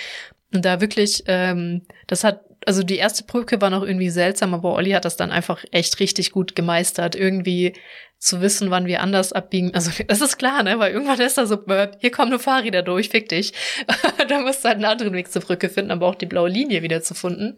Und 0.54 0.64
da 0.64 0.80
wirklich, 0.80 1.24
ähm, 1.26 1.82
das 2.06 2.22
hat 2.24 2.47
also 2.68 2.82
die 2.82 2.98
erste 2.98 3.24
Brücke 3.24 3.62
war 3.62 3.70
noch 3.70 3.82
irgendwie 3.82 4.10
seltsam, 4.10 4.52
aber 4.52 4.74
Olli 4.74 4.90
hat 4.90 5.06
das 5.06 5.16
dann 5.16 5.30
einfach 5.30 5.64
echt 5.70 6.00
richtig 6.00 6.32
gut 6.32 6.54
gemeistert, 6.54 7.16
irgendwie 7.16 7.72
zu 8.18 8.42
wissen, 8.42 8.70
wann 8.70 8.84
wir 8.84 9.00
anders 9.00 9.32
abbiegen. 9.32 9.74
Also 9.74 9.90
das 10.06 10.20
ist 10.20 10.36
klar, 10.36 10.62
ne? 10.62 10.78
Weil 10.78 10.92
irgendwann 10.92 11.18
ist 11.18 11.38
da 11.38 11.46
so, 11.46 11.64
äh, 11.68 11.88
hier 11.98 12.10
kommen 12.10 12.28
nur 12.28 12.40
Fahrräder 12.40 12.82
durch, 12.82 13.08
fick 13.08 13.30
dich. 13.30 13.54
da 14.28 14.40
musst 14.40 14.64
du 14.64 14.68
halt 14.68 14.76
einen 14.76 14.84
anderen 14.84 15.14
Weg 15.14 15.32
zur 15.32 15.40
Brücke 15.40 15.70
finden, 15.70 15.90
aber 15.90 16.06
auch 16.06 16.14
die 16.14 16.26
blaue 16.26 16.50
Linie 16.50 16.82
wieder 16.82 17.00
zu 17.00 17.14
finden. 17.14 17.56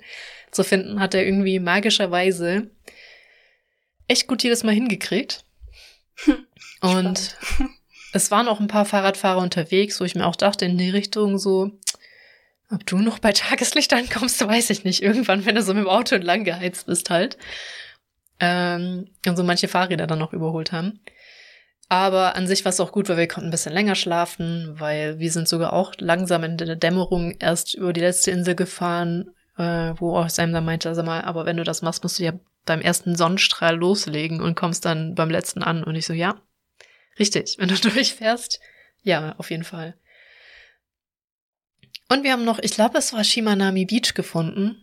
Zu 0.53 0.63
finden, 0.63 1.01
hat 1.01 1.13
er 1.15 1.27
irgendwie 1.27 1.59
magischerweise 1.59 2.71
echt 4.07 4.29
gut 4.29 4.45
jedes 4.45 4.63
Mal 4.63 4.75
hingekriegt. 4.75 5.43
Und 6.83 7.37
es 8.13 8.31
waren 8.31 8.47
auch 8.47 8.61
ein 8.61 8.69
paar 8.69 8.85
Fahrradfahrer 8.85 9.43
unterwegs, 9.43 10.01
wo 10.01 10.05
ich 10.05 10.15
mir 10.15 10.27
auch 10.27 10.37
dachte, 10.37 10.67
in 10.67 10.79
die 10.79 10.91
Richtung 10.91 11.37
so, 11.37 11.73
ob 12.71 12.87
du 12.87 12.99
noch 12.99 13.19
bei 13.19 13.33
Tageslicht 13.33 13.93
ankommst, 13.93 14.47
weiß 14.47 14.71
ich 14.71 14.85
nicht. 14.85 15.03
Irgendwann, 15.03 15.45
wenn 15.45 15.55
du 15.55 15.63
so 15.63 15.75
mit 15.75 15.85
dem 15.85 15.89
Auto 15.89 16.15
entlang 16.15 16.45
geheizt 16.45 16.87
bist 16.87 17.11
halt. 17.11 17.37
Ähm, 18.39 19.09
und 19.27 19.37
so 19.37 19.45
manche 19.45 19.69
Fahrräder 19.69 20.07
dann 20.07 20.19
noch 20.19 20.33
überholt 20.33 20.73
haben. 20.73 21.01
Aber 21.89 22.37
an 22.37 22.47
sich 22.47 22.65
war 22.65 22.71
es 22.71 22.79
auch 22.79 22.93
gut, 22.93 23.09
weil 23.09 23.17
wir 23.17 23.27
konnten 23.27 23.49
ein 23.49 23.51
bisschen 23.51 23.73
länger 23.73 23.97
schlafen, 23.97 24.77
weil 24.79 25.19
wir 25.19 25.33
sind 25.33 25.49
sogar 25.49 25.73
auch 25.73 25.93
langsam 25.99 26.45
in 26.45 26.57
der 26.57 26.77
Dämmerung 26.77 27.35
erst 27.41 27.75
über 27.75 27.93
die 27.93 28.01
letzte 28.01 28.31
Insel 28.31 28.55
gefahren, 28.55 29.35
äh, 29.59 29.95
wo 29.97 30.17
auch 30.17 30.31
Sam 30.31 30.53
dann 30.53 30.65
meinte, 30.65 30.95
sag 30.95 31.05
mal, 31.05 31.23
aber 31.23 31.47
wenn 31.47 31.57
du 31.57 31.65
das 31.65 31.83
machst, 31.83 32.05
musst 32.05 32.21
du 32.21 32.23
ja 32.23 32.33
beim 32.65 32.81
ersten 32.81 33.17
Sonnenstrahl 33.17 33.77
loslegen 33.77 34.41
und 34.41 34.55
kommst 34.55 34.85
dann 34.85 35.17
beim 35.17 35.31
letzten 35.31 35.65
an. 35.65 35.83
Und 35.83 35.97
ich 35.97 36.07
so, 36.07 36.13
ja, 36.13 36.41
richtig, 37.19 37.57
wenn 37.59 37.69
du 37.69 37.75
durchfährst, 37.81 38.61
ja, 39.03 39.35
auf 39.39 39.51
jeden 39.51 39.65
Fall. 39.65 39.97
Und 42.11 42.25
wir 42.25 42.33
haben 42.33 42.45
noch, 42.45 42.59
ich 42.59 42.73
glaube, 42.73 42.99
es 42.99 43.13
war 43.13 43.23
Shimanami 43.23 43.85
Beach 43.85 44.15
gefunden, 44.15 44.83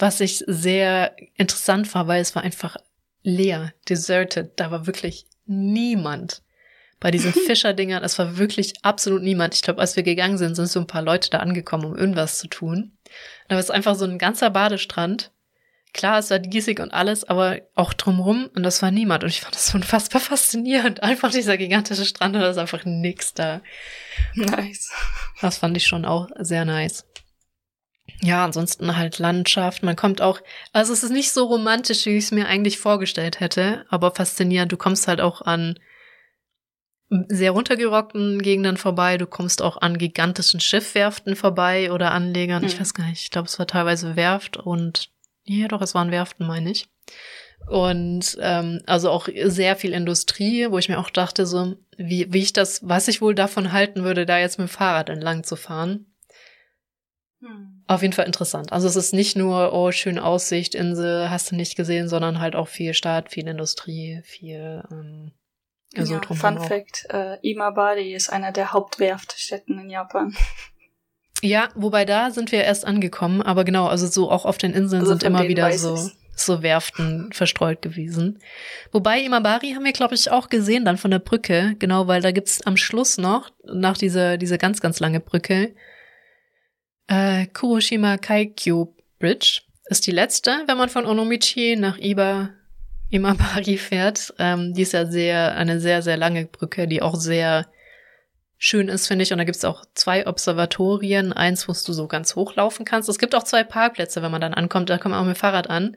was 0.00 0.20
ich 0.20 0.42
sehr 0.48 1.14
interessant 1.36 1.94
war, 1.94 2.08
weil 2.08 2.20
es 2.20 2.34
war 2.34 2.42
einfach 2.42 2.76
leer, 3.22 3.72
deserted. 3.88 4.52
Da 4.56 4.72
war 4.72 4.88
wirklich 4.88 5.26
niemand 5.46 6.42
bei 6.98 7.12
diesen 7.12 7.32
Fischerdingern. 7.46 8.02
Es 8.02 8.18
war 8.18 8.36
wirklich 8.36 8.74
absolut 8.82 9.22
niemand. 9.22 9.54
Ich 9.54 9.62
glaube, 9.62 9.80
als 9.80 9.94
wir 9.94 10.02
gegangen 10.02 10.38
sind, 10.38 10.56
sind 10.56 10.66
so 10.66 10.80
ein 10.80 10.88
paar 10.88 11.02
Leute 11.02 11.30
da 11.30 11.38
angekommen, 11.38 11.84
um 11.84 11.96
irgendwas 11.96 12.38
zu 12.38 12.48
tun. 12.48 12.98
Da 13.48 13.54
war 13.54 13.60
es 13.60 13.70
einfach 13.70 13.94
so 13.94 14.04
ein 14.04 14.18
ganzer 14.18 14.50
Badestrand, 14.50 15.30
klar, 15.92 16.18
es 16.18 16.30
war 16.30 16.38
diesig 16.38 16.80
und 16.80 16.92
alles, 16.92 17.24
aber 17.24 17.60
auch 17.74 17.92
drumrum 17.92 18.48
und 18.54 18.62
das 18.62 18.82
war 18.82 18.90
niemand. 18.90 19.24
Und 19.24 19.30
ich 19.30 19.40
fand 19.40 19.54
das 19.54 19.74
unfassbar 19.74 20.20
faszinierend. 20.20 21.02
Einfach 21.02 21.30
dieser 21.30 21.56
gigantische 21.56 22.04
Strand 22.04 22.36
und 22.36 22.42
da 22.42 22.50
ist 22.50 22.58
einfach 22.58 22.84
nix 22.84 23.34
da. 23.34 23.60
Nice. 24.34 24.90
Das 25.40 25.58
fand 25.58 25.76
ich 25.76 25.86
schon 25.86 26.04
auch 26.04 26.28
sehr 26.38 26.64
nice. 26.64 27.04
Ja, 28.22 28.44
ansonsten 28.44 28.96
halt 28.96 29.18
Landschaft. 29.18 29.82
Man 29.82 29.96
kommt 29.96 30.20
auch, 30.20 30.40
also 30.72 30.92
es 30.92 31.02
ist 31.02 31.10
nicht 31.10 31.32
so 31.32 31.46
romantisch, 31.46 32.04
wie 32.06 32.16
ich 32.16 32.24
es 32.24 32.32
mir 32.32 32.46
eigentlich 32.46 32.78
vorgestellt 32.78 33.40
hätte, 33.40 33.86
aber 33.88 34.10
faszinierend. 34.10 34.72
Du 34.72 34.76
kommst 34.76 35.08
halt 35.08 35.20
auch 35.20 35.40
an 35.42 35.78
sehr 37.28 37.50
runtergerockten 37.52 38.40
Gegenden 38.40 38.76
vorbei. 38.76 39.18
Du 39.18 39.26
kommst 39.26 39.62
auch 39.62 39.78
an 39.78 39.98
gigantischen 39.98 40.60
Schiffwerften 40.60 41.34
vorbei 41.34 41.92
oder 41.92 42.12
Anlegern. 42.12 42.62
Hm. 42.62 42.68
Ich 42.68 42.78
weiß 42.78 42.94
gar 42.94 43.06
nicht. 43.06 43.22
Ich 43.22 43.30
glaube, 43.30 43.48
es 43.48 43.58
war 43.58 43.66
teilweise 43.66 44.16
Werft 44.16 44.56
und 44.56 45.10
ja, 45.58 45.68
doch, 45.68 45.82
es 45.82 45.94
waren 45.94 46.12
Werften, 46.12 46.46
meine 46.46 46.70
ich. 46.70 46.88
Und 47.66 48.38
ähm, 48.40 48.80
also 48.86 49.10
auch 49.10 49.28
sehr 49.44 49.76
viel 49.76 49.92
Industrie, 49.92 50.70
wo 50.70 50.78
ich 50.78 50.88
mir 50.88 50.98
auch 50.98 51.10
dachte, 51.10 51.44
so, 51.44 51.76
wie, 51.96 52.32
wie 52.32 52.42
ich 52.42 52.52
das, 52.52 52.88
was 52.88 53.08
ich 53.08 53.20
wohl 53.20 53.34
davon 53.34 53.72
halten 53.72 54.04
würde, 54.04 54.26
da 54.26 54.38
jetzt 54.38 54.58
mit 54.58 54.68
dem 54.68 54.72
Fahrrad 54.72 55.08
entlang 55.08 55.44
zu 55.44 55.56
fahren. 55.56 56.06
Hm. 57.40 57.82
Auf 57.86 58.02
jeden 58.02 58.14
Fall 58.14 58.26
interessant. 58.26 58.72
Also 58.72 58.86
es 58.86 58.96
ist 58.96 59.12
nicht 59.12 59.36
nur, 59.36 59.72
oh, 59.72 59.90
schöne 59.90 60.24
Aussicht, 60.24 60.74
Insel, 60.74 61.30
hast 61.30 61.50
du 61.50 61.56
nicht 61.56 61.76
gesehen, 61.76 62.08
sondern 62.08 62.38
halt 62.38 62.54
auch 62.54 62.68
viel 62.68 62.94
Stadt, 62.94 63.30
viel 63.30 63.48
Industrie, 63.48 64.20
viel 64.24 64.84
ähm, 64.90 65.32
also 65.96 66.14
ja, 66.14 66.20
Fun 66.22 66.58
auch. 66.58 66.68
Fact, 66.68 67.06
äh, 67.10 67.38
Imabari 67.42 68.14
ist 68.14 68.30
einer 68.30 68.52
der 68.52 68.72
Hauptwerftstätten 68.72 69.78
in 69.80 69.90
Japan. 69.90 70.36
Ja, 71.42 71.68
wobei 71.74 72.04
da 72.04 72.30
sind 72.30 72.52
wir 72.52 72.64
erst 72.64 72.86
angekommen, 72.86 73.40
aber 73.42 73.64
genau, 73.64 73.86
also 73.86 74.06
so 74.06 74.30
auch 74.30 74.44
auf 74.44 74.58
den 74.58 74.72
Inseln 74.72 75.00
also 75.00 75.12
sind 75.12 75.22
immer 75.22 75.48
wieder 75.48 75.72
so, 75.72 76.10
so 76.34 76.62
Werften 76.62 77.32
verstreut 77.32 77.80
gewesen. 77.82 78.38
Wobei 78.92 79.20
Imabari 79.20 79.72
haben 79.72 79.84
wir, 79.84 79.92
glaube 79.92 80.14
ich, 80.14 80.30
auch 80.30 80.48
gesehen 80.48 80.84
dann 80.84 80.98
von 80.98 81.10
der 81.10 81.18
Brücke, 81.18 81.76
genau, 81.78 82.06
weil 82.08 82.20
da 82.20 82.30
gibt's 82.30 82.62
am 82.66 82.76
Schluss 82.76 83.16
noch, 83.16 83.50
nach 83.64 83.96
dieser, 83.96 84.36
dieser 84.36 84.58
ganz, 84.58 84.80
ganz 84.80 85.00
lange 85.00 85.20
Brücke, 85.20 85.74
äh, 87.06 87.46
Kuroshima 87.46 88.18
Kaikyu 88.18 88.94
Bridge 89.18 89.62
ist 89.86 90.06
die 90.06 90.12
letzte, 90.12 90.62
wenn 90.66 90.78
man 90.78 90.88
von 90.88 91.04
Onomichi 91.06 91.76
nach 91.76 91.98
Iba, 91.98 92.50
Imabari 93.10 93.76
fährt. 93.76 94.32
Ähm, 94.38 94.72
die 94.72 94.82
ist 94.82 94.92
ja 94.92 95.06
sehr, 95.06 95.56
eine 95.56 95.80
sehr, 95.80 96.02
sehr 96.02 96.16
lange 96.16 96.46
Brücke, 96.46 96.86
die 96.86 97.02
auch 97.02 97.16
sehr 97.16 97.66
schön 98.60 98.88
ist, 98.88 99.08
finde 99.08 99.24
ich. 99.24 99.32
Und 99.32 99.38
da 99.38 99.44
gibt's 99.44 99.64
auch 99.64 99.84
zwei 99.94 100.28
Observatorien. 100.28 101.32
Eins, 101.32 101.66
wo 101.66 101.72
du 101.72 101.92
so 101.92 102.06
ganz 102.06 102.36
hochlaufen 102.36 102.84
kannst. 102.84 103.08
Es 103.08 103.18
gibt 103.18 103.34
auch 103.34 103.42
zwei 103.42 103.64
Parkplätze, 103.64 104.22
wenn 104.22 104.30
man 104.30 104.40
dann 104.40 104.54
ankommt. 104.54 104.88
Da 104.88 104.98
kommt 104.98 105.12
man 105.12 105.20
auch 105.20 105.26
mit 105.26 105.36
dem 105.36 105.40
Fahrrad 105.40 105.68
an 105.68 105.96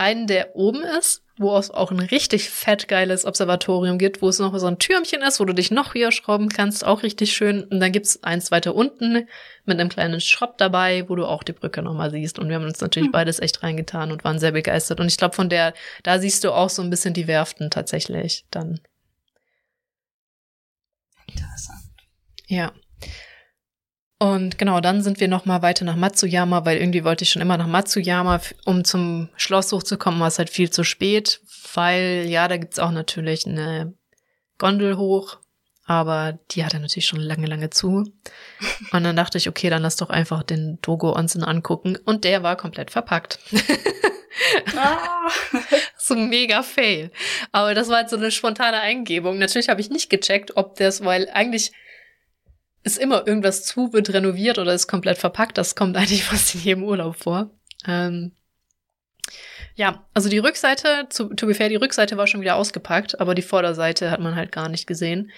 einen, 0.00 0.26
der 0.26 0.56
oben 0.56 0.82
ist, 0.82 1.22
wo 1.38 1.56
es 1.58 1.70
auch 1.70 1.90
ein 1.90 2.00
richtig 2.00 2.48
fett 2.48 2.88
geiles 2.88 3.26
Observatorium 3.26 3.98
gibt, 3.98 4.22
wo 4.22 4.30
es 4.30 4.38
noch 4.38 4.58
so 4.58 4.66
ein 4.66 4.78
Türmchen 4.78 5.20
ist, 5.20 5.40
wo 5.40 5.44
du 5.44 5.52
dich 5.52 5.70
noch 5.70 5.94
höher 5.94 6.10
schrauben 6.10 6.48
kannst, 6.48 6.86
auch 6.86 7.02
richtig 7.02 7.32
schön. 7.34 7.64
Und 7.64 7.80
dann 7.80 7.92
gibt's 7.92 8.22
eins 8.24 8.50
weiter 8.50 8.74
unten 8.74 9.28
mit 9.66 9.78
einem 9.78 9.90
kleinen 9.90 10.20
Shop 10.20 10.56
dabei, 10.56 11.08
wo 11.08 11.16
du 11.16 11.26
auch 11.26 11.42
die 11.42 11.52
Brücke 11.52 11.82
nochmal 11.82 12.10
siehst. 12.10 12.38
Und 12.38 12.48
wir 12.48 12.56
haben 12.56 12.64
uns 12.64 12.80
natürlich 12.80 13.10
mhm. 13.10 13.12
beides 13.12 13.40
echt 13.40 13.62
reingetan 13.62 14.10
und 14.10 14.24
waren 14.24 14.38
sehr 14.38 14.52
begeistert. 14.52 15.00
Und 15.00 15.08
ich 15.08 15.18
glaube, 15.18 15.36
von 15.36 15.50
der, 15.50 15.74
da 16.02 16.18
siehst 16.18 16.44
du 16.44 16.52
auch 16.52 16.70
so 16.70 16.80
ein 16.80 16.90
bisschen 16.90 17.12
die 17.12 17.26
Werften 17.26 17.70
tatsächlich 17.70 18.46
dann. 18.50 18.80
Interessant. 21.40 21.80
Ja. 22.46 22.72
Und 24.18 24.58
genau, 24.58 24.80
dann 24.80 25.02
sind 25.02 25.18
wir 25.18 25.28
noch 25.28 25.46
mal 25.46 25.62
weiter 25.62 25.86
nach 25.86 25.96
Matsuyama, 25.96 26.66
weil 26.66 26.76
irgendwie 26.76 27.04
wollte 27.04 27.24
ich 27.24 27.30
schon 27.30 27.40
immer 27.40 27.56
nach 27.56 27.66
Matsuyama, 27.66 28.40
um 28.66 28.84
zum 28.84 29.30
Schloss 29.36 29.72
hochzukommen, 29.72 30.20
war 30.20 30.28
es 30.28 30.38
halt 30.38 30.50
viel 30.50 30.68
zu 30.68 30.84
spät, 30.84 31.40
weil 31.72 32.26
ja, 32.28 32.46
da 32.46 32.58
gibt's 32.58 32.78
auch 32.78 32.90
natürlich 32.90 33.46
eine 33.46 33.94
Gondel 34.58 34.98
hoch, 34.98 35.38
aber 35.86 36.38
die 36.50 36.66
hatte 36.66 36.78
natürlich 36.78 37.06
schon 37.06 37.20
lange, 37.20 37.46
lange 37.46 37.70
zu. 37.70 38.12
Und 38.92 39.04
dann 39.04 39.16
dachte 39.16 39.38
ich, 39.38 39.48
okay, 39.48 39.70
dann 39.70 39.82
lass 39.82 39.96
doch 39.96 40.10
einfach 40.10 40.42
den 40.42 40.78
Togo 40.82 41.16
Onsen 41.16 41.42
angucken 41.42 41.96
und 42.04 42.24
der 42.24 42.42
war 42.42 42.56
komplett 42.56 42.90
verpackt. 42.90 43.38
ah. 44.76 45.28
so 46.10 46.16
mega 46.16 46.62
fail. 46.62 47.10
Aber 47.52 47.74
das 47.74 47.88
war 47.88 47.96
halt 47.96 48.10
so 48.10 48.16
eine 48.16 48.30
spontane 48.30 48.80
Eingebung. 48.80 49.38
Natürlich 49.38 49.68
habe 49.68 49.80
ich 49.80 49.90
nicht 49.90 50.10
gecheckt, 50.10 50.56
ob 50.56 50.76
das, 50.76 51.04
weil 51.04 51.28
eigentlich 51.30 51.72
ist 52.82 52.98
immer 52.98 53.26
irgendwas 53.26 53.64
zu, 53.64 53.92
wird 53.92 54.12
renoviert 54.12 54.58
oder 54.58 54.74
ist 54.74 54.88
komplett 54.88 55.18
verpackt. 55.18 55.56
Das 55.56 55.74
kommt 55.74 55.96
eigentlich 55.96 56.24
fast 56.24 56.54
in 56.54 56.62
jedem 56.62 56.84
Urlaub 56.84 57.16
vor. 57.16 57.50
Ähm, 57.86 58.32
ja, 59.74 60.06
also 60.12 60.28
die 60.28 60.38
Rückseite, 60.38 61.06
zu, 61.08 61.32
to 61.34 61.46
be 61.46 61.54
fair, 61.54 61.68
die 61.68 61.76
Rückseite 61.76 62.16
war 62.16 62.26
schon 62.26 62.40
wieder 62.40 62.56
ausgepackt, 62.56 63.20
aber 63.20 63.34
die 63.34 63.42
Vorderseite 63.42 64.10
hat 64.10 64.20
man 64.20 64.34
halt 64.34 64.52
gar 64.52 64.68
nicht 64.68 64.86
gesehen. 64.86 65.30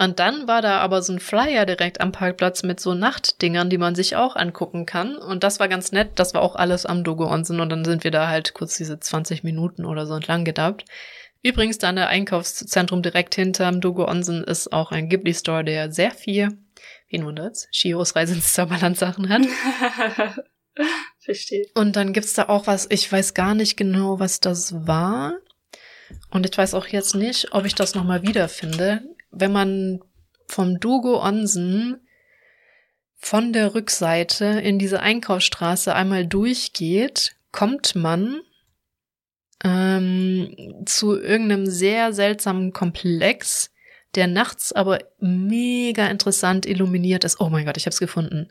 Und 0.00 0.18
dann 0.18 0.48
war 0.48 0.62
da 0.62 0.78
aber 0.78 1.02
so 1.02 1.12
ein 1.12 1.20
Flyer 1.20 1.66
direkt 1.66 2.00
am 2.00 2.10
Parkplatz 2.10 2.62
mit 2.62 2.80
so 2.80 2.94
Nachtdingern, 2.94 3.68
die 3.68 3.78
man 3.78 3.94
sich 3.94 4.16
auch 4.16 4.34
angucken 4.34 4.86
kann. 4.86 5.16
Und 5.16 5.44
das 5.44 5.60
war 5.60 5.68
ganz 5.68 5.92
nett. 5.92 6.12
Das 6.14 6.32
war 6.32 6.40
auch 6.40 6.56
alles 6.56 6.86
am 6.86 7.04
Dogo 7.04 7.30
Onsen. 7.30 7.60
Und 7.60 7.68
dann 7.68 7.84
sind 7.84 8.02
wir 8.02 8.10
da 8.10 8.28
halt 8.28 8.54
kurz 8.54 8.78
diese 8.78 8.98
20 8.98 9.44
Minuten 9.44 9.84
oder 9.84 10.06
so 10.06 10.14
entlang 10.14 10.44
gedappt. 10.44 10.86
Übrigens, 11.42 11.78
da 11.78 11.92
der 11.92 12.08
Einkaufszentrum 12.08 13.02
direkt 13.02 13.34
hinterm 13.34 13.80
Dogo 13.82 14.08
Onsen 14.08 14.42
ist 14.42 14.72
auch 14.72 14.90
ein 14.90 15.08
Ghibli-Store, 15.08 15.64
der 15.64 15.92
sehr 15.92 16.12
viel 16.12 16.56
Wen 17.10 17.24
wundert's? 17.24 17.66
Shiros 17.72 18.14
Reise 18.14 18.34
ins 18.34 18.52
Zauberland 18.54 18.96
Sachen 18.96 19.28
hat. 19.28 19.42
Verstehe. 21.18 21.66
Und 21.74 21.96
dann 21.96 22.12
gibt's 22.12 22.34
da 22.34 22.48
auch 22.48 22.68
was, 22.68 22.86
ich 22.88 23.10
weiß 23.10 23.34
gar 23.34 23.54
nicht 23.54 23.76
genau, 23.76 24.20
was 24.20 24.38
das 24.38 24.86
war. 24.86 25.34
Und 26.30 26.46
ich 26.46 26.56
weiß 26.56 26.74
auch 26.74 26.86
jetzt 26.86 27.14
nicht, 27.16 27.52
ob 27.52 27.64
ich 27.66 27.74
das 27.74 27.94
nochmal 27.94 28.22
wiederfinde. 28.22 29.02
Wenn 29.30 29.52
man 29.52 30.00
vom 30.46 30.80
Dogo 30.80 31.22
Onsen 31.22 32.00
von 33.16 33.52
der 33.52 33.74
Rückseite 33.74 34.44
in 34.44 34.78
diese 34.78 35.00
Einkaufsstraße 35.00 35.94
einmal 35.94 36.26
durchgeht, 36.26 37.36
kommt 37.52 37.94
man 37.94 38.40
ähm, 39.62 40.82
zu 40.86 41.20
irgendeinem 41.20 41.66
sehr 41.66 42.12
seltsamen 42.12 42.72
Komplex, 42.72 43.70
der 44.14 44.26
nachts 44.26 44.72
aber 44.72 45.00
mega 45.18 46.06
interessant 46.06 46.66
illuminiert 46.66 47.24
ist. 47.24 47.40
Oh 47.40 47.50
mein 47.50 47.66
Gott, 47.66 47.76
ich 47.76 47.86
hab's 47.86 48.00
gefunden. 48.00 48.48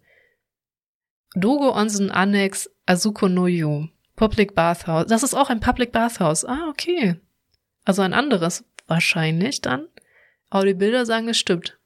Dogo 1.35 1.75
Onsen 1.75 2.11
Annex 2.11 2.69
Azuko 2.85 3.27
no 3.27 3.47
Yu. 3.47 3.87
Public 4.15 4.53
Bathhouse. 4.53 5.07
Das 5.07 5.23
ist 5.23 5.33
auch 5.33 5.49
ein 5.49 5.61
Public 5.61 5.91
Bathhouse. 5.91 6.43
Ah, 6.43 6.67
okay. 6.69 7.15
Also 7.85 8.01
ein 8.01 8.13
anderes 8.13 8.65
wahrscheinlich 8.87 9.61
dann. 9.61 9.87
Aber 10.49 10.65
die 10.65 10.73
Bilder 10.73 11.05
sagen, 11.05 11.29
es 11.29 11.37
stimmt. 11.37 11.77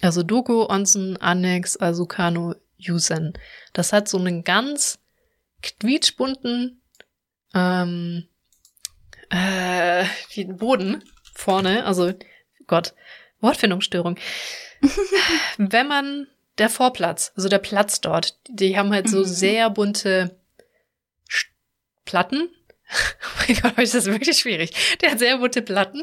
Also 0.00 0.22
Dogo 0.22 0.68
Onsen 0.70 1.16
Annex 1.18 1.78
Azukano 1.80 2.54
Yusen. 2.78 3.34
Das 3.72 3.92
hat 3.92 4.08
so 4.08 4.18
einen 4.18 4.44
ganz 4.44 4.98
quietschbunten 5.62 6.80
ähm, 7.54 8.28
äh, 9.28 10.04
Boden 10.44 11.04
vorne. 11.34 11.84
Also 11.84 12.12
Gott, 12.66 12.94
Wortfindungsstörung. 13.40 14.18
Wenn 15.58 15.88
man 15.88 16.26
der 16.58 16.70
Vorplatz, 16.70 17.32
also 17.36 17.48
der 17.48 17.58
Platz 17.58 18.00
dort, 18.00 18.38
die 18.48 18.76
haben 18.76 18.92
halt 18.92 19.08
so 19.08 19.18
mhm. 19.18 19.24
sehr 19.24 19.70
bunte 19.70 20.38
Platten. 22.04 22.50
Oh 22.92 23.44
mein 23.46 23.56
Gott, 23.62 23.78
das 23.78 23.94
ist 23.94 24.06
wirklich 24.06 24.36
schwierig. 24.36 24.72
Der 25.00 25.12
hat 25.12 25.20
sehr 25.20 25.38
bunte 25.38 25.62
Platten. 25.62 26.02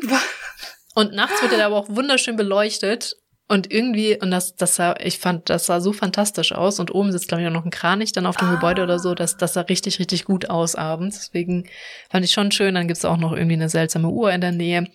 Und 0.98 1.14
nachts 1.14 1.44
wird 1.44 1.54
er 1.54 1.64
aber 1.64 1.76
auch 1.76 1.90
wunderschön 1.90 2.38
beleuchtet. 2.38 3.18
Und 3.48 3.72
irgendwie, 3.72 4.20
und 4.20 4.32
das, 4.32 4.56
das 4.56 4.78
sah, 4.78 4.96
ich 5.00 5.20
fand, 5.20 5.48
das 5.48 5.68
sah 5.68 5.80
so 5.80 5.94
fantastisch 5.94 6.54
aus. 6.54 6.80
Und 6.80 6.90
oben 6.90 7.12
sitzt, 7.12 7.28
glaube 7.28 7.44
ich, 7.44 7.48
auch 7.48 7.54
noch 7.54 7.66
ein 7.66 7.70
Kranich 7.70 8.14
dann 8.14 8.26
auf 8.26 8.36
dem 8.36 8.48
ah. 8.48 8.56
Gebäude 8.56 8.82
oder 8.82 8.98
so. 8.98 9.14
Das, 9.14 9.38
das 9.38 9.54
sah 9.54 9.62
richtig, 9.62 10.00
richtig 10.00 10.26
gut 10.26 10.50
aus 10.50 10.74
abends. 10.74 11.20
Deswegen 11.20 11.70
fand 12.10 12.26
ich 12.26 12.32
schon 12.32 12.52
schön. 12.52 12.74
Dann 12.74 12.88
gibt's 12.88 13.06
auch 13.06 13.18
noch 13.18 13.34
irgendwie 13.34 13.54
eine 13.54 13.70
seltsame 13.70 14.10
Uhr 14.10 14.34
in 14.34 14.42
der 14.42 14.54
Nähe. 14.54 14.88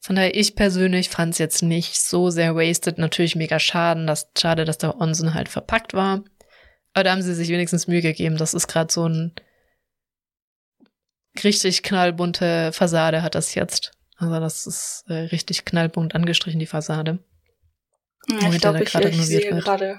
Von 0.00 0.16
daher, 0.16 0.34
ich 0.34 0.56
persönlich 0.56 1.10
fand 1.10 1.34
es 1.34 1.38
jetzt 1.38 1.62
nicht 1.62 2.02
so 2.02 2.30
sehr 2.30 2.56
wasted. 2.56 2.98
Natürlich 2.98 3.36
mega 3.36 3.60
schaden, 3.60 4.08
dass, 4.08 4.32
schade, 4.36 4.64
dass 4.64 4.78
der 4.78 5.00
Onsen 5.00 5.32
halt 5.32 5.48
verpackt 5.48 5.94
war. 5.94 6.24
Aber 6.92 7.04
da 7.04 7.12
haben 7.12 7.22
sie 7.22 7.34
sich 7.34 7.50
wenigstens 7.50 7.86
Mühe 7.86 8.02
gegeben. 8.02 8.36
Das 8.36 8.52
ist 8.52 8.66
gerade 8.66 8.92
so 8.92 9.08
ein 9.08 9.32
richtig 11.44 11.84
knallbunte 11.84 12.72
Fassade 12.72 13.22
hat 13.22 13.36
das 13.36 13.54
jetzt. 13.54 13.92
Also 14.20 14.38
das 14.38 14.66
ist 14.66 15.04
äh, 15.08 15.14
richtig 15.14 15.64
knallbunt 15.64 16.14
angestrichen, 16.14 16.60
die 16.60 16.66
Fassade. 16.66 17.18
Ja, 18.28 18.52
ich 18.52 18.60
glaube, 18.60 18.82
ich, 18.82 18.94
ich 18.94 19.26
sehe 19.26 19.50
gerade 19.50 19.98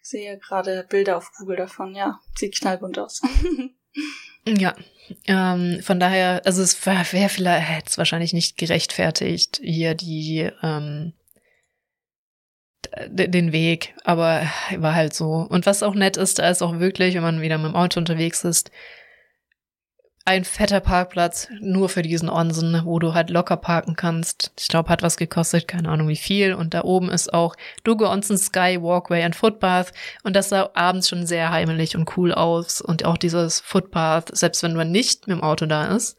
sehe 0.00 0.38
gerade 0.38 0.86
Bilder 0.88 1.16
auf 1.16 1.32
Google 1.36 1.56
davon. 1.56 1.94
Ja, 1.94 2.20
sieht 2.36 2.58
knallbunt 2.58 2.98
aus. 2.98 3.20
Ja, 4.44 4.74
ähm, 5.26 5.80
von 5.82 6.00
daher, 6.00 6.42
also 6.44 6.62
es 6.62 6.84
wäre 6.84 7.28
vielleicht, 7.28 7.68
hätte 7.68 7.86
es 7.90 7.98
wahrscheinlich 7.98 8.32
nicht 8.32 8.58
gerechtfertigt, 8.58 9.60
hier 9.62 9.94
die, 9.94 10.50
ähm, 10.62 11.12
den 13.06 13.52
Weg, 13.52 13.94
aber 14.02 14.50
war 14.78 14.94
halt 14.96 15.14
so. 15.14 15.46
Und 15.48 15.64
was 15.64 15.84
auch 15.84 15.94
nett 15.94 16.16
ist, 16.16 16.40
da 16.40 16.50
ist 16.50 16.60
auch 16.60 16.80
wirklich, 16.80 17.14
wenn 17.14 17.22
man 17.22 17.40
wieder 17.40 17.56
mit 17.56 17.68
dem 17.68 17.76
Auto 17.76 18.00
unterwegs 18.00 18.42
ist, 18.42 18.72
ein 20.24 20.44
fetter 20.44 20.80
Parkplatz 20.80 21.48
nur 21.60 21.88
für 21.88 22.02
diesen 22.02 22.28
Onsen, 22.28 22.82
wo 22.84 22.98
du 22.98 23.12
halt 23.12 23.28
locker 23.30 23.56
parken 23.56 23.96
kannst. 23.96 24.52
Ich 24.58 24.68
glaube, 24.68 24.88
hat 24.88 25.02
was 25.02 25.16
gekostet, 25.16 25.66
keine 25.66 25.88
Ahnung 25.88 26.06
wie 26.06 26.16
viel. 26.16 26.54
Und 26.54 26.74
da 26.74 26.82
oben 26.82 27.10
ist 27.10 27.34
auch 27.34 27.56
Dugo 27.82 28.08
Onsen 28.08 28.38
Sky 28.38 28.78
Walkway 28.80 29.24
and 29.24 29.34
Footpath. 29.34 29.92
Und 30.22 30.36
das 30.36 30.48
sah 30.48 30.70
abends 30.74 31.08
schon 31.08 31.26
sehr 31.26 31.50
heimelig 31.50 31.96
und 31.96 32.16
cool 32.16 32.32
aus. 32.32 32.80
Und 32.80 33.04
auch 33.04 33.16
dieses 33.16 33.60
Footpath, 33.60 34.36
selbst 34.36 34.62
wenn 34.62 34.74
man 34.74 34.92
nicht 34.92 35.26
mit 35.26 35.36
dem 35.36 35.42
Auto 35.42 35.66
da 35.66 35.86
ist, 35.86 36.16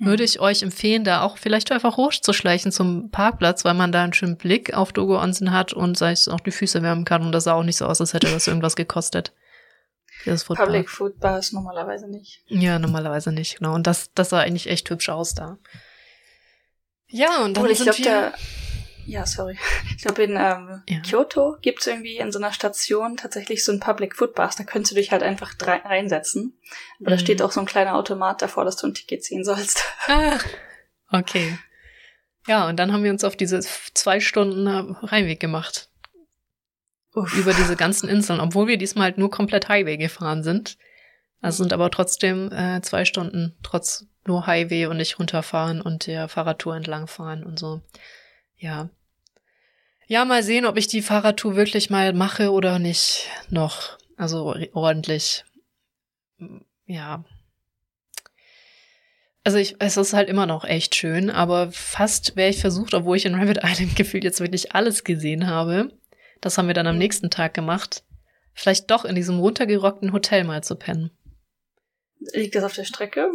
mhm. 0.00 0.06
würde 0.06 0.24
ich 0.24 0.40
euch 0.40 0.62
empfehlen, 0.62 1.04
da 1.04 1.22
auch 1.22 1.38
vielleicht 1.38 1.70
einfach 1.70 1.96
hochzuschleichen 1.96 2.72
zum 2.72 3.10
Parkplatz, 3.10 3.64
weil 3.64 3.74
man 3.74 3.92
da 3.92 4.02
einen 4.02 4.12
schönen 4.12 4.36
Blick 4.36 4.74
auf 4.74 4.92
Dogo 4.92 5.20
Onsen 5.20 5.52
hat 5.52 5.72
und 5.72 5.96
sei 5.96 6.10
es 6.10 6.26
auch 6.26 6.40
die 6.40 6.50
Füße 6.50 6.82
wärmen 6.82 7.04
kann. 7.04 7.22
Und 7.22 7.30
das 7.30 7.44
sah 7.44 7.54
auch 7.54 7.62
nicht 7.62 7.76
so 7.76 7.86
aus, 7.86 8.00
als 8.00 8.12
hätte 8.12 8.30
das 8.30 8.48
irgendwas 8.48 8.74
gekostet. 8.74 9.32
Das 10.24 10.44
Food 10.44 10.56
Public 10.56 10.88
Food 10.88 11.20
Bars 11.20 11.52
normalerweise 11.52 12.08
nicht. 12.08 12.42
Ja, 12.46 12.78
normalerweise 12.78 13.32
nicht, 13.32 13.58
genau. 13.58 13.74
Und 13.74 13.86
das, 13.86 14.12
das 14.14 14.30
sah 14.30 14.40
eigentlich 14.40 14.68
echt 14.68 14.88
hübsch 14.90 15.08
aus 15.08 15.34
da. 15.34 15.58
Ja, 17.08 17.44
und 17.44 17.56
dann 17.56 17.66
oh, 17.66 17.68
ich 17.68 17.78
sind 17.78 17.98
wir... 17.98 18.04
Da, 18.04 18.32
ja, 19.06 19.26
sorry. 19.26 19.58
Ich 19.96 20.02
glaube, 20.02 20.22
in 20.24 20.32
ähm, 20.32 20.82
ja. 20.88 21.00
Kyoto 21.00 21.56
gibt's 21.60 21.86
irgendwie 21.86 22.18
in 22.18 22.32
so 22.32 22.38
einer 22.38 22.52
Station 22.52 23.16
tatsächlich 23.16 23.64
so 23.64 23.72
ein 23.72 23.80
Public 23.80 24.16
Food 24.16 24.34
Bars. 24.34 24.56
Da 24.56 24.64
könntest 24.64 24.92
du 24.92 24.96
dich 24.96 25.12
halt 25.12 25.22
einfach 25.22 25.54
reinsetzen. 25.60 26.58
Aber 27.00 27.10
mhm. 27.10 27.14
da 27.14 27.18
steht 27.18 27.42
auch 27.42 27.52
so 27.52 27.60
ein 27.60 27.66
kleiner 27.66 27.94
Automat 27.94 28.42
davor, 28.42 28.64
dass 28.64 28.76
du 28.76 28.86
ein 28.86 28.94
Ticket 28.94 29.24
ziehen 29.24 29.44
sollst. 29.44 29.84
Ah, 30.06 30.38
okay. 31.10 31.58
Ja, 32.46 32.68
und 32.68 32.76
dann 32.76 32.92
haben 32.92 33.04
wir 33.04 33.10
uns 33.10 33.24
auf 33.24 33.36
diese 33.36 33.60
zwei 33.60 34.20
Stunden 34.20 35.00
Heimweg 35.10 35.40
gemacht. 35.40 35.88
Uff. 37.14 37.32
über 37.34 37.52
diese 37.54 37.76
ganzen 37.76 38.08
Inseln, 38.08 38.40
obwohl 38.40 38.66
wir 38.66 38.76
diesmal 38.76 39.04
halt 39.04 39.18
nur 39.18 39.30
komplett 39.30 39.68
Highway 39.68 39.96
gefahren 39.96 40.42
sind. 40.42 40.76
Also 41.40 41.62
sind 41.62 41.72
aber 41.72 41.90
trotzdem 41.90 42.50
äh, 42.52 42.80
zwei 42.82 43.04
Stunden 43.04 43.54
trotz 43.62 44.06
nur 44.26 44.46
Highway 44.46 44.86
und 44.86 44.96
nicht 44.96 45.18
runterfahren 45.18 45.80
und 45.80 46.06
der 46.06 46.28
Fahrradtour 46.28 46.74
entlangfahren 46.74 47.44
und 47.44 47.58
so. 47.58 47.82
Ja. 48.56 48.88
Ja, 50.06 50.24
mal 50.24 50.42
sehen, 50.42 50.66
ob 50.66 50.76
ich 50.76 50.86
die 50.86 51.02
Fahrradtour 51.02 51.56
wirklich 51.56 51.90
mal 51.90 52.12
mache 52.12 52.50
oder 52.50 52.78
nicht 52.78 53.28
noch. 53.50 53.98
Also 54.16 54.56
ordentlich. 54.72 55.44
Ja. 56.86 57.24
Also 59.44 59.58
ich, 59.58 59.76
es 59.78 59.98
ist 59.98 60.14
halt 60.14 60.30
immer 60.30 60.46
noch 60.46 60.64
echt 60.64 60.94
schön, 60.94 61.28
aber 61.28 61.70
fast 61.70 62.36
wäre 62.36 62.48
ich 62.48 62.60
versucht, 62.60 62.94
obwohl 62.94 63.18
ich 63.18 63.26
in 63.26 63.34
Rabbit 63.34 63.60
Island 63.62 63.96
gefühlt 63.96 64.24
jetzt 64.24 64.40
wirklich 64.40 64.74
alles 64.74 65.04
gesehen 65.04 65.46
habe, 65.46 65.92
das 66.44 66.58
haben 66.58 66.66
wir 66.66 66.74
dann 66.74 66.86
am 66.86 66.98
nächsten 66.98 67.30
Tag 67.30 67.54
gemacht. 67.54 68.04
Vielleicht 68.52 68.90
doch 68.90 69.04
in 69.04 69.14
diesem 69.14 69.38
runtergerockten 69.38 70.12
Hotel 70.12 70.44
mal 70.44 70.62
zu 70.62 70.76
pennen. 70.76 71.10
Liegt 72.32 72.54
das 72.54 72.64
auf 72.64 72.74
der 72.74 72.84
Strecke? 72.84 73.30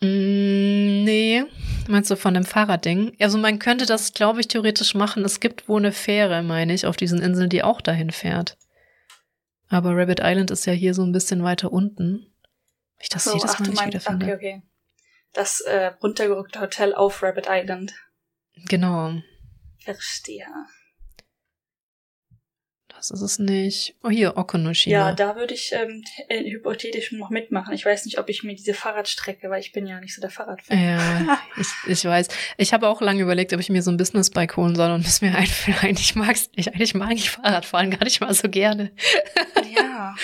Mm, 0.00 1.04
nee. 1.04 1.44
Meinst 1.88 2.10
du 2.10 2.16
von 2.16 2.34
dem 2.34 2.44
Fahrradding? 2.44 3.16
Also 3.20 3.36
man 3.36 3.58
könnte 3.58 3.84
das, 3.84 4.14
glaube 4.14 4.40
ich, 4.40 4.48
theoretisch 4.48 4.94
machen. 4.94 5.24
Es 5.24 5.40
gibt 5.40 5.68
wohl 5.68 5.80
eine 5.80 5.92
Fähre, 5.92 6.42
meine 6.42 6.72
ich, 6.72 6.86
auf 6.86 6.96
diesen 6.96 7.20
Inseln, 7.20 7.50
die 7.50 7.62
auch 7.62 7.82
dahin 7.82 8.10
fährt. 8.10 8.56
Aber 9.68 9.94
Rabbit 9.94 10.20
Island 10.22 10.50
ist 10.50 10.66
ja 10.66 10.72
hier 10.72 10.94
so 10.94 11.02
ein 11.02 11.12
bisschen 11.12 11.42
weiter 11.42 11.70
unten. 11.70 12.34
Ich 12.98 13.10
das 13.10 13.24
so, 13.24 13.34
jedes 13.34 13.58
Mal 13.58 13.68
nicht 13.68 13.86
wieder 13.86 14.00
finde. 14.00 14.26
Okay, 14.26 14.34
okay. 14.34 14.62
Das 15.32 15.60
äh, 15.60 15.92
runtergerückte 16.02 16.60
Hotel 16.60 16.94
auf 16.94 17.22
Rabbit 17.22 17.46
Island. 17.48 17.94
Genau. 18.68 19.20
Verstehe. 19.78 20.46
Das 23.00 23.10
ist 23.10 23.22
es 23.22 23.38
nicht. 23.38 23.94
Oh, 24.02 24.10
hier, 24.10 24.36
Okonoshima. 24.36 24.94
Ja, 24.94 25.12
da 25.14 25.34
würde 25.34 25.54
ich 25.54 25.72
ähm, 25.72 26.04
äh, 26.28 26.44
hypothetisch 26.44 27.12
noch 27.12 27.30
mitmachen. 27.30 27.72
Ich 27.72 27.86
weiß 27.86 28.04
nicht, 28.04 28.18
ob 28.18 28.28
ich 28.28 28.42
mir 28.42 28.54
diese 28.54 28.74
Fahrradstrecke, 28.74 29.48
weil 29.48 29.60
ich 29.60 29.72
bin 29.72 29.86
ja 29.86 29.98
nicht 30.00 30.14
so 30.14 30.20
der 30.20 30.28
Fahrradfan. 30.28 30.78
Ja, 30.78 31.38
ich, 31.56 31.68
ich 31.88 32.04
weiß. 32.04 32.28
Ich 32.58 32.74
habe 32.74 32.86
auch 32.86 33.00
lange 33.00 33.22
überlegt, 33.22 33.54
ob 33.54 33.60
ich 33.60 33.70
mir 33.70 33.82
so 33.82 33.90
ein 33.90 33.96
Businessbike 33.96 34.54
holen 34.58 34.76
soll 34.76 34.90
und 34.90 35.06
es 35.06 35.22
mir 35.22 35.34
einfällt, 35.34 35.82
eigentlich 35.82 36.14
mag's, 36.14 36.50
ich, 36.54 36.68
eigentlich 36.68 36.92
mag 36.94 37.12
ich 37.12 37.30
Fahrradfahren 37.30 37.90
gar 37.90 38.04
nicht 38.04 38.20
mal 38.20 38.34
so 38.34 38.50
gerne. 38.50 38.92
Ja. 39.74 40.14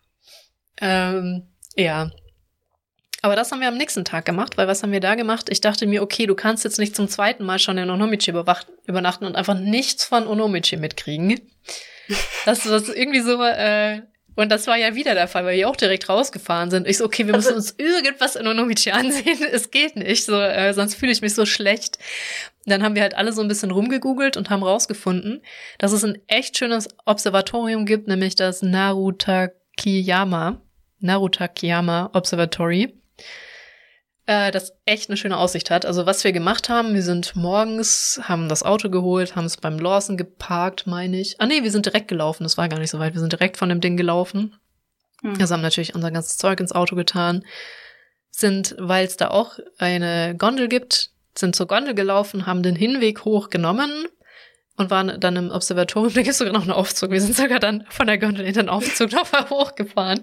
ähm, 0.80 1.46
ja. 1.76 2.10
Aber 3.22 3.36
das 3.36 3.52
haben 3.52 3.60
wir 3.60 3.68
am 3.68 3.76
nächsten 3.76 4.04
Tag 4.04 4.24
gemacht, 4.24 4.56
weil 4.56 4.66
was 4.66 4.82
haben 4.82 4.90
wir 4.90 5.00
da 5.00 5.14
gemacht? 5.14 5.48
Ich 5.48 5.60
dachte 5.60 5.86
mir, 5.86 6.02
okay, 6.02 6.26
du 6.26 6.34
kannst 6.34 6.64
jetzt 6.64 6.80
nicht 6.80 6.96
zum 6.96 7.06
zweiten 7.06 7.44
Mal 7.44 7.60
schon 7.60 7.78
in 7.78 7.88
Onomichi 7.88 8.32
übernachten 8.32 9.26
und 9.26 9.36
einfach 9.36 9.58
nichts 9.58 10.04
von 10.04 10.26
Onomichi 10.26 10.76
mitkriegen. 10.76 11.40
Das 12.44 12.68
war 12.68 12.96
irgendwie 12.96 13.20
so, 13.20 13.42
äh, 13.42 14.02
und 14.36 14.50
das 14.50 14.66
war 14.66 14.76
ja 14.76 14.94
wieder 14.94 15.14
der 15.14 15.28
Fall, 15.28 15.46
weil 15.46 15.56
wir 15.56 15.68
auch 15.68 15.76
direkt 15.76 16.08
rausgefahren 16.08 16.70
sind. 16.70 16.86
Ich 16.86 16.98
so, 16.98 17.06
okay, 17.06 17.26
wir 17.26 17.34
müssen 17.34 17.54
also, 17.54 17.56
uns 17.56 17.74
irgendwas 17.78 18.36
in 18.36 18.46
Onomichi 18.46 18.90
ansehen. 18.90 19.38
Es 19.50 19.70
geht 19.70 19.96
nicht, 19.96 20.24
so, 20.24 20.38
äh, 20.38 20.72
sonst 20.74 20.94
fühle 20.94 21.12
ich 21.12 21.22
mich 21.22 21.34
so 21.34 21.46
schlecht. 21.46 21.98
Dann 22.66 22.82
haben 22.82 22.94
wir 22.94 23.02
halt 23.02 23.16
alle 23.16 23.32
so 23.32 23.40
ein 23.40 23.48
bisschen 23.48 23.70
rumgegoogelt 23.70 24.36
und 24.36 24.50
haben 24.50 24.62
rausgefunden, 24.62 25.40
dass 25.78 25.92
es 25.92 26.04
ein 26.04 26.18
echt 26.26 26.58
schönes 26.58 26.88
Observatorium 27.06 27.86
gibt, 27.86 28.08
nämlich 28.08 28.34
das 28.34 28.60
Narutakiyama, 28.60 30.60
Narutakiyama 31.00 32.10
Observatory 32.12 32.92
äh, 34.26 34.50
das 34.50 34.72
echt 34.84 35.08
eine 35.08 35.16
schöne 35.16 35.36
Aussicht 35.36 35.70
hat. 35.70 35.86
Also 35.86 36.04
was 36.04 36.24
wir 36.24 36.32
gemacht 36.32 36.68
haben, 36.68 36.94
wir 36.94 37.02
sind 37.02 37.36
morgens, 37.36 38.20
haben 38.24 38.48
das 38.48 38.62
Auto 38.62 38.90
geholt, 38.90 39.36
haben 39.36 39.44
es 39.44 39.56
beim 39.56 39.78
Lawson 39.78 40.16
geparkt, 40.16 40.86
meine 40.86 41.20
ich. 41.20 41.40
Ah 41.40 41.46
nee, 41.46 41.62
wir 41.62 41.70
sind 41.70 41.86
direkt 41.86 42.08
gelaufen, 42.08 42.42
das 42.42 42.58
war 42.58 42.68
gar 42.68 42.78
nicht 42.78 42.90
so 42.90 42.98
weit. 42.98 43.14
Wir 43.14 43.20
sind 43.20 43.32
direkt 43.32 43.56
von 43.56 43.68
dem 43.68 43.80
Ding 43.80 43.96
gelaufen. 43.96 44.56
Mhm. 45.22 45.40
Also 45.40 45.54
haben 45.54 45.62
natürlich 45.62 45.94
unser 45.94 46.10
ganzes 46.10 46.36
Zeug 46.36 46.60
ins 46.60 46.72
Auto 46.72 46.96
getan. 46.96 47.44
Sind, 48.30 48.74
weil 48.78 49.06
es 49.06 49.16
da 49.16 49.28
auch 49.28 49.58
eine 49.78 50.34
Gondel 50.36 50.68
gibt, 50.68 51.10
sind 51.34 51.56
zur 51.56 51.66
Gondel 51.66 51.94
gelaufen, 51.94 52.46
haben 52.46 52.62
den 52.62 52.76
Hinweg 52.76 53.24
hochgenommen 53.24 53.90
und 54.76 54.90
waren 54.90 55.18
dann 55.20 55.36
im 55.36 55.50
Observatorium. 55.50 56.12
Da 56.14 56.20
gibt 56.20 56.32
es 56.32 56.38
sogar 56.38 56.52
noch 56.52 56.62
einen 56.62 56.72
Aufzug. 56.72 57.10
Wir 57.10 57.20
sind 57.20 57.36
sogar 57.36 57.60
dann 57.60 57.86
von 57.88 58.06
der 58.06 58.18
Gondel 58.18 58.44
in 58.44 58.54
den 58.54 58.68
Aufzug 58.68 59.12
nochmal 59.12 59.48
hochgefahren 59.48 60.20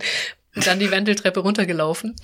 und 0.55 0.67
dann 0.67 0.79
die 0.79 0.91
Wendeltreppe 0.91 1.39
runtergelaufen. 1.39 2.15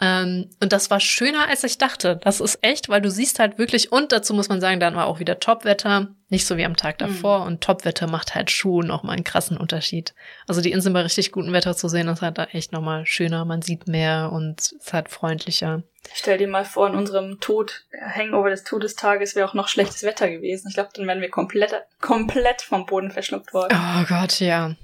Ähm, 0.00 0.50
und 0.60 0.72
das 0.72 0.90
war 0.90 1.00
schöner, 1.00 1.48
als 1.48 1.64
ich 1.64 1.78
dachte. 1.78 2.20
Das 2.22 2.40
ist 2.40 2.58
echt, 2.62 2.88
weil 2.88 3.00
du 3.00 3.10
siehst 3.10 3.38
halt 3.38 3.58
wirklich, 3.58 3.92
und 3.92 4.12
dazu 4.12 4.34
muss 4.34 4.48
man 4.48 4.60
sagen, 4.60 4.78
dann 4.78 4.94
war 4.94 5.06
auch 5.06 5.20
wieder 5.20 5.40
Topwetter, 5.40 6.08
nicht 6.28 6.46
so 6.46 6.56
wie 6.56 6.64
am 6.64 6.76
Tag 6.76 6.98
davor. 6.98 7.40
Mhm. 7.40 7.46
Und 7.46 7.60
Topwetter 7.62 8.06
macht 8.06 8.34
halt 8.34 8.50
schon 8.50 8.86
nochmal 8.86 9.16
einen 9.16 9.24
krassen 9.24 9.56
Unterschied. 9.56 10.14
Also 10.46 10.60
die 10.60 10.72
Insel 10.72 10.92
bei 10.92 11.00
richtig 11.00 11.32
gutem 11.32 11.52
Wetter 11.52 11.74
zu 11.74 11.88
sehen, 11.88 12.08
ist 12.08 12.22
halt 12.22 12.36
da 12.36 12.44
echt 12.44 12.72
nochmal 12.72 13.06
schöner. 13.06 13.44
Man 13.44 13.62
sieht 13.62 13.88
mehr 13.88 14.30
und 14.32 14.60
ist 14.60 14.92
halt 14.92 15.08
freundlicher. 15.08 15.82
Stell 16.14 16.38
dir 16.38 16.48
mal 16.48 16.64
vor, 16.64 16.88
in 16.88 16.94
unserem 16.94 17.40
Tod, 17.40 17.84
Hangover 18.14 18.50
des 18.50 18.64
Todestages 18.64 19.34
wäre 19.34 19.48
auch 19.48 19.54
noch 19.54 19.68
schlechtes 19.68 20.02
Wetter 20.02 20.28
gewesen. 20.30 20.68
Ich 20.68 20.74
glaube, 20.74 20.90
dann 20.94 21.06
wären 21.06 21.20
wir 21.20 21.30
komplett, 21.30 21.74
komplett 22.00 22.62
vom 22.62 22.86
Boden 22.86 23.10
verschluckt 23.10 23.52
worden. 23.52 23.76
Oh 23.76 24.04
Gott, 24.06 24.40
ja. 24.40 24.76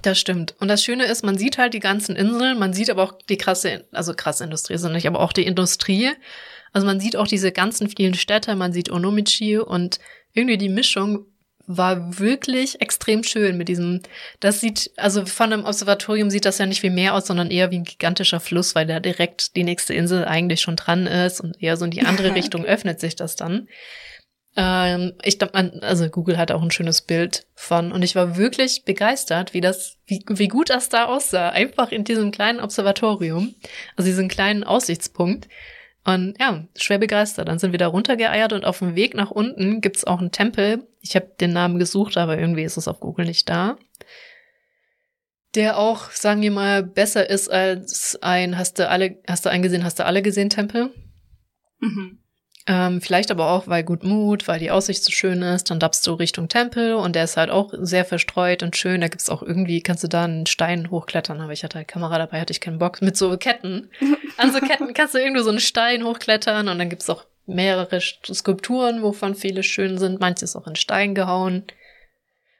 Das 0.00 0.18
stimmt. 0.18 0.54
Und 0.58 0.68
das 0.68 0.82
Schöne 0.82 1.04
ist, 1.04 1.22
man 1.22 1.36
sieht 1.36 1.58
halt 1.58 1.74
die 1.74 1.80
ganzen 1.80 2.16
Inseln, 2.16 2.58
man 2.58 2.72
sieht 2.72 2.90
aber 2.90 3.02
auch 3.02 3.12
die 3.28 3.36
krasse, 3.36 3.84
also 3.92 4.14
krasse 4.14 4.44
Industrie 4.44 4.78
sind 4.78 4.92
nicht, 4.92 5.06
aber 5.06 5.20
auch 5.20 5.32
die 5.32 5.44
Industrie. 5.44 6.10
Also 6.72 6.86
man 6.86 6.98
sieht 6.98 7.16
auch 7.16 7.28
diese 7.28 7.52
ganzen 7.52 7.88
vielen 7.88 8.14
Städte, 8.14 8.56
man 8.56 8.72
sieht 8.72 8.90
Onomichi 8.90 9.58
und 9.58 10.00
irgendwie 10.32 10.56
die 10.56 10.70
Mischung 10.70 11.26
war 11.66 12.18
wirklich 12.18 12.80
extrem 12.80 13.22
schön 13.22 13.56
mit 13.56 13.68
diesem, 13.68 14.00
das 14.40 14.60
sieht, 14.60 14.90
also 14.96 15.26
von 15.26 15.52
einem 15.52 15.64
Observatorium 15.64 16.30
sieht 16.30 16.44
das 16.44 16.58
ja 16.58 16.66
nicht 16.66 16.82
wie 16.82 16.90
Meer 16.90 17.14
aus, 17.14 17.26
sondern 17.26 17.50
eher 17.50 17.70
wie 17.70 17.78
ein 17.78 17.84
gigantischer 17.84 18.40
Fluss, 18.40 18.74
weil 18.74 18.86
da 18.86 18.98
direkt 18.98 19.54
die 19.54 19.64
nächste 19.64 19.94
Insel 19.94 20.24
eigentlich 20.24 20.60
schon 20.60 20.76
dran 20.76 21.06
ist 21.06 21.40
und 21.40 21.62
eher 21.62 21.76
so 21.76 21.84
in 21.84 21.90
die 21.90 22.02
andere 22.02 22.34
Richtung 22.34 22.64
öffnet 22.64 23.00
sich 23.00 23.14
das 23.14 23.36
dann. 23.36 23.68
Ähm, 24.54 25.14
ich 25.22 25.38
glaube, 25.38 25.54
also 25.82 26.08
Google 26.08 26.36
hat 26.36 26.52
auch 26.52 26.62
ein 26.62 26.70
schönes 26.70 27.02
Bild 27.02 27.46
von 27.54 27.90
und 27.92 28.02
ich 28.02 28.14
war 28.14 28.36
wirklich 28.36 28.84
begeistert, 28.84 29.54
wie 29.54 29.62
das, 29.62 29.96
wie, 30.06 30.22
wie 30.28 30.48
gut 30.48 30.70
das 30.70 30.88
da 30.88 31.06
aussah. 31.06 31.50
Einfach 31.50 31.90
in 31.90 32.04
diesem 32.04 32.30
kleinen 32.30 32.60
Observatorium, 32.60 33.54
also 33.96 34.08
diesen 34.08 34.28
kleinen 34.28 34.64
Aussichtspunkt. 34.64 35.48
Und 36.04 36.34
ja, 36.40 36.66
schwer 36.76 36.98
begeistert. 36.98 37.48
Dann 37.48 37.58
sind 37.58 37.72
wir 37.72 37.78
da 37.78 37.86
runtergeeiert 37.86 38.52
und 38.52 38.64
auf 38.64 38.80
dem 38.80 38.96
Weg 38.96 39.14
nach 39.14 39.30
unten 39.30 39.80
gibt's 39.80 40.04
auch 40.04 40.18
einen 40.18 40.32
Tempel. 40.32 40.86
Ich 41.00 41.14
habe 41.14 41.30
den 41.40 41.52
Namen 41.52 41.78
gesucht, 41.78 42.16
aber 42.16 42.38
irgendwie 42.38 42.64
ist 42.64 42.76
es 42.76 42.88
auf 42.88 43.00
Google 43.00 43.24
nicht 43.24 43.48
da. 43.48 43.78
Der 45.54 45.78
auch, 45.78 46.10
sagen 46.10 46.42
wir 46.42 46.50
mal, 46.50 46.82
besser 46.82 47.28
ist 47.28 47.48
als 47.50 48.18
ein, 48.20 48.58
hast 48.58 48.78
du 48.78 48.88
alle, 48.88 49.18
hast 49.28 49.44
du 49.44 49.50
eingesehen, 49.50 49.84
hast 49.84 49.98
du 49.98 50.04
alle 50.04 50.22
gesehen 50.22 50.50
Tempel? 50.50 50.92
Mhm. 51.78 52.21
Ähm, 52.68 53.00
vielleicht 53.00 53.32
aber 53.32 53.50
auch, 53.50 53.66
weil 53.66 53.82
gut 53.82 54.04
Mut, 54.04 54.46
weil 54.46 54.60
die 54.60 54.70
Aussicht 54.70 55.02
so 55.02 55.10
schön 55.10 55.42
ist, 55.42 55.70
dann 55.70 55.80
dappst 55.80 56.06
du 56.06 56.12
Richtung 56.12 56.48
Tempel 56.48 56.94
und 56.94 57.16
der 57.16 57.24
ist 57.24 57.36
halt 57.36 57.50
auch 57.50 57.74
sehr 57.76 58.04
verstreut 58.04 58.62
und 58.62 58.76
schön. 58.76 59.00
Da 59.00 59.08
gibt's 59.08 59.28
auch 59.28 59.42
irgendwie, 59.42 59.82
kannst 59.82 60.04
du 60.04 60.08
da 60.08 60.24
einen 60.24 60.46
Stein 60.46 60.90
hochklettern, 60.90 61.40
aber 61.40 61.52
ich 61.52 61.64
hatte 61.64 61.78
halt 61.78 61.88
Kamera 61.88 62.18
dabei, 62.18 62.40
hatte 62.40 62.52
ich 62.52 62.60
keinen 62.60 62.78
Bock. 62.78 63.02
Mit 63.02 63.16
so 63.16 63.36
Ketten. 63.36 63.90
An 64.36 64.52
so 64.52 64.60
Ketten 64.60 64.94
kannst 64.94 65.14
du 65.14 65.18
irgendwo 65.18 65.42
so 65.42 65.50
einen 65.50 65.58
Stein 65.58 66.04
hochklettern 66.04 66.68
und 66.68 66.78
dann 66.78 66.88
gibt's 66.88 67.10
auch 67.10 67.24
mehrere 67.46 68.00
Skulpturen, 68.00 69.02
wovon 69.02 69.34
viele 69.34 69.64
schön 69.64 69.98
sind. 69.98 70.20
Manches 70.20 70.54
auch 70.54 70.68
in 70.68 70.76
Stein 70.76 71.16
gehauen. 71.16 71.64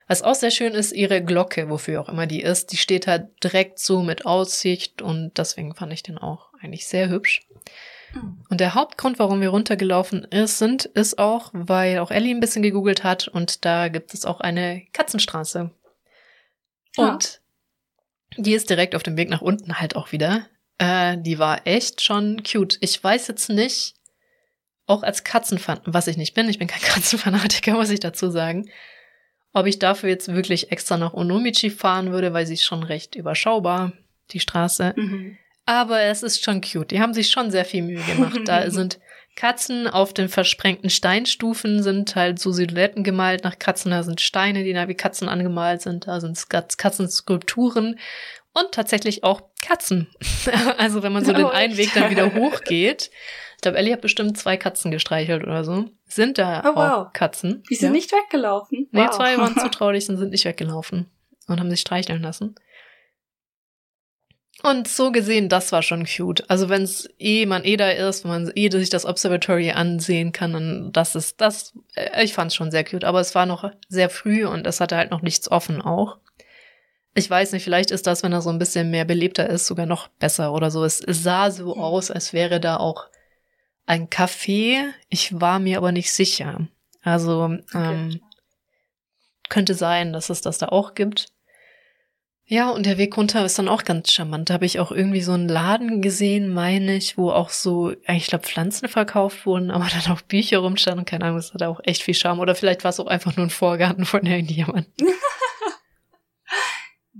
Was 0.09 0.23
auch 0.23 0.35
sehr 0.35 0.51
schön 0.51 0.75
ist, 0.75 0.93
ihre 0.93 1.23
Glocke, 1.23 1.71
wofür 1.71 2.01
auch 2.01 2.09
immer 2.09 2.27
die 2.27 2.43
ist, 2.43 2.73
die 2.73 2.77
steht 2.77 3.07
halt 3.07 3.29
direkt 3.45 3.79
so 3.79 4.03
mit 4.03 4.27
Aussicht 4.27 5.01
und 5.01 5.39
deswegen 5.39 5.75
fand 5.77 5.93
ich 5.93 6.03
den 6.03 6.19
auch 6.19 6.49
eigentlich 6.61 6.89
sehr 6.89 7.09
hübsch. 7.09 7.47
Und 8.49 8.61
der 8.61 8.75
Hauptgrund, 8.75 9.19
warum 9.19 9.41
wir 9.41 9.49
runtergelaufen 9.49 10.25
ist, 10.25 10.59
sind, 10.59 10.85
ist 10.85 11.19
auch, 11.19 11.51
weil 11.53 11.99
auch 11.99 12.11
Ellie 12.11 12.35
ein 12.35 12.41
bisschen 12.41 12.63
gegoogelt 12.63 13.05
hat 13.05 13.29
und 13.29 13.65
da 13.65 13.89
gibt 13.89 14.13
es 14.13 14.25
auch 14.25 14.41
eine 14.41 14.83
Katzenstraße. 14.93 15.71
Ja. 16.97 17.09
Und 17.09 17.41
die 18.37 18.53
ist 18.53 18.71
direkt 18.71 18.95
auf 18.95 19.03
dem 19.03 19.17
Weg 19.17 19.31
nach 19.31 19.41
unten 19.41 19.79
halt 19.81 19.97
auch 19.97 20.13
wieder. 20.13 20.47
Äh, 20.79 21.19
die 21.19 21.39
war 21.39 21.67
echt 21.67 22.03
schon 22.03 22.43
cute. 22.43 22.79
Ich 22.81 23.03
weiß 23.03 23.29
jetzt 23.29 23.49
nicht, 23.49 23.95
auch 24.87 25.03
als 25.03 25.25
Katzenfan, 25.25 25.81
was 25.85 26.07
ich 26.07 26.17
nicht 26.17 26.35
bin, 26.35 26.49
ich 26.49 26.59
bin 26.59 26.69
kein 26.69 26.83
Katzenfanatiker, 26.83 27.73
muss 27.73 27.91
ich 27.91 28.01
dazu 28.01 28.31
sagen, 28.31 28.69
ob 29.53 29.67
ich 29.67 29.79
dafür 29.79 30.09
jetzt 30.09 30.29
wirklich 30.29 30.73
extra 30.73 30.97
nach 30.97 31.15
Onomichi 31.15 31.71
fahren 31.71 32.11
würde, 32.11 32.33
weil 32.33 32.47
sie 32.47 32.55
ist 32.55 32.65
schon 32.65 32.83
recht 32.83 33.15
überschaubar, 33.15 33.93
die 34.31 34.41
Straße. 34.41 34.95
Mhm. 34.97 35.39
Aber 35.65 36.01
es 36.01 36.23
ist 36.23 36.43
schon 36.45 36.61
cute. 36.61 36.91
Die 36.91 37.01
haben 37.01 37.15
sich 37.15 37.31
schon 37.31 37.51
sehr 37.51 37.65
viel 37.65 37.83
Mühe 37.83 38.03
gemacht. 38.03 38.41
Da 38.47 38.71
sind 38.71 38.99
Katzen 39.37 39.89
auf 39.89 40.13
den 40.13 40.29
versprengten 40.29 40.91
Steinstufen, 40.91 41.83
sind 41.83 42.17
halt 42.17 42.39
so 42.39 42.53
Silhouetten 42.53 43.05
gemalt 43.05 43.45
nach 43.45 43.59
Katzen. 43.59 43.91
Da 43.91 44.03
sind 44.03 44.21
Steine, 44.21 44.65
die 44.65 44.73
da 44.73 44.89
wie 44.89 44.95
Katzen 44.95 45.29
angemalt 45.29 45.83
sind. 45.83 46.07
Da 46.07 46.21
sind 46.21 46.39
Katzenskulpturen 46.49 47.99
und 48.53 48.73
tatsächlich 48.73 49.25
auch 49.25 49.43
Katzen. 49.63 50.09
also 50.79 51.03
wenn 51.03 51.13
man 51.13 51.25
so 51.25 51.33
oh, 51.33 51.37
den 51.37 51.47
einen 51.47 51.77
Weg 51.77 51.95
dann 51.95 52.11
wieder 52.11 52.35
hochgeht, 52.35 53.11
ich 53.57 53.63
glaube, 53.63 53.79
Ellie 53.79 53.93
hat 53.93 54.01
bestimmt 54.01 54.37
zwei 54.37 54.57
Katzen 54.57 54.91
gestreichelt 54.91 55.45
oder 55.45 55.65
so. 55.65 55.85
Sind 56.07 56.37
da 56.37 56.63
oh, 56.65 56.77
wow. 56.77 56.93
auch 57.07 57.13
Katzen. 57.13 57.63
Die 57.71 57.77
sind 57.77 57.91
ja. 57.91 57.93
nicht 57.93 58.13
weggelaufen. 58.13 58.89
Nee, 58.91 59.03
wow. 59.03 59.11
zwei 59.11 59.39
waren 59.39 59.57
zutraulich 59.57 60.09
und 60.09 60.19
sind 60.19 60.31
nicht 60.31 60.45
weggelaufen 60.45 61.07
und 61.47 61.61
haben 61.61 61.71
sich 61.71 61.81
streicheln 61.81 62.23
lassen. 62.23 62.57
Und 64.63 64.87
so 64.87 65.11
gesehen, 65.11 65.49
das 65.49 65.73
war 65.73 65.83
schon 65.83 66.07
cute. 66.07 66.49
Also 66.49 66.69
wenn 66.69 66.83
es 66.83 67.09
eh 67.19 67.47
man 67.47 67.65
eh 67.65 67.77
da 67.77 67.91
ist, 67.91 68.25
wenn 68.25 68.31
man 68.31 68.53
eh 68.55 68.71
sich 68.71 68.91
das 68.91 69.05
Observatory 69.05 69.73
ansehen 69.73 70.31
kann, 70.31 70.53
dann 70.53 70.93
das 70.93 71.17
ist 71.17 71.41
das. 71.41 71.75
Äh, 71.95 72.25
ich 72.25 72.33
fand 72.33 72.53
es 72.53 72.55
schon 72.55 72.71
sehr 72.71 72.85
cute, 72.85 73.05
aber 73.05 73.21
es 73.21 73.35
war 73.35 73.47
noch 73.47 73.71
sehr 73.89 74.09
früh 74.09 74.47
und 74.47 74.67
es 74.67 74.81
hatte 74.81 74.97
halt 74.97 75.11
noch 75.11 75.23
nichts 75.23 75.51
offen 75.51 75.83
auch. 75.83 76.19
Ich 77.15 77.29
weiß 77.29 77.53
nicht, 77.53 77.65
vielleicht 77.65 77.91
ist 77.91 78.07
das, 78.07 78.23
wenn 78.23 78.33
er 78.33 78.41
so 78.41 78.51
ein 78.51 78.59
bisschen 78.59 78.91
mehr 78.91 79.05
belebter 79.05 79.51
ist, 79.51 79.67
sogar 79.67 79.87
noch 79.87 80.09
besser 80.09 80.53
oder 80.55 80.71
so. 80.71 80.85
Es, 80.85 81.01
es 81.01 81.23
sah 81.23 81.51
so 81.51 81.77
aus, 81.77 82.11
als 82.11 82.33
wäre 82.33 82.61
da 82.61 82.77
auch 82.77 83.07
ein 83.85 84.09
Café. 84.09 84.85
Ich 85.09 85.41
war 85.41 85.59
mir 85.59 85.79
aber 85.79 85.93
nicht 85.93 86.13
sicher. 86.13 86.69
Also 87.03 87.45
okay. 87.45 87.61
ähm, 87.75 88.21
könnte 89.49 89.75
sein, 89.75 90.13
dass 90.13 90.31
es 90.31 90.41
das 90.41 90.59
da 90.59 90.69
auch 90.69 90.95
gibt. 90.95 91.32
Ja, 92.53 92.69
und 92.69 92.85
der 92.85 92.99
Weg 92.99 93.17
runter 93.17 93.47
ist 93.47 93.59
dann 93.59 93.67
auch 93.67 93.83
ganz 93.83 94.13
charmant. 94.13 94.51
Da 94.51 94.55
habe 94.55 94.67
ich 94.67 94.79
auch 94.79 94.93
irgendwie 94.93 95.23
so 95.23 95.33
einen 95.33 95.49
Laden 95.49 96.03
gesehen, 96.03 96.53
meine 96.53 96.97
ich, 96.97 97.17
wo 97.17 97.31
auch 97.31 97.49
so, 97.49 97.95
ich 98.07 98.27
glaube, 98.27 98.45
Pflanzen 98.45 98.89
verkauft 98.89 99.47
wurden, 99.47 99.71
aber 99.71 99.87
dann 100.05 100.13
auch 100.13 100.21
Bücher 100.21 100.59
rumstanden. 100.59 101.07
Keine 101.07 101.25
Ahnung, 101.25 101.39
es 101.39 101.55
hat 101.55 101.63
auch 101.63 101.81
echt 101.83 102.03
viel 102.03 102.13
Charme. 102.13 102.41
Oder 102.41 102.55
vielleicht 102.55 102.85
war 102.85 102.91
es 102.91 103.01
auch 103.01 103.07
einfach 103.07 103.39
nur 103.39 103.47
ein 103.47 103.51
Vorgarten 103.51 104.05
von 104.05 104.27
irgendjemandem. 104.27 104.85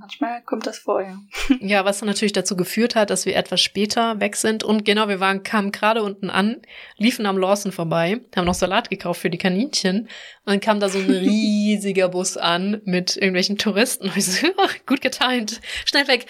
Manchmal 0.03 0.43
kommt 0.43 0.67
das 0.67 0.79
vor, 0.79 1.01
ja. 1.01 1.17
Ja, 1.61 1.85
was 1.85 2.01
dann 2.01 2.09
natürlich 2.09 2.33
dazu 2.33 2.57
geführt 2.57 2.97
hat, 2.97 3.11
dass 3.11 3.25
wir 3.25 3.37
etwas 3.37 3.61
später 3.61 4.19
weg 4.19 4.35
sind. 4.35 4.65
Und 4.65 4.85
genau, 4.85 5.07
wir 5.07 5.21
waren, 5.21 5.45
kamen 5.45 5.71
gerade 5.71 6.03
unten 6.03 6.29
an, 6.29 6.61
liefen 6.97 7.25
am 7.25 7.39
Lawson 7.39 7.71
vorbei, 7.71 8.21
haben 8.35 8.47
noch 8.47 8.55
Salat 8.55 8.91
gekauft 8.91 9.21
für 9.21 9.31
die 9.31 9.39
Kaninchen. 9.39 10.01
Und 10.01 10.09
dann 10.45 10.59
kam 10.59 10.81
da 10.81 10.89
so 10.89 10.99
ein 10.99 11.05
riesiger 11.09 12.09
Bus 12.09 12.37
an 12.37 12.83
mit 12.85 13.15
irgendwelchen 13.15 13.59
Touristen. 13.59 14.09
Und 14.09 14.17
ich 14.17 14.27
so, 14.27 14.49
gut 14.87 15.03
getimt, 15.03 15.61
schnell 15.85 16.09
weg. 16.09 16.27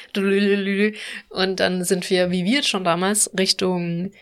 Und 1.31 1.61
dann 1.61 1.83
sind 1.83 2.11
wir, 2.11 2.31
wie 2.31 2.45
wir 2.45 2.63
schon 2.65 2.85
damals, 2.85 3.31
Richtung 3.39 4.13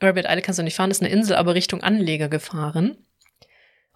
Rabbit 0.00 0.26
Island 0.26 0.44
kannst 0.44 0.60
du 0.60 0.62
nicht 0.62 0.76
fahren, 0.76 0.92
ist 0.92 1.02
eine 1.02 1.10
Insel, 1.10 1.34
aber 1.34 1.54
Richtung 1.54 1.82
Anleger 1.82 2.28
gefahren. 2.28 2.96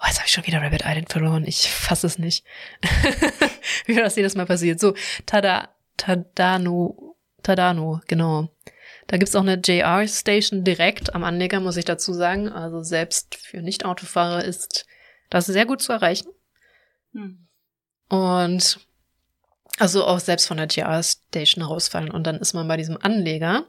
Oh, 0.01 0.07
jetzt 0.07 0.19
habe 0.19 0.27
ich 0.27 0.33
schon 0.33 0.47
wieder 0.47 0.63
Rabbit 0.63 0.83
Island 0.85 1.11
verloren. 1.11 1.45
Ich 1.47 1.69
fasse 1.69 2.07
es 2.07 2.19
nicht. 2.19 2.45
Wie 3.87 3.95
das 3.95 4.17
jedes 4.17 4.35
Mal 4.35 4.47
passiert. 4.47 4.81
So, 4.81 4.95
Tada, 5.27 5.69
Tadano, 5.97 7.17
Tadano, 7.43 8.01
genau. 8.07 8.49
Da 9.09 9.19
gibt's 9.19 9.37
auch 9.37 9.43
eine 9.43 9.61
JR-Station 9.63 10.65
direkt 10.65 11.15
am 11.15 11.25
Anleger, 11.25 11.61
muss 11.61 11.77
ich 11.77 11.85
dazu 11.85 12.13
sagen. 12.15 12.49
Also 12.49 12.83
selbst 12.83 13.35
für 13.35 13.61
Nicht-Autofahrer 13.61 14.45
ist 14.45 14.87
das 15.29 15.47
sehr 15.47 15.67
gut 15.67 15.83
zu 15.83 15.93
erreichen. 15.93 16.29
Hm. 17.13 17.49
Und 18.09 18.81
also 19.79 20.05
auch 20.07 20.21
selbst 20.21 20.47
von 20.47 20.57
der 20.57 20.67
JR-Station 20.67 21.65
rausfallen. 21.65 22.11
Und 22.11 22.27
dann 22.27 22.37
ist 22.37 22.55
man 22.55 22.69
bei 22.69 22.77
diesem 22.77 22.97
Anleger. 23.01 23.67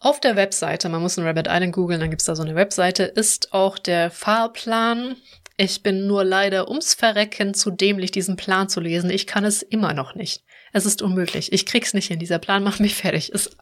Auf 0.00 0.20
der 0.20 0.36
Webseite, 0.36 0.88
man 0.88 1.02
muss 1.02 1.18
einen 1.18 1.26
Rabbit 1.26 1.48
Island 1.48 1.72
googeln, 1.72 2.00
dann 2.00 2.10
gibt's 2.10 2.26
da 2.26 2.36
so 2.36 2.42
eine 2.42 2.54
Webseite, 2.54 3.02
ist 3.02 3.52
auch 3.52 3.78
der 3.78 4.10
Fahrplan. 4.10 5.16
Ich 5.56 5.82
bin 5.82 6.06
nur 6.06 6.22
leider 6.22 6.68
ums 6.68 6.94
Verrecken 6.94 7.52
zu 7.52 7.72
dämlich, 7.72 8.12
diesen 8.12 8.36
Plan 8.36 8.68
zu 8.68 8.80
lesen. 8.80 9.10
Ich 9.10 9.26
kann 9.26 9.44
es 9.44 9.62
immer 9.62 9.94
noch 9.94 10.14
nicht. 10.14 10.44
Es 10.72 10.86
ist 10.86 11.02
unmöglich. 11.02 11.52
Ich 11.52 11.66
krieg's 11.66 11.94
nicht 11.94 12.06
hin. 12.06 12.20
Dieser 12.20 12.38
Plan 12.38 12.62
macht 12.62 12.78
mich 12.78 12.94
fertig. 12.96 13.32
Ist, 13.32 13.56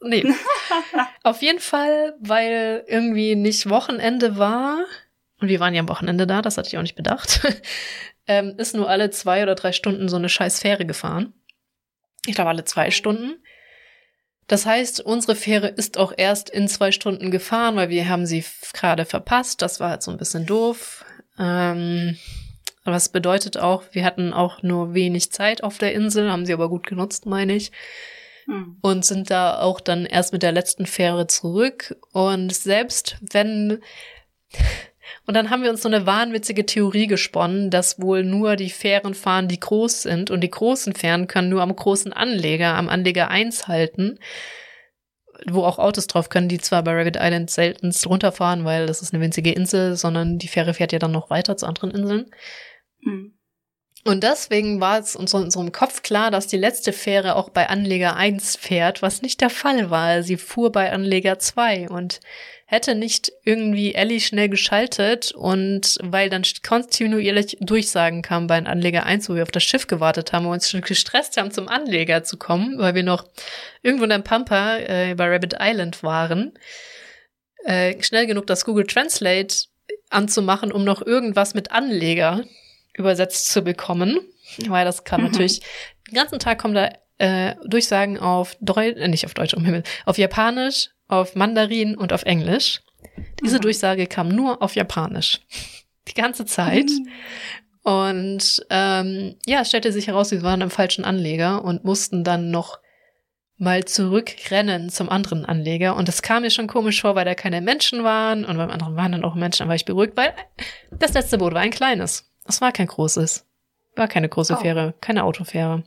nee. 0.00 0.24
Auf 1.24 1.42
jeden 1.42 1.58
Fall, 1.58 2.14
weil 2.20 2.84
irgendwie 2.86 3.34
nicht 3.34 3.68
Wochenende 3.68 4.38
war, 4.38 4.84
und 5.40 5.48
wir 5.48 5.58
waren 5.58 5.74
ja 5.74 5.80
am 5.80 5.88
Wochenende 5.88 6.26
da, 6.26 6.42
das 6.42 6.56
hatte 6.56 6.68
ich 6.68 6.78
auch 6.78 6.82
nicht 6.82 6.96
bedacht, 6.96 7.40
ähm, 8.28 8.54
ist 8.58 8.74
nur 8.74 8.88
alle 8.88 9.10
zwei 9.10 9.42
oder 9.42 9.54
drei 9.56 9.72
Stunden 9.72 10.08
so 10.08 10.16
eine 10.16 10.28
scheiß 10.28 10.60
Fähre 10.60 10.86
gefahren. 10.86 11.32
Ich 12.26 12.34
glaube, 12.34 12.50
alle 12.50 12.64
zwei 12.64 12.90
Stunden. 12.90 13.42
Das 14.50 14.66
heißt, 14.66 15.02
unsere 15.02 15.36
Fähre 15.36 15.68
ist 15.68 15.96
auch 15.96 16.12
erst 16.16 16.50
in 16.50 16.66
zwei 16.66 16.90
Stunden 16.90 17.30
gefahren, 17.30 17.76
weil 17.76 17.88
wir 17.88 18.08
haben 18.08 18.26
sie 18.26 18.44
gerade 18.72 19.04
verpasst. 19.04 19.62
Das 19.62 19.78
war 19.78 19.90
halt 19.90 20.02
so 20.02 20.10
ein 20.10 20.16
bisschen 20.16 20.44
doof. 20.44 21.04
Ähm, 21.38 22.16
was 22.82 23.10
bedeutet 23.10 23.58
auch, 23.58 23.84
wir 23.92 24.04
hatten 24.04 24.32
auch 24.32 24.64
nur 24.64 24.92
wenig 24.92 25.30
Zeit 25.30 25.62
auf 25.62 25.78
der 25.78 25.94
Insel, 25.94 26.32
haben 26.32 26.46
sie 26.46 26.52
aber 26.52 26.68
gut 26.68 26.84
genutzt, 26.84 27.26
meine 27.26 27.54
ich. 27.54 27.70
Hm. 28.46 28.76
Und 28.80 29.04
sind 29.04 29.30
da 29.30 29.60
auch 29.60 29.78
dann 29.78 30.04
erst 30.04 30.32
mit 30.32 30.42
der 30.42 30.50
letzten 30.50 30.84
Fähre 30.84 31.28
zurück. 31.28 31.96
Und 32.10 32.52
selbst 32.52 33.18
wenn 33.20 33.80
und 35.26 35.34
dann 35.34 35.50
haben 35.50 35.62
wir 35.62 35.70
uns 35.70 35.82
so 35.82 35.88
eine 35.88 36.06
wahnwitzige 36.06 36.66
Theorie 36.66 37.06
gesponnen, 37.06 37.70
dass 37.70 38.00
wohl 38.00 38.24
nur 38.24 38.56
die 38.56 38.70
Fähren 38.70 39.14
fahren, 39.14 39.48
die 39.48 39.60
groß 39.60 40.02
sind 40.02 40.30
und 40.30 40.40
die 40.40 40.50
großen 40.50 40.94
Fähren 40.94 41.26
können 41.26 41.48
nur 41.48 41.62
am 41.62 41.74
großen 41.74 42.12
Anleger, 42.12 42.74
am 42.74 42.88
Anleger 42.88 43.28
1 43.28 43.68
halten, 43.68 44.18
wo 45.48 45.64
auch 45.64 45.78
Autos 45.78 46.06
drauf 46.06 46.28
können, 46.28 46.48
die 46.48 46.58
zwar 46.58 46.82
bei 46.82 46.92
Rabbit 46.92 47.16
Island 47.20 47.50
selten 47.50 47.92
runterfahren, 48.06 48.64
weil 48.64 48.86
das 48.86 49.02
ist 49.02 49.14
eine 49.14 49.22
winzige 49.22 49.52
Insel, 49.52 49.96
sondern 49.96 50.38
die 50.38 50.48
Fähre 50.48 50.74
fährt 50.74 50.92
ja 50.92 50.98
dann 50.98 51.12
noch 51.12 51.30
weiter 51.30 51.56
zu 51.56 51.66
anderen 51.66 51.90
Inseln. 51.90 52.30
Mhm. 53.00 53.39
Und 54.04 54.24
deswegen 54.24 54.80
war 54.80 54.98
es 54.98 55.14
uns 55.14 55.34
in 55.34 55.42
unserem 55.42 55.72
Kopf 55.72 56.02
klar, 56.02 56.30
dass 56.30 56.46
die 56.46 56.56
letzte 56.56 56.92
Fähre 56.92 57.36
auch 57.36 57.50
bei 57.50 57.68
Anleger 57.68 58.16
1 58.16 58.56
fährt, 58.56 59.02
was 59.02 59.20
nicht 59.20 59.42
der 59.42 59.50
Fall 59.50 59.90
war. 59.90 60.22
Sie 60.22 60.38
fuhr 60.38 60.72
bei 60.72 60.90
Anleger 60.90 61.38
2 61.38 61.90
und 61.90 62.20
hätte 62.64 62.94
nicht 62.94 63.30
irgendwie 63.44 63.94
Ellie 63.94 64.20
schnell 64.20 64.48
geschaltet 64.48 65.32
und 65.32 65.98
weil 66.02 66.30
dann 66.30 66.44
kontinuierlich 66.66 67.58
Durchsagen 67.60 68.22
kamen 68.22 68.46
bei 68.46 68.64
Anleger 68.64 69.04
1, 69.04 69.28
wo 69.28 69.34
wir 69.34 69.42
auf 69.42 69.50
das 69.50 69.64
Schiff 69.64 69.86
gewartet 69.86 70.32
haben 70.32 70.46
und 70.46 70.52
uns 70.52 70.70
schon 70.70 70.80
gestresst 70.80 71.36
haben, 71.36 71.50
zum 71.50 71.68
Anleger 71.68 72.22
zu 72.22 72.38
kommen, 72.38 72.78
weil 72.78 72.94
wir 72.94 73.02
noch 73.02 73.26
irgendwo 73.82 74.04
in 74.04 74.10
der 74.10 74.20
Pampa 74.20 74.78
äh, 74.78 75.14
bei 75.14 75.28
Rabbit 75.28 75.56
Island 75.60 76.02
waren, 76.02 76.54
äh, 77.64 78.00
schnell 78.02 78.26
genug 78.26 78.46
das 78.46 78.64
Google 78.64 78.86
Translate 78.86 79.64
anzumachen, 80.08 80.72
um 80.72 80.84
noch 80.84 81.04
irgendwas 81.04 81.54
mit 81.54 81.72
Anleger 81.72 82.44
übersetzt 83.00 83.50
zu 83.50 83.62
bekommen, 83.62 84.20
weil 84.68 84.84
das 84.84 85.04
kann 85.04 85.20
mhm. 85.20 85.28
natürlich, 85.28 85.60
den 86.08 86.14
ganzen 86.14 86.38
Tag 86.38 86.58
kommen 86.58 86.74
da 86.74 86.90
äh, 87.18 87.54
Durchsagen 87.66 88.18
auf 88.18 88.56
Deutsch, 88.60 88.96
äh, 88.96 89.08
nicht 89.08 89.26
auf 89.26 89.34
Deutsch, 89.34 89.54
um 89.54 89.64
Himmel, 89.64 89.82
auf 90.06 90.18
Japanisch, 90.18 90.90
auf 91.08 91.34
Mandarin 91.34 91.96
und 91.96 92.12
auf 92.12 92.22
Englisch. 92.22 92.80
Diese 93.42 93.56
mhm. 93.56 93.62
Durchsage 93.62 94.06
kam 94.06 94.28
nur 94.28 94.62
auf 94.62 94.74
Japanisch. 94.74 95.40
Die 96.08 96.14
ganze 96.14 96.46
Zeit. 96.46 96.88
Mhm. 96.88 97.08
Und 97.82 98.66
ähm, 98.70 99.36
ja, 99.46 99.60
es 99.60 99.68
stellte 99.68 99.92
sich 99.92 100.06
heraus, 100.06 100.30
sie 100.30 100.42
waren 100.42 100.60
im 100.60 100.70
falschen 100.70 101.04
Anleger 101.04 101.64
und 101.64 101.84
mussten 101.84 102.24
dann 102.24 102.50
noch 102.50 102.78
mal 103.60 103.84
zurückrennen 103.84 104.88
zum 104.88 105.10
anderen 105.10 105.44
Anleger. 105.44 105.96
Und 105.96 106.08
das 106.08 106.22
kam 106.22 106.42
mir 106.42 106.50
schon 106.50 106.66
komisch 106.66 107.00
vor, 107.02 107.14
weil 107.14 107.26
da 107.26 107.34
keine 107.34 107.60
Menschen 107.60 108.02
waren 108.02 108.44
und 108.44 108.56
beim 108.56 108.70
anderen 108.70 108.96
waren 108.96 109.12
dann 109.12 109.24
auch 109.24 109.34
Menschen, 109.34 109.60
dann 109.60 109.68
war 109.68 109.76
ich 109.76 109.84
beruhigt, 109.84 110.16
weil 110.16 110.32
das 110.90 111.12
letzte 111.12 111.38
Boot 111.38 111.52
war 111.52 111.60
ein 111.60 111.70
kleines. 111.70 112.29
Es 112.50 112.60
war 112.60 112.72
kein 112.72 112.88
großes. 112.88 113.46
War 113.96 114.08
keine 114.08 114.28
große 114.28 114.54
oh. 114.54 114.60
Fähre, 114.60 114.94
keine 115.00 115.24
Autofähre. 115.24 115.84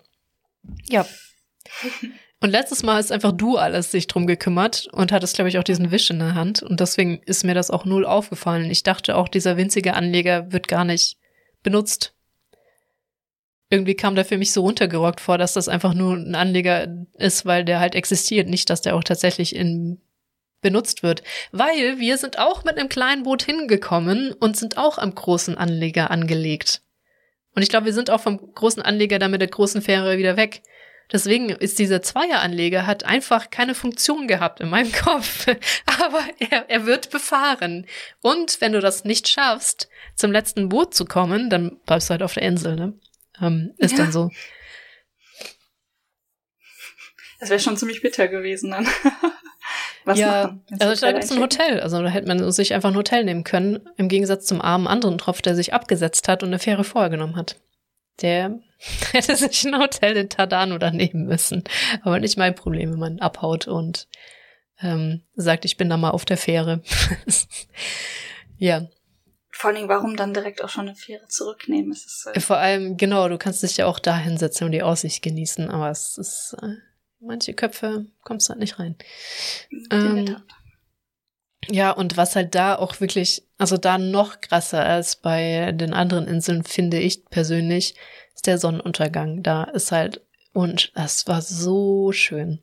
Ja. 0.89 1.05
Und 2.41 2.49
letztes 2.49 2.83
Mal 2.83 2.99
ist 2.99 3.11
einfach 3.11 3.31
du 3.31 3.55
alles 3.55 3.91
sich 3.91 4.07
drum 4.07 4.27
gekümmert 4.27 4.89
und 4.91 5.13
hattest, 5.13 5.35
glaube 5.35 5.47
ich, 5.47 5.57
auch 5.59 5.63
diesen 5.63 5.91
Wisch 5.91 6.09
in 6.09 6.19
der 6.19 6.35
Hand. 6.35 6.61
Und 6.61 6.81
deswegen 6.81 7.21
ist 7.25 7.45
mir 7.45 7.53
das 7.53 7.71
auch 7.71 7.85
null 7.85 8.05
aufgefallen. 8.05 8.69
Ich 8.69 8.83
dachte 8.83 9.15
auch, 9.15 9.29
dieser 9.29 9.55
winzige 9.55 9.93
Anleger 9.93 10.51
wird 10.51 10.67
gar 10.67 10.83
nicht 10.83 11.15
benutzt. 11.63 12.13
Irgendwie 13.69 13.95
kam 13.95 14.15
der 14.15 14.25
für 14.25 14.37
mich 14.37 14.51
so 14.51 14.59
runtergerockt 14.59 15.21
vor, 15.21 15.37
dass 15.37 15.53
das 15.53 15.69
einfach 15.69 15.93
nur 15.93 16.17
ein 16.17 16.35
Anleger 16.35 17.05
ist, 17.17 17.45
weil 17.45 17.63
der 17.63 17.79
halt 17.79 17.95
existiert, 17.95 18.49
nicht, 18.49 18.69
dass 18.69 18.81
der 18.81 18.97
auch 18.97 19.05
tatsächlich 19.05 19.55
in 19.55 20.01
benutzt 20.63 21.03
wird. 21.03 21.21
Weil 21.51 21.99
wir 21.99 22.17
sind 22.17 22.39
auch 22.39 22.63
mit 22.63 22.77
einem 22.77 22.89
kleinen 22.89 23.23
Boot 23.23 23.43
hingekommen 23.43 24.33
und 24.33 24.57
sind 24.57 24.77
auch 24.77 24.97
am 24.97 25.13
großen 25.13 25.57
Anleger 25.57 26.09
angelegt. 26.09 26.81
Und 27.55 27.61
ich 27.61 27.69
glaube, 27.69 27.85
wir 27.85 27.93
sind 27.93 28.09
auch 28.09 28.21
vom 28.21 28.53
großen 28.53 28.81
Anleger 28.81 29.19
dann 29.19 29.31
mit 29.31 29.41
der 29.41 29.49
großen 29.49 29.81
Fähre 29.81 30.17
wieder 30.17 30.37
weg. 30.37 30.63
Deswegen 31.11 31.49
ist 31.49 31.77
dieser 31.77 32.01
Zweieranleger 32.01 32.87
hat 32.87 33.03
einfach 33.03 33.51
keine 33.51 33.75
Funktion 33.75 34.27
gehabt 34.27 34.61
in 34.61 34.69
meinem 34.69 34.91
Kopf. 35.03 35.47
Aber 35.85 36.23
er, 36.39 36.69
er 36.69 36.85
wird 36.85 37.11
befahren. 37.11 37.85
Und 38.21 38.59
wenn 38.61 38.71
du 38.71 38.79
das 38.79 39.05
nicht 39.05 39.27
schaffst, 39.27 39.89
zum 40.15 40.31
letzten 40.31 40.69
Boot 40.69 40.95
zu 40.95 41.05
kommen, 41.05 41.49
dann 41.49 41.79
bleibst 41.85 42.09
du 42.09 42.11
halt 42.11 42.23
auf 42.23 42.33
der 42.33 42.43
Insel, 42.43 42.75
ne? 42.75 42.93
Ähm, 43.41 43.73
ist 43.77 43.91
ja. 43.91 43.97
dann 43.99 44.11
so. 44.11 44.31
Das 47.39 47.49
wäre 47.49 47.59
schon 47.59 47.77
ziemlich 47.77 48.01
bitter 48.01 48.27
gewesen 48.27 48.71
dann. 48.71 48.87
Was 50.05 50.19
ja, 50.19 50.43
machen? 50.43 50.65
also 50.79 51.05
da 51.05 51.11
gibt 51.11 51.23
es 51.23 51.31
ein 51.31 51.39
Hotel. 51.39 51.79
Also 51.79 52.01
da 52.01 52.09
hätte 52.09 52.27
man 52.27 52.51
sich 52.51 52.73
einfach 52.73 52.89
ein 52.89 52.95
Hotel 52.95 53.23
nehmen 53.23 53.43
können, 53.43 53.87
im 53.97 54.09
Gegensatz 54.09 54.45
zum 54.45 54.61
armen 54.61 54.87
anderen 54.87 55.17
Tropf, 55.17 55.41
der 55.41 55.55
sich 55.55 55.73
abgesetzt 55.73 56.27
hat 56.27 56.43
und 56.43 56.49
eine 56.49 56.59
Fähre 56.59 56.83
vorher 56.83 57.09
genommen 57.09 57.35
hat. 57.35 57.57
Der 58.21 58.59
hätte 59.11 59.35
sich 59.35 59.65
ein 59.65 59.77
Hotel 59.77 60.17
in 60.17 60.29
Tadano 60.29 60.77
da 60.77 60.91
nehmen 60.91 61.25
müssen. 61.25 61.63
Aber 62.01 62.19
nicht 62.19 62.37
mein 62.37 62.55
Problem, 62.55 62.91
wenn 62.91 62.99
man 62.99 63.19
abhaut 63.19 63.67
und 63.67 64.07
ähm, 64.81 65.21
sagt, 65.35 65.65
ich 65.65 65.77
bin 65.77 65.89
da 65.89 65.97
mal 65.97 66.11
auf 66.11 66.25
der 66.25 66.37
Fähre. 66.37 66.81
ja. 68.57 68.87
Vor 69.51 69.69
allem, 69.69 69.87
warum 69.87 70.17
dann 70.17 70.33
direkt 70.33 70.63
auch 70.63 70.69
schon 70.69 70.87
eine 70.87 70.95
Fähre 70.95 71.27
zurücknehmen? 71.27 71.91
Es 71.91 72.05
ist, 72.05 72.29
äh 72.33 72.39
Vor 72.39 72.57
allem, 72.57 72.97
genau, 72.97 73.29
du 73.29 73.37
kannst 73.37 73.63
dich 73.63 73.77
ja 73.77 73.85
auch 73.85 73.99
da 73.99 74.17
hinsetzen 74.17 74.65
und 74.65 74.71
die 74.71 74.83
Aussicht 74.83 75.21
genießen, 75.21 75.69
aber 75.69 75.89
es 75.89 76.17
ist, 76.17 76.55
äh, 76.61 76.75
manche 77.25 77.53
Köpfe 77.53 78.05
kommst 78.21 78.49
halt 78.49 78.59
nicht 78.59 78.79
rein. 78.79 78.95
Ähm, 79.91 80.37
ja, 81.69 81.91
und 81.91 82.17
was 82.17 82.35
halt 82.35 82.55
da 82.55 82.75
auch 82.75 82.99
wirklich, 82.99 83.43
also 83.57 83.77
da 83.77 83.97
noch 83.97 84.41
krasser 84.41 84.83
als 84.85 85.15
bei 85.15 85.71
den 85.71 85.93
anderen 85.93 86.27
Inseln, 86.27 86.63
finde 86.63 86.99
ich 86.99 87.25
persönlich, 87.25 87.95
ist 88.35 88.47
der 88.47 88.57
Sonnenuntergang. 88.57 89.43
Da 89.43 89.63
ist 89.63 89.91
halt, 89.91 90.21
und 90.53 90.91
das 90.95 91.27
war 91.27 91.41
so 91.41 92.11
schön. 92.11 92.59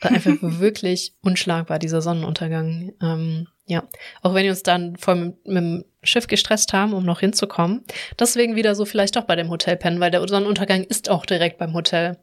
Einfach 0.00 0.32
wirklich 0.40 1.14
unschlagbar, 1.22 1.78
dieser 1.78 2.02
Sonnenuntergang. 2.02 2.92
Ähm, 3.02 3.48
ja, 3.66 3.82
auch 4.22 4.34
wenn 4.34 4.44
wir 4.44 4.50
uns 4.50 4.62
dann 4.62 4.96
vor 4.96 5.14
mit, 5.14 5.46
mit 5.46 5.56
dem 5.56 5.84
Schiff 6.02 6.26
gestresst 6.26 6.72
haben, 6.72 6.92
um 6.92 7.04
noch 7.04 7.20
hinzukommen. 7.20 7.84
Deswegen 8.18 8.56
wieder 8.56 8.74
so 8.74 8.84
vielleicht 8.84 9.16
doch 9.16 9.24
bei 9.24 9.36
dem 9.36 9.50
Hotel 9.50 9.76
pennen, 9.76 10.00
weil 10.00 10.10
der 10.10 10.26
Sonnenuntergang 10.26 10.84
ist 10.84 11.08
auch 11.08 11.24
direkt 11.24 11.58
beim 11.58 11.72
Hotel. 11.72 12.18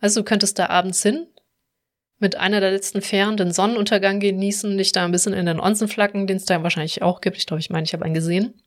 Also 0.00 0.20
du 0.20 0.24
könntest 0.24 0.58
da 0.58 0.66
abends 0.66 1.02
hin, 1.02 1.26
mit 2.18 2.36
einer 2.36 2.60
der 2.60 2.70
letzten 2.70 3.00
Fähren 3.00 3.36
den 3.36 3.52
Sonnenuntergang 3.52 4.20
genießen, 4.20 4.76
dich 4.76 4.92
da 4.92 5.04
ein 5.04 5.12
bisschen 5.12 5.32
in 5.32 5.46
den 5.46 5.60
Onsen 5.60 5.88
flacken, 5.88 6.26
den 6.26 6.36
es 6.36 6.44
da 6.44 6.62
wahrscheinlich 6.62 7.02
auch 7.02 7.20
gibt. 7.20 7.36
Ich 7.36 7.46
glaube, 7.46 7.60
ich 7.60 7.70
meine, 7.70 7.84
ich 7.84 7.94
habe 7.94 8.04
einen 8.04 8.14
gesehen. 8.14 8.62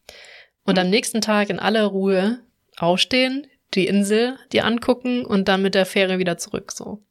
Und 0.63 0.79
am 0.79 0.89
nächsten 0.89 1.21
Tag 1.21 1.49
in 1.49 1.59
aller 1.59 1.84
Ruhe 1.86 2.39
aufstehen, 2.77 3.47
die 3.73 3.88
Insel 3.88 4.38
dir 4.51 4.65
angucken 4.65 5.25
und 5.25 5.47
dann 5.47 5.61
mit 5.61 5.75
der 5.75 5.86
Fähre 5.86 6.17
wieder 6.17 6.38
zurück, 6.38 6.71
so. 6.71 7.03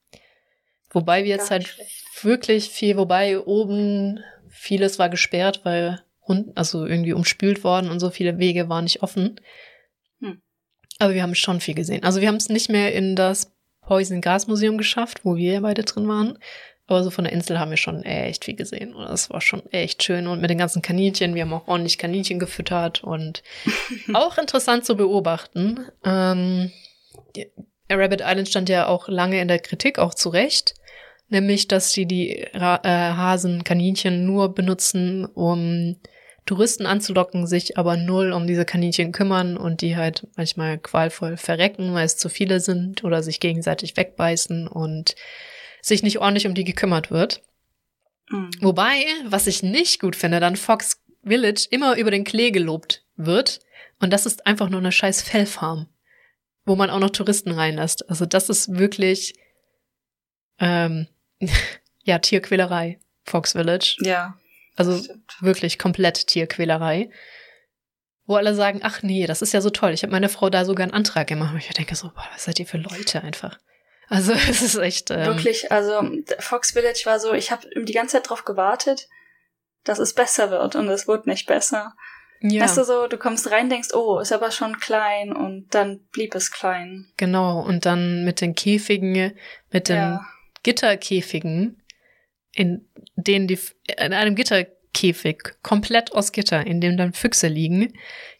Wobei 0.90 1.24
wir 1.24 1.30
jetzt 1.30 1.50
halt 1.50 1.68
schlecht. 1.68 2.24
wirklich 2.24 2.68
viel, 2.70 2.96
wobei 2.96 3.38
oben 3.38 4.20
vieles 4.48 4.98
war 4.98 5.08
gesperrt, 5.08 5.60
weil 5.64 6.02
also 6.54 6.86
irgendwie 6.86 7.12
umspült 7.12 7.62
worden 7.62 7.90
und 7.90 8.00
so 8.00 8.10
viele 8.10 8.38
Wege 8.38 8.68
waren 8.68 8.84
nicht 8.84 9.02
offen. 9.02 9.40
Hm. 10.20 10.40
Aber 10.98 11.14
wir 11.14 11.22
haben 11.22 11.34
schon 11.34 11.60
viel 11.60 11.74
gesehen. 11.74 12.04
Also 12.04 12.20
wir 12.20 12.28
haben 12.28 12.36
es 12.36 12.48
nicht 12.48 12.70
mehr 12.70 12.94
in 12.94 13.16
das 13.16 13.51
Poison 13.82 14.20
Gas 14.20 14.46
Museum 14.46 14.78
geschafft, 14.78 15.24
wo 15.24 15.36
wir 15.36 15.60
beide 15.60 15.84
drin 15.84 16.08
waren. 16.08 16.38
Aber 16.86 17.04
so 17.04 17.10
von 17.10 17.24
der 17.24 17.32
Insel 17.32 17.58
haben 17.58 17.70
wir 17.70 17.76
schon 17.76 18.02
echt 18.02 18.44
viel 18.44 18.56
gesehen. 18.56 18.94
Und 18.94 19.08
das 19.08 19.30
war 19.30 19.40
schon 19.40 19.62
echt 19.72 20.02
schön. 20.02 20.26
Und 20.26 20.40
mit 20.40 20.50
den 20.50 20.58
ganzen 20.58 20.82
Kaninchen, 20.82 21.34
wir 21.34 21.42
haben 21.42 21.52
auch 21.52 21.68
ordentlich 21.68 21.98
Kaninchen 21.98 22.38
gefüttert 22.38 23.02
und 23.04 23.42
auch 24.14 24.36
interessant 24.38 24.84
zu 24.84 24.96
beobachten. 24.96 25.86
Ähm, 26.04 26.72
Rabbit 27.90 28.20
Island 28.20 28.48
stand 28.48 28.68
ja 28.68 28.88
auch 28.88 29.08
lange 29.08 29.40
in 29.40 29.48
der 29.48 29.58
Kritik, 29.58 29.98
auch 29.98 30.14
zu 30.14 30.28
Recht. 30.28 30.74
Nämlich, 31.28 31.66
dass 31.66 31.92
die 31.92 32.06
die 32.06 32.46
Ra 32.52 32.80
äh, 32.82 32.88
Hasen, 32.88 33.64
Kaninchen 33.64 34.26
nur 34.26 34.54
benutzen, 34.54 35.24
um 35.24 35.96
Touristen 36.45 36.86
anzulocken, 36.86 37.47
sich 37.47 37.78
aber 37.78 37.97
null 37.97 38.32
um 38.32 38.47
diese 38.47 38.64
Kaninchen 38.64 39.12
kümmern 39.12 39.57
und 39.57 39.80
die 39.80 39.97
halt 39.97 40.26
manchmal 40.36 40.78
qualvoll 40.78 41.36
verrecken, 41.36 41.95
weil 41.95 42.05
es 42.05 42.16
zu 42.16 42.28
viele 42.28 42.61
sind 42.61 43.05
oder 43.05 43.22
sich 43.22 43.38
gegenseitig 43.38 43.97
wegbeißen 43.97 44.66
und 44.66 45.14
sich 45.80 46.03
nicht 46.03 46.18
ordentlich 46.18 46.47
um 46.47 46.55
die 46.55 46.64
gekümmert 46.64 47.11
wird. 47.11 47.43
Mhm. 48.28 48.51
Wobei, 48.61 49.05
was 49.26 49.47
ich 49.47 49.62
nicht 49.62 50.01
gut 50.01 50.16
finde, 50.16 50.40
dann 50.40 50.57
Fox 50.57 51.01
Village 51.24 51.68
immer 51.70 51.97
über 51.97 52.11
den 52.11 52.24
Klee 52.24 52.51
gelobt 52.51 53.05
wird 53.16 53.61
und 54.01 54.12
das 54.12 54.26
ist 54.26 54.47
einfach 54.47 54.68
nur 54.68 54.80
eine 54.80 54.90
scheiß 54.90 55.22
Fellfarm, 55.22 55.88
wo 56.64 56.74
man 56.74 56.90
auch 56.90 56.99
noch 56.99 57.11
Touristen 57.11 57.53
reinlässt. 57.53 58.09
Also 58.11 58.26
das 58.26 58.49
ist 58.49 58.76
wirklich 58.76 59.34
ähm, 60.59 61.07
ja 62.03 62.18
Tierquälerei, 62.18 62.99
Fox 63.24 63.53
Village. 63.53 63.97
Ja. 64.01 64.36
Also 64.76 65.02
wirklich 65.40 65.78
komplett 65.78 66.26
Tierquälerei. 66.26 67.10
Wo 68.24 68.36
alle 68.36 68.54
sagen, 68.54 68.80
ach 68.82 69.02
nee, 69.02 69.26
das 69.26 69.42
ist 69.42 69.52
ja 69.52 69.60
so 69.60 69.70
toll. 69.70 69.92
Ich 69.92 70.02
habe 70.02 70.12
meine 70.12 70.28
Frau 70.28 70.48
da 70.48 70.64
sogar 70.64 70.84
einen 70.84 70.94
Antrag 70.94 71.26
gemacht. 71.26 71.52
Und 71.52 71.58
ich 71.58 71.68
denke 71.68 71.96
so, 71.96 72.08
boah, 72.08 72.28
was 72.32 72.44
seid 72.44 72.60
ihr 72.60 72.66
für 72.66 72.78
Leute 72.78 73.22
einfach? 73.22 73.58
Also 74.08 74.32
es 74.48 74.62
ist 74.62 74.76
echt. 74.76 75.10
Ähm, 75.10 75.26
wirklich, 75.26 75.72
also 75.72 76.02
Fox 76.38 76.72
Village 76.72 77.02
war 77.04 77.18
so, 77.18 77.32
ich 77.32 77.50
habe 77.50 77.68
die 77.74 77.92
ganze 77.92 78.16
Zeit 78.16 78.28
drauf 78.28 78.44
gewartet, 78.44 79.08
dass 79.84 79.98
es 79.98 80.14
besser 80.14 80.50
wird 80.50 80.76
und 80.76 80.88
es 80.88 81.08
wurde 81.08 81.28
nicht 81.28 81.46
besser. 81.46 81.94
Ja. 82.40 82.64
Weißt 82.64 82.76
du 82.76 82.84
so, 82.84 83.06
du 83.06 83.18
kommst 83.18 83.50
rein, 83.50 83.70
denkst, 83.70 83.94
oh, 83.94 84.18
ist 84.18 84.32
aber 84.32 84.50
schon 84.50 84.80
klein 84.80 85.32
und 85.32 85.68
dann 85.70 86.00
blieb 86.10 86.34
es 86.34 86.50
klein. 86.50 87.06
Genau, 87.16 87.60
und 87.60 87.86
dann 87.86 88.24
mit 88.24 88.40
den 88.40 88.54
Käfigen, 88.54 89.32
mit 89.70 89.88
den 89.88 89.96
ja. 89.96 90.26
Gitterkäfigen, 90.64 91.81
in 92.55 92.86
denen 93.16 93.46
die, 93.46 93.59
in 93.98 94.12
einem 94.12 94.34
Gitterkäfig, 94.34 95.55
komplett 95.62 96.12
aus 96.12 96.32
Gitter, 96.32 96.66
in 96.66 96.80
dem 96.80 96.96
dann 96.96 97.12
Füchse 97.12 97.48
liegen. 97.48 97.92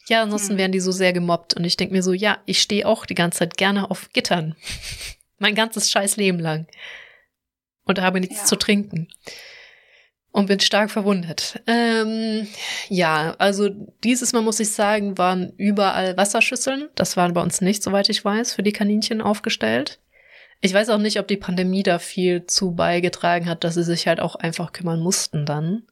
Ja, 0.07 0.21
ansonsten 0.21 0.51
hm. 0.51 0.57
werden 0.57 0.71
die 0.71 0.79
so 0.79 0.91
sehr 0.91 1.13
gemobbt. 1.13 1.55
Und 1.55 1.63
ich 1.63 1.77
denke 1.77 1.93
mir 1.93 2.03
so, 2.03 2.13
ja, 2.13 2.39
ich 2.45 2.61
stehe 2.61 2.87
auch 2.87 3.05
die 3.05 3.15
ganze 3.15 3.39
Zeit 3.39 3.57
gerne 3.57 3.89
auf 3.89 4.11
Gittern. 4.13 4.55
mein 5.39 5.55
ganzes 5.55 5.91
scheiß 5.91 6.17
Leben 6.17 6.39
lang. 6.39 6.67
Und 7.85 8.01
habe 8.01 8.19
nichts 8.19 8.41
ja. 8.41 8.45
zu 8.45 8.55
trinken. 8.55 9.07
Und 10.31 10.47
bin 10.47 10.59
stark 10.59 10.89
verwundet. 10.89 11.61
Ähm, 11.67 12.47
ja, 12.89 13.35
also 13.37 13.69
dieses 14.03 14.33
Mal 14.33 14.41
muss 14.41 14.59
ich 14.59 14.71
sagen, 14.71 15.17
waren 15.17 15.53
überall 15.57 16.17
Wasserschüsseln. 16.17 16.89
Das 16.95 17.17
waren 17.17 17.33
bei 17.33 17.41
uns 17.41 17.61
nicht, 17.61 17.83
soweit 17.83 18.09
ich 18.09 18.25
weiß, 18.25 18.53
für 18.53 18.63
die 18.63 18.71
Kaninchen 18.71 19.21
aufgestellt. 19.21 19.99
Ich 20.65 20.73
weiß 20.73 20.89
auch 20.91 20.97
nicht, 20.97 21.19
ob 21.19 21.27
die 21.27 21.35
Pandemie 21.35 21.83
da 21.83 21.99
viel 21.99 22.45
zu 22.45 22.73
beigetragen 22.73 23.49
hat, 23.49 23.65
dass 23.65 23.73
sie 23.73 23.83
sich 23.83 24.07
halt 24.07 24.21
auch 24.21 24.35
einfach 24.35 24.71
kümmern 24.71 25.01
mussten 25.01 25.45
dann. 25.45 25.83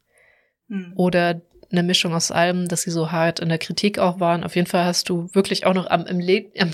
Hm. 0.69 0.93
Oder 0.95 1.41
eine 1.69 1.83
Mischung 1.83 2.13
aus 2.13 2.31
allem, 2.31 2.69
dass 2.69 2.83
sie 2.83 2.91
so 2.91 3.11
hart 3.11 3.41
in 3.41 3.49
der 3.49 3.57
Kritik 3.57 3.99
auch 3.99 4.21
waren. 4.21 4.45
Auf 4.45 4.55
jeden 4.55 4.67
Fall 4.67 4.85
hast 4.85 5.09
du 5.09 5.29
wirklich 5.33 5.65
auch 5.65 5.73
noch 5.73 5.89
am, 5.89 6.05
am 6.05 6.21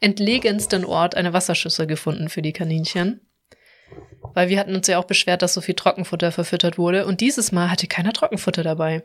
entlegensten 0.00 0.86
Ort 0.86 1.14
eine 1.14 1.34
Wasserschüssel 1.34 1.86
gefunden 1.86 2.30
für 2.30 2.40
die 2.40 2.54
Kaninchen. 2.54 3.20
Weil 4.32 4.48
wir 4.48 4.58
hatten 4.58 4.74
uns 4.74 4.86
ja 4.86 4.98
auch 4.98 5.04
beschwert, 5.04 5.42
dass 5.42 5.52
so 5.52 5.60
viel 5.60 5.74
Trockenfutter 5.74 6.32
verfüttert 6.32 6.78
wurde. 6.78 7.04
Und 7.04 7.20
dieses 7.20 7.52
Mal 7.52 7.70
hatte 7.70 7.86
keiner 7.86 8.14
Trockenfutter 8.14 8.62
dabei 8.62 9.02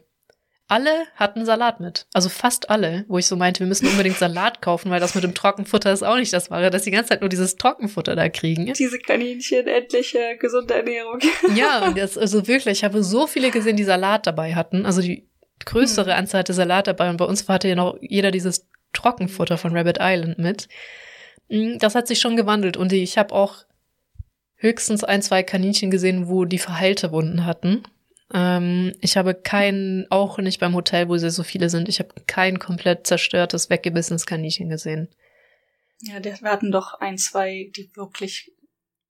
alle 0.68 1.06
hatten 1.16 1.46
Salat 1.46 1.80
mit. 1.80 2.08
Also 2.14 2.30
fast 2.30 2.70
alle, 2.70 3.06
wo 3.08 3.18
ich 3.18 3.28
so 3.28 3.36
meinte, 3.36 3.60
wir 3.60 3.68
müssen 3.68 3.88
unbedingt 3.88 4.18
Salat 4.18 4.62
kaufen, 4.62 4.90
weil 4.90 5.00
das 5.00 5.14
mit 5.14 5.24
dem 5.24 5.36
Trockenfutter 5.36 5.94
ist 5.94 6.04
auch 6.04 6.16
nicht 6.16 6.34
das 6.34 6.50
Wahre, 6.50 6.72
dass 6.72 6.84
die 6.84 6.92
ganze 6.92 7.10
Zeit 7.10 7.22
nur 7.22 7.30
dieses 7.30 7.56
Trockenfutter 7.56 8.16
da 8.16 8.30
kriegen. 8.30 8.74
Diese 8.74 8.98
Kaninchen, 8.98 9.68
endliche 9.68 10.38
gesunde 10.40 10.74
Ernährung. 10.74 11.20
Ja, 11.56 11.92
das, 11.92 12.18
also 12.18 12.48
wirklich, 12.48 12.80
ich 12.80 12.84
habe 12.84 13.04
so 13.04 13.28
viele 13.28 13.52
gesehen, 13.52 13.78
die 13.78 13.84
Salat 13.84 14.26
dabei 14.26 14.56
hatten. 14.56 14.86
Also 14.86 15.02
die 15.02 15.30
größere 15.64 16.12
hm. 16.12 16.20
Anzahl 16.20 16.40
hatte 16.40 16.54
Salat 16.54 16.88
dabei 16.88 17.10
und 17.10 17.18
bei 17.18 17.26
uns 17.26 17.48
hatte 17.48 17.68
ja 17.68 17.76
noch 17.76 17.98
jeder 18.02 18.32
dieses 18.32 18.68
Trockenfutter 18.94 19.58
von 19.58 19.76
Rabbit 19.76 19.98
Island 20.02 20.40
mit. 20.40 20.68
Hm, 21.50 21.78
das 21.80 21.96
hat 21.96 22.08
sich 22.08 22.20
schon 22.20 22.36
gewandelt 22.36 22.78
und 22.78 22.92
ich 22.92 23.18
habe 23.18 23.34
auch 23.36 23.66
höchstens 24.56 25.04
ein, 25.04 25.22
zwei 25.22 25.44
Kaninchen 25.44 25.92
gesehen, 25.92 26.28
wo 26.28 26.46
die 26.46 26.58
verheilte 26.58 27.12
Wunden 27.12 27.46
hatten. 27.46 27.84
Ähm, 28.34 28.94
ich 29.02 29.18
habe 29.18 29.36
kein, 29.36 30.08
auch 30.10 30.38
nicht 30.40 30.60
beim 30.60 30.74
Hotel, 30.74 31.10
wo 31.10 31.18
sie 31.18 31.30
so 31.30 31.44
viele 31.44 31.70
sind, 31.70 31.90
ich 31.90 32.00
habe 32.00 32.10
kein 32.26 32.60
komplett 32.60 33.06
zerstörtes, 33.06 33.70
weggebissenes 33.70 34.26
Kaninchen 34.26 34.70
gesehen. 34.70 35.10
Ja, 36.02 36.24
wir 36.24 36.52
hatten 36.52 36.72
doch 36.72 37.00
ein, 37.00 37.18
zwei, 37.18 37.72
die 37.76 37.90
wirklich 37.96 38.52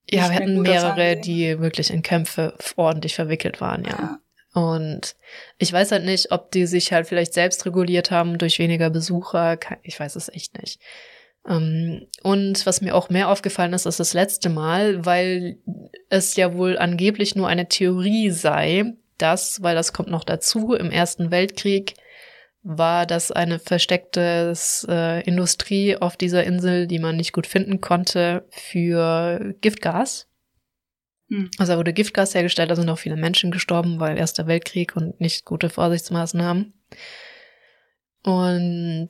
Ja, 0.09 0.29
wir 0.29 0.35
hatten 0.35 0.61
mehrere, 0.61 1.17
die 1.17 1.59
wirklich 1.59 1.91
in 1.91 2.03
Kämpfe 2.03 2.57
ordentlich 2.75 3.15
verwickelt 3.15 3.61
waren, 3.61 3.83
ja. 3.85 3.89
ja. 3.91 4.19
Und 4.61 5.17
ich 5.57 5.73
weiß 5.73 5.91
halt 5.91 6.05
nicht, 6.05 6.31
ob 6.31 6.51
die 6.51 6.65
sich 6.65 6.93
halt 6.93 7.07
vielleicht 7.07 7.33
selbst 7.33 7.65
reguliert 7.65 8.09
haben 8.09 8.37
durch 8.37 8.57
weniger 8.57 8.89
Besucher. 8.89 9.59
Ich 9.83 9.99
weiß 9.99 10.15
es 10.15 10.29
echt 10.29 10.57
nicht. 10.61 10.79
Ähm, 11.47 12.07
und 12.23 12.65
was 12.65 12.81
mir 12.81 12.95
auch 12.95 13.09
mehr 13.09 13.29
aufgefallen 13.29 13.73
ist, 13.73 13.85
ist 13.85 13.99
das 13.99 14.13
letzte 14.13 14.49
Mal, 14.49 15.05
weil 15.05 15.57
es 16.09 16.37
ja 16.37 16.53
wohl 16.53 16.77
angeblich 16.77 17.35
nur 17.35 17.49
eine 17.49 17.67
Theorie 17.67 18.29
sei, 18.29 18.93
dass, 19.17 19.61
weil 19.61 19.75
das 19.75 19.93
kommt 19.93 20.09
noch 20.09 20.23
dazu, 20.23 20.73
im 20.73 20.91
Ersten 20.91 21.31
Weltkrieg 21.31 21.95
war 22.63 23.05
das 23.05 23.31
eine 23.31 23.59
versteckte 23.59 24.53
äh, 24.87 25.23
Industrie 25.23 25.97
auf 25.97 26.17
dieser 26.17 26.43
Insel, 26.43 26.87
die 26.87 26.97
man 26.97 27.15
nicht 27.15 27.31
gut 27.31 27.45
finden 27.45 27.79
konnte, 27.79 28.47
für 28.49 29.53
Giftgas. 29.61 30.27
Hm. 31.29 31.51
Also 31.59 31.73
da 31.73 31.77
wurde 31.77 31.93
Giftgas 31.93 32.33
hergestellt, 32.33 32.71
da 32.71 32.75
sind 32.75 32.89
auch 32.89 32.97
viele 32.97 33.17
Menschen 33.17 33.51
gestorben, 33.51 33.99
weil 33.99 34.17
Erster 34.17 34.47
Weltkrieg 34.47 34.95
und 34.95 35.21
nicht 35.21 35.45
gute 35.45 35.69
Vorsichtsmaßnahmen. 35.69 36.73
Und 38.23 39.07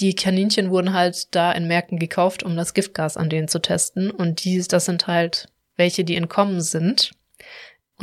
die 0.00 0.14
Kaninchen 0.14 0.70
wurden 0.70 0.92
halt 0.92 1.34
da 1.34 1.52
in 1.52 1.66
Märkten 1.66 1.98
gekauft, 1.98 2.44
um 2.44 2.56
das 2.56 2.74
Giftgas 2.74 3.16
an 3.16 3.28
denen 3.28 3.48
zu 3.48 3.60
testen. 3.60 4.10
Und 4.10 4.44
die, 4.44 4.62
das 4.62 4.84
sind 4.84 5.08
halt 5.08 5.48
welche, 5.76 6.04
die 6.04 6.16
entkommen 6.16 6.60
sind. 6.60 7.12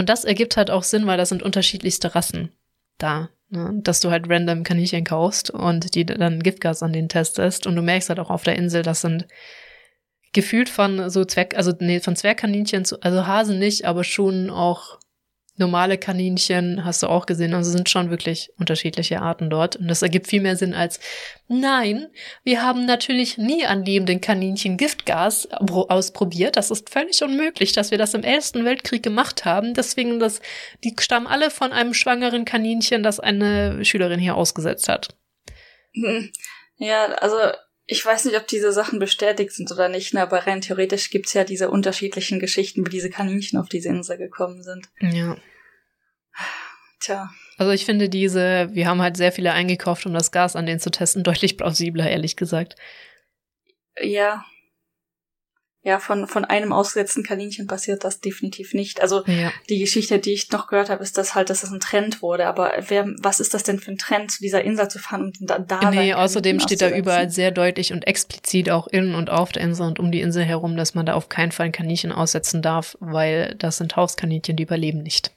Und 0.02 0.10
das 0.10 0.26
ergibt 0.26 0.58
halt 0.58 0.72
auch 0.72 0.82
Sinn, 0.82 1.06
weil 1.06 1.20
das 1.20 1.30
sind 1.30 1.44
unterschiedlichste 1.44 2.16
Rassen 2.16 2.52
da. 2.98 3.30
Ne? 3.50 3.82
Dass 3.84 4.00
du 4.00 4.10
halt 4.10 4.28
random 4.28 4.64
Kaninchen 4.64 5.04
kaufst 5.04 5.52
und 5.52 5.94
die 5.94 6.08
dann 6.08 6.42
Giftgas 6.42 6.82
an 6.82 6.92
denen 6.92 7.08
testest. 7.08 7.68
Und 7.68 7.76
du 7.76 7.84
merkst 7.84 8.10
halt 8.10 8.20
auch 8.20 8.32
auf 8.32 8.42
der 8.42 8.56
Insel, 8.56 8.82
das 8.82 9.02
sind 9.02 9.28
gefühlt 10.34 10.70
von 10.70 11.12
so 11.12 11.24
Zwerg, 11.24 11.56
also 11.56 11.72
nee, 11.78 12.00
von 12.00 12.16
Zwergkaninchen 12.16 12.84
zu, 12.84 13.00
also 13.02 13.28
Hasen 13.28 13.60
nicht, 13.60 13.86
aber 13.86 14.04
schon 14.04 14.50
auch 14.50 14.98
normale 15.58 15.98
Kaninchen 15.98 16.84
hast 16.86 17.04
du 17.04 17.08
auch 17.08 17.26
gesehen. 17.26 17.54
Also 17.54 17.72
sind 17.72 17.90
schon 17.90 18.10
wirklich 18.10 18.52
unterschiedliche 18.58 19.22
Arten 19.22 19.50
dort. 19.50 19.76
Und 19.76 19.88
das 19.88 20.02
ergibt 20.02 20.28
viel 20.28 20.42
mehr 20.42 20.56
Sinn 20.56 20.74
als, 20.74 21.00
nein, 21.48 22.08
wir 22.44 22.64
haben 22.64 22.86
natürlich 22.86 23.38
nie 23.38 23.66
an 23.66 23.86
lebenden 23.86 24.22
Kaninchen 24.22 24.78
Giftgas 24.78 25.48
ausprobiert. 25.52 26.58
Das 26.58 26.72
ist 26.72 26.90
völlig 26.90 27.24
unmöglich, 27.24 27.74
dass 27.74 27.92
wir 27.92 27.98
das 27.98 28.14
im 28.14 28.24
Ersten 28.24 28.66
Weltkrieg 28.66 29.04
gemacht 29.04 29.46
haben. 29.46 29.74
Deswegen, 29.74 30.20
das, 30.20 30.42
die 30.84 30.96
stammen 31.00 31.28
alle 31.28 31.50
von 31.50 31.72
einem 31.72 31.94
schwangeren 31.94 32.46
Kaninchen, 32.46 33.04
das 33.04 33.20
eine 33.20 33.84
Schülerin 33.86 34.20
hier 34.20 34.36
ausgesetzt 34.36 34.90
hat. 34.90 35.16
Hm. 35.94 36.32
Ja, 36.78 37.06
also 37.16 37.38
ich 37.92 38.06
weiß 38.06 38.24
nicht, 38.24 38.38
ob 38.38 38.48
diese 38.48 38.72
Sachen 38.72 39.00
bestätigt 39.00 39.52
sind 39.52 39.70
oder 39.70 39.90
nicht, 39.90 40.14
ne, 40.14 40.22
aber 40.22 40.48
rein 40.48 40.62
theoretisch 40.62 41.10
gibt's 41.10 41.34
ja 41.34 41.44
diese 41.44 41.70
unterschiedlichen 41.70 42.40
Geschichten, 42.40 42.86
wie 42.86 42.90
diese 42.90 43.10
Kaninchen 43.10 43.60
auf 43.60 43.68
diese 43.68 43.90
Insel 43.90 44.18
gekommen 44.18 44.64
sind. 44.64 44.88
Ja. 45.02 45.36
Tja. 47.02 47.30
Also 47.58 47.74
ich 47.74 47.84
finde 47.84 48.08
diese, 48.08 48.70
wir 48.72 48.88
haben 48.88 49.02
halt 49.02 49.18
sehr 49.18 49.34
viele 49.34 49.52
eingekauft, 49.52 50.06
um 50.06 50.14
das 50.14 50.32
Gas 50.32 50.56
an 50.56 50.66
denen 50.66 50.80
zu 50.80 50.90
testen, 50.90 51.24
deutlich 51.26 51.58
plausibler, 51.58 52.10
ehrlich 52.10 52.38
gesagt. 52.38 52.78
Ja, 54.02 54.46
ja, 55.84 56.00
von, 56.00 56.28
von 56.28 56.46
einem 56.46 56.74
ausgesetzten 56.74 57.24
Kaninchen 57.24 57.66
passiert 57.66 58.04
das 58.04 58.20
definitiv 58.20 58.76
nicht. 58.76 59.02
Also 59.02 59.24
ja. 59.26 59.52
die 59.68 59.80
Geschichte, 59.80 60.20
die 60.20 60.34
ich 60.34 60.52
noch 60.52 60.68
gehört 60.68 60.92
habe, 60.92 61.02
ist 61.02 61.18
das 61.18 61.34
halt, 61.34 61.50
dass 61.50 61.62
das 61.62 61.72
ein 61.72 61.80
Trend 61.80 62.22
wurde. 62.22 62.46
Aber 62.46 62.72
wer, 62.88 63.08
was 63.18 63.40
ist 63.40 63.56
das 63.56 63.64
denn 63.64 63.80
für 63.80 63.92
ein 63.92 63.98
Trend, 63.98 64.32
zu 64.32 64.42
dieser 64.42 64.64
Insel 64.64 64.90
zu 64.90 65.00
fahren 65.00 65.24
und 65.24 65.38
da, 65.42 65.58
da 65.58 65.90
Nee, 65.90 66.14
außerdem 66.14 66.60
steht 66.60 66.84
da 66.84 66.90
überall 66.90 67.32
sehr 67.32 67.50
deutlich 67.50 67.94
und 67.94 68.06
explizit 68.06 68.70
auch 68.70 68.88
in 68.88 69.16
und 69.16 69.32
auf 69.32 69.52
der 69.52 69.64
Insel 69.64 69.88
und 69.88 70.00
um 70.00 70.12
die 70.12 70.22
Insel 70.22 70.44
herum, 70.44 70.78
dass 70.78 70.94
man 70.94 71.08
da 71.08 71.16
auf 71.16 71.30
keinen 71.30 71.52
Fall 71.52 71.68
ein 71.68 71.72
Kaninchen 71.72 72.12
aussetzen 72.12 72.62
darf, 72.62 72.96
weil 73.00 73.56
das 73.58 73.78
sind 73.78 73.96
Hauskaninchen, 73.96 74.56
die 74.56 74.64
überleben 74.64 75.02
nicht. 75.02 75.32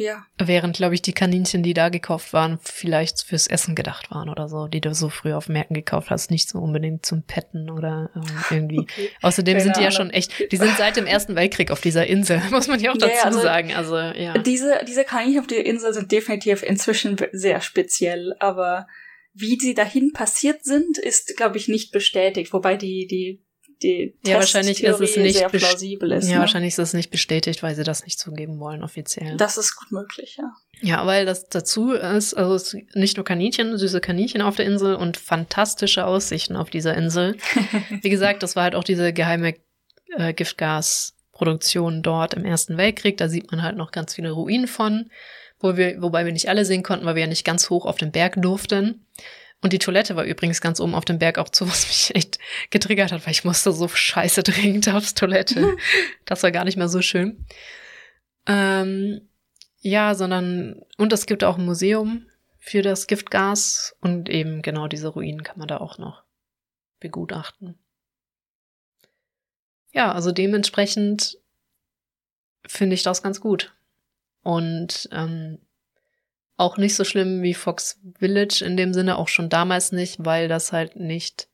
Ja. 0.00 0.24
Während, 0.38 0.78
glaube 0.78 0.94
ich, 0.94 1.02
die 1.02 1.12
Kaninchen, 1.12 1.62
die 1.62 1.74
da 1.74 1.90
gekauft 1.90 2.32
waren, 2.32 2.58
vielleicht 2.62 3.20
fürs 3.20 3.46
Essen 3.46 3.74
gedacht 3.74 4.10
waren 4.10 4.30
oder 4.30 4.48
so, 4.48 4.66
die 4.66 4.80
du 4.80 4.94
so 4.94 5.10
früh 5.10 5.34
auf 5.34 5.50
Märkten 5.50 5.74
gekauft 5.74 6.08
hast, 6.08 6.30
nicht 6.30 6.48
so 6.48 6.58
unbedingt 6.58 7.04
zum 7.04 7.22
Petten 7.22 7.68
oder 7.68 8.08
ähm, 8.16 8.22
irgendwie. 8.50 8.78
Okay. 8.78 9.10
Außerdem 9.20 9.58
Keine 9.58 9.64
sind 9.64 9.76
die 9.76 9.82
ja 9.82 9.90
schon 9.90 10.08
echt, 10.08 10.50
die 10.50 10.56
sind 10.56 10.74
seit 10.78 10.96
dem 10.96 11.06
Ersten 11.10 11.36
Weltkrieg 11.36 11.70
auf 11.70 11.82
dieser 11.82 12.06
Insel, 12.06 12.40
muss 12.50 12.66
man 12.66 12.80
ja 12.80 12.92
auch 12.92 12.96
dazu 12.96 13.14
ja, 13.14 13.24
also 13.24 13.42
sagen. 13.42 13.74
Also, 13.74 13.98
ja. 13.98 14.38
Diese, 14.38 14.80
diese 14.88 15.04
Kaninchen 15.04 15.40
auf 15.40 15.46
der 15.46 15.66
Insel 15.66 15.92
sind 15.92 16.10
definitiv 16.10 16.62
inzwischen 16.62 17.18
sehr 17.32 17.60
speziell, 17.60 18.34
aber 18.38 18.86
wie 19.34 19.58
sie 19.60 19.74
dahin 19.74 20.12
passiert 20.14 20.64
sind, 20.64 20.96
ist, 20.96 21.36
glaube 21.36 21.58
ich, 21.58 21.68
nicht 21.68 21.92
bestätigt. 21.92 22.54
Wobei 22.54 22.76
die, 22.76 23.06
die 23.06 23.44
die 23.82 24.14
ja, 24.24 24.34
wahrscheinlich 24.34 24.84
ist 24.84 25.00
es 25.00 25.16
nicht 25.16 25.38
sehr 25.38 25.48
plausibel 25.48 26.12
ist. 26.12 26.28
Ja, 26.28 26.34
ne? 26.34 26.40
wahrscheinlich 26.40 26.74
ist 26.74 26.78
es 26.78 26.92
nicht 26.92 27.10
bestätigt, 27.10 27.62
weil 27.62 27.74
sie 27.74 27.82
das 27.82 28.04
nicht 28.04 28.18
zugeben 28.18 28.60
wollen 28.60 28.82
offiziell. 28.82 29.36
Das 29.36 29.56
ist 29.56 29.76
gut 29.76 29.90
möglich, 29.90 30.36
ja. 30.38 30.52
Ja, 30.82 31.06
weil 31.06 31.26
das 31.26 31.48
dazu 31.48 31.92
ist, 31.92 32.34
also 32.34 32.54
es 32.54 32.74
ist 32.74 32.96
nicht 32.96 33.16
nur 33.16 33.24
Kaninchen, 33.24 33.76
süße 33.76 34.00
Kaninchen 34.00 34.42
auf 34.42 34.56
der 34.56 34.66
Insel 34.66 34.94
und 34.94 35.16
fantastische 35.16 36.06
Aussichten 36.06 36.56
auf 36.56 36.70
dieser 36.70 36.94
Insel. 36.94 37.36
Wie 38.02 38.10
gesagt, 38.10 38.42
das 38.42 38.56
war 38.56 38.64
halt 38.64 38.74
auch 38.74 38.84
diese 38.84 39.12
geheime 39.12 39.54
äh, 40.16 40.32
Giftgasproduktion 40.32 42.02
dort 42.02 42.34
im 42.34 42.44
Ersten 42.44 42.76
Weltkrieg. 42.76 43.16
Da 43.16 43.28
sieht 43.28 43.50
man 43.50 43.62
halt 43.62 43.76
noch 43.76 43.92
ganz 43.92 44.14
viele 44.14 44.30
Ruinen 44.30 44.66
von, 44.66 45.10
wo 45.58 45.76
wir, 45.76 46.00
wobei 46.00 46.24
wir 46.24 46.32
nicht 46.32 46.48
alle 46.48 46.64
sehen 46.64 46.82
konnten, 46.82 47.06
weil 47.06 47.14
wir 47.14 47.22
ja 47.22 47.28
nicht 47.28 47.44
ganz 47.44 47.70
hoch 47.70 47.86
auf 47.86 47.96
den 47.96 48.12
Berg 48.12 48.40
durften. 48.40 49.06
Und 49.62 49.72
die 49.72 49.78
Toilette 49.78 50.16
war 50.16 50.24
übrigens 50.24 50.60
ganz 50.60 50.80
oben 50.80 50.94
auf 50.94 51.04
dem 51.04 51.18
Berg 51.18 51.38
auch 51.38 51.48
zu, 51.48 51.68
was 51.68 51.86
mich 51.86 52.14
echt 52.14 52.38
getriggert 52.70 53.12
hat, 53.12 53.26
weil 53.26 53.32
ich 53.32 53.44
musste 53.44 53.72
so 53.72 53.88
scheiße 53.88 54.42
dringend 54.42 54.88
aufs 54.88 55.14
Toilette. 55.14 55.76
das 56.24 56.42
war 56.42 56.50
gar 56.50 56.64
nicht 56.64 56.76
mehr 56.76 56.88
so 56.88 57.02
schön. 57.02 57.44
Ähm, 58.46 59.28
ja, 59.80 60.14
sondern, 60.14 60.82
und 60.96 61.12
es 61.12 61.26
gibt 61.26 61.44
auch 61.44 61.58
ein 61.58 61.66
Museum 61.66 62.26
für 62.58 62.82
das 62.82 63.06
Giftgas 63.06 63.96
und 64.00 64.28
eben 64.28 64.62
genau 64.62 64.86
diese 64.86 65.08
Ruinen 65.08 65.42
kann 65.42 65.58
man 65.58 65.68
da 65.68 65.78
auch 65.78 65.98
noch 65.98 66.24
begutachten. 66.98 67.78
Ja, 69.92 70.12
also 70.12 70.32
dementsprechend 70.32 71.38
finde 72.66 72.94
ich 72.94 73.02
das 73.02 73.22
ganz 73.22 73.40
gut. 73.40 73.74
Und 74.42 75.08
ähm, 75.12 75.58
auch 76.60 76.76
nicht 76.76 76.94
so 76.94 77.04
schlimm 77.04 77.42
wie 77.42 77.54
Fox 77.54 77.98
Village 78.18 78.62
in 78.64 78.76
dem 78.76 78.92
Sinne, 78.92 79.16
auch 79.16 79.28
schon 79.28 79.48
damals 79.48 79.92
nicht, 79.92 80.24
weil 80.24 80.46
das 80.46 80.72
halt 80.72 80.96
nicht, 80.96 81.48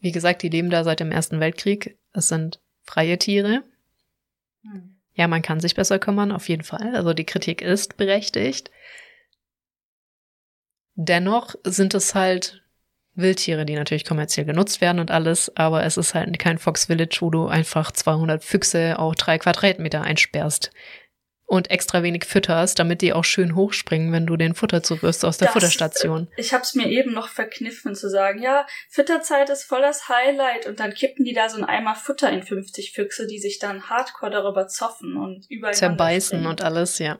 wie 0.00 0.10
gesagt, 0.10 0.42
die 0.42 0.48
leben 0.48 0.70
da 0.70 0.84
seit 0.84 1.00
dem 1.00 1.12
Ersten 1.12 1.38
Weltkrieg. 1.38 1.98
Es 2.12 2.28
sind 2.28 2.60
freie 2.82 3.18
Tiere. 3.18 3.62
Hm. 4.62 4.96
Ja, 5.14 5.28
man 5.28 5.42
kann 5.42 5.60
sich 5.60 5.74
besser 5.74 5.98
kümmern, 5.98 6.32
auf 6.32 6.48
jeden 6.48 6.62
Fall. 6.62 6.94
Also 6.94 7.12
die 7.12 7.26
Kritik 7.26 7.60
ist 7.60 7.96
berechtigt. 7.96 8.70
Dennoch 10.94 11.54
sind 11.64 11.94
es 11.94 12.14
halt 12.14 12.62
Wildtiere, 13.14 13.66
die 13.66 13.74
natürlich 13.74 14.04
kommerziell 14.04 14.46
genutzt 14.46 14.80
werden 14.80 15.00
und 15.00 15.10
alles, 15.10 15.54
aber 15.56 15.84
es 15.84 15.96
ist 15.96 16.14
halt 16.14 16.38
kein 16.38 16.58
Fox 16.58 16.86
Village, 16.86 17.18
wo 17.20 17.30
du 17.30 17.48
einfach 17.48 17.90
200 17.90 18.42
Füchse 18.42 18.98
auf 18.98 19.14
drei 19.16 19.38
Quadratmeter 19.38 20.02
einsperrst 20.02 20.70
und 21.48 21.70
extra 21.70 22.02
wenig 22.02 22.26
fütterst, 22.26 22.78
damit 22.78 23.00
die 23.00 23.14
auch 23.14 23.24
schön 23.24 23.54
hochspringen, 23.54 24.12
wenn 24.12 24.26
du 24.26 24.36
den 24.36 24.54
Futter 24.54 24.82
zuwirfst 24.82 25.24
aus 25.24 25.38
der 25.38 25.46
das, 25.46 25.54
Futterstation. 25.54 26.28
Ich 26.36 26.52
hab's 26.52 26.74
mir 26.74 26.86
eben 26.86 27.14
noch 27.14 27.28
verkniffen 27.28 27.94
zu 27.94 28.10
sagen, 28.10 28.42
ja, 28.42 28.66
Fütterzeit 28.90 29.48
ist 29.48 29.64
voll 29.64 29.80
das 29.80 30.10
Highlight 30.10 30.66
und 30.66 30.78
dann 30.78 30.92
kippen 30.92 31.24
die 31.24 31.32
da 31.32 31.48
so 31.48 31.56
ein 31.56 31.64
Eimer 31.64 31.94
Futter 31.94 32.30
in 32.30 32.42
50 32.42 32.92
Füchse, 32.92 33.26
die 33.26 33.38
sich 33.38 33.58
dann 33.58 33.88
hardcore 33.88 34.30
darüber 34.30 34.68
zoffen 34.68 35.16
und 35.16 35.46
überall 35.48 35.72
zerbeißen 35.72 36.46
und 36.46 36.60
alles, 36.60 36.98
ja. 36.98 37.18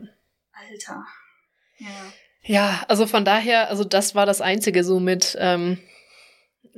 Alter. 0.52 1.06
Ja. 1.78 1.88
Ja, 2.42 2.84
also 2.88 3.06
von 3.06 3.24
daher, 3.24 3.70
also 3.70 3.84
das 3.84 4.14
war 4.14 4.26
das 4.26 4.42
einzige 4.42 4.84
so 4.84 5.00
mit 5.00 5.36
ähm, 5.38 5.78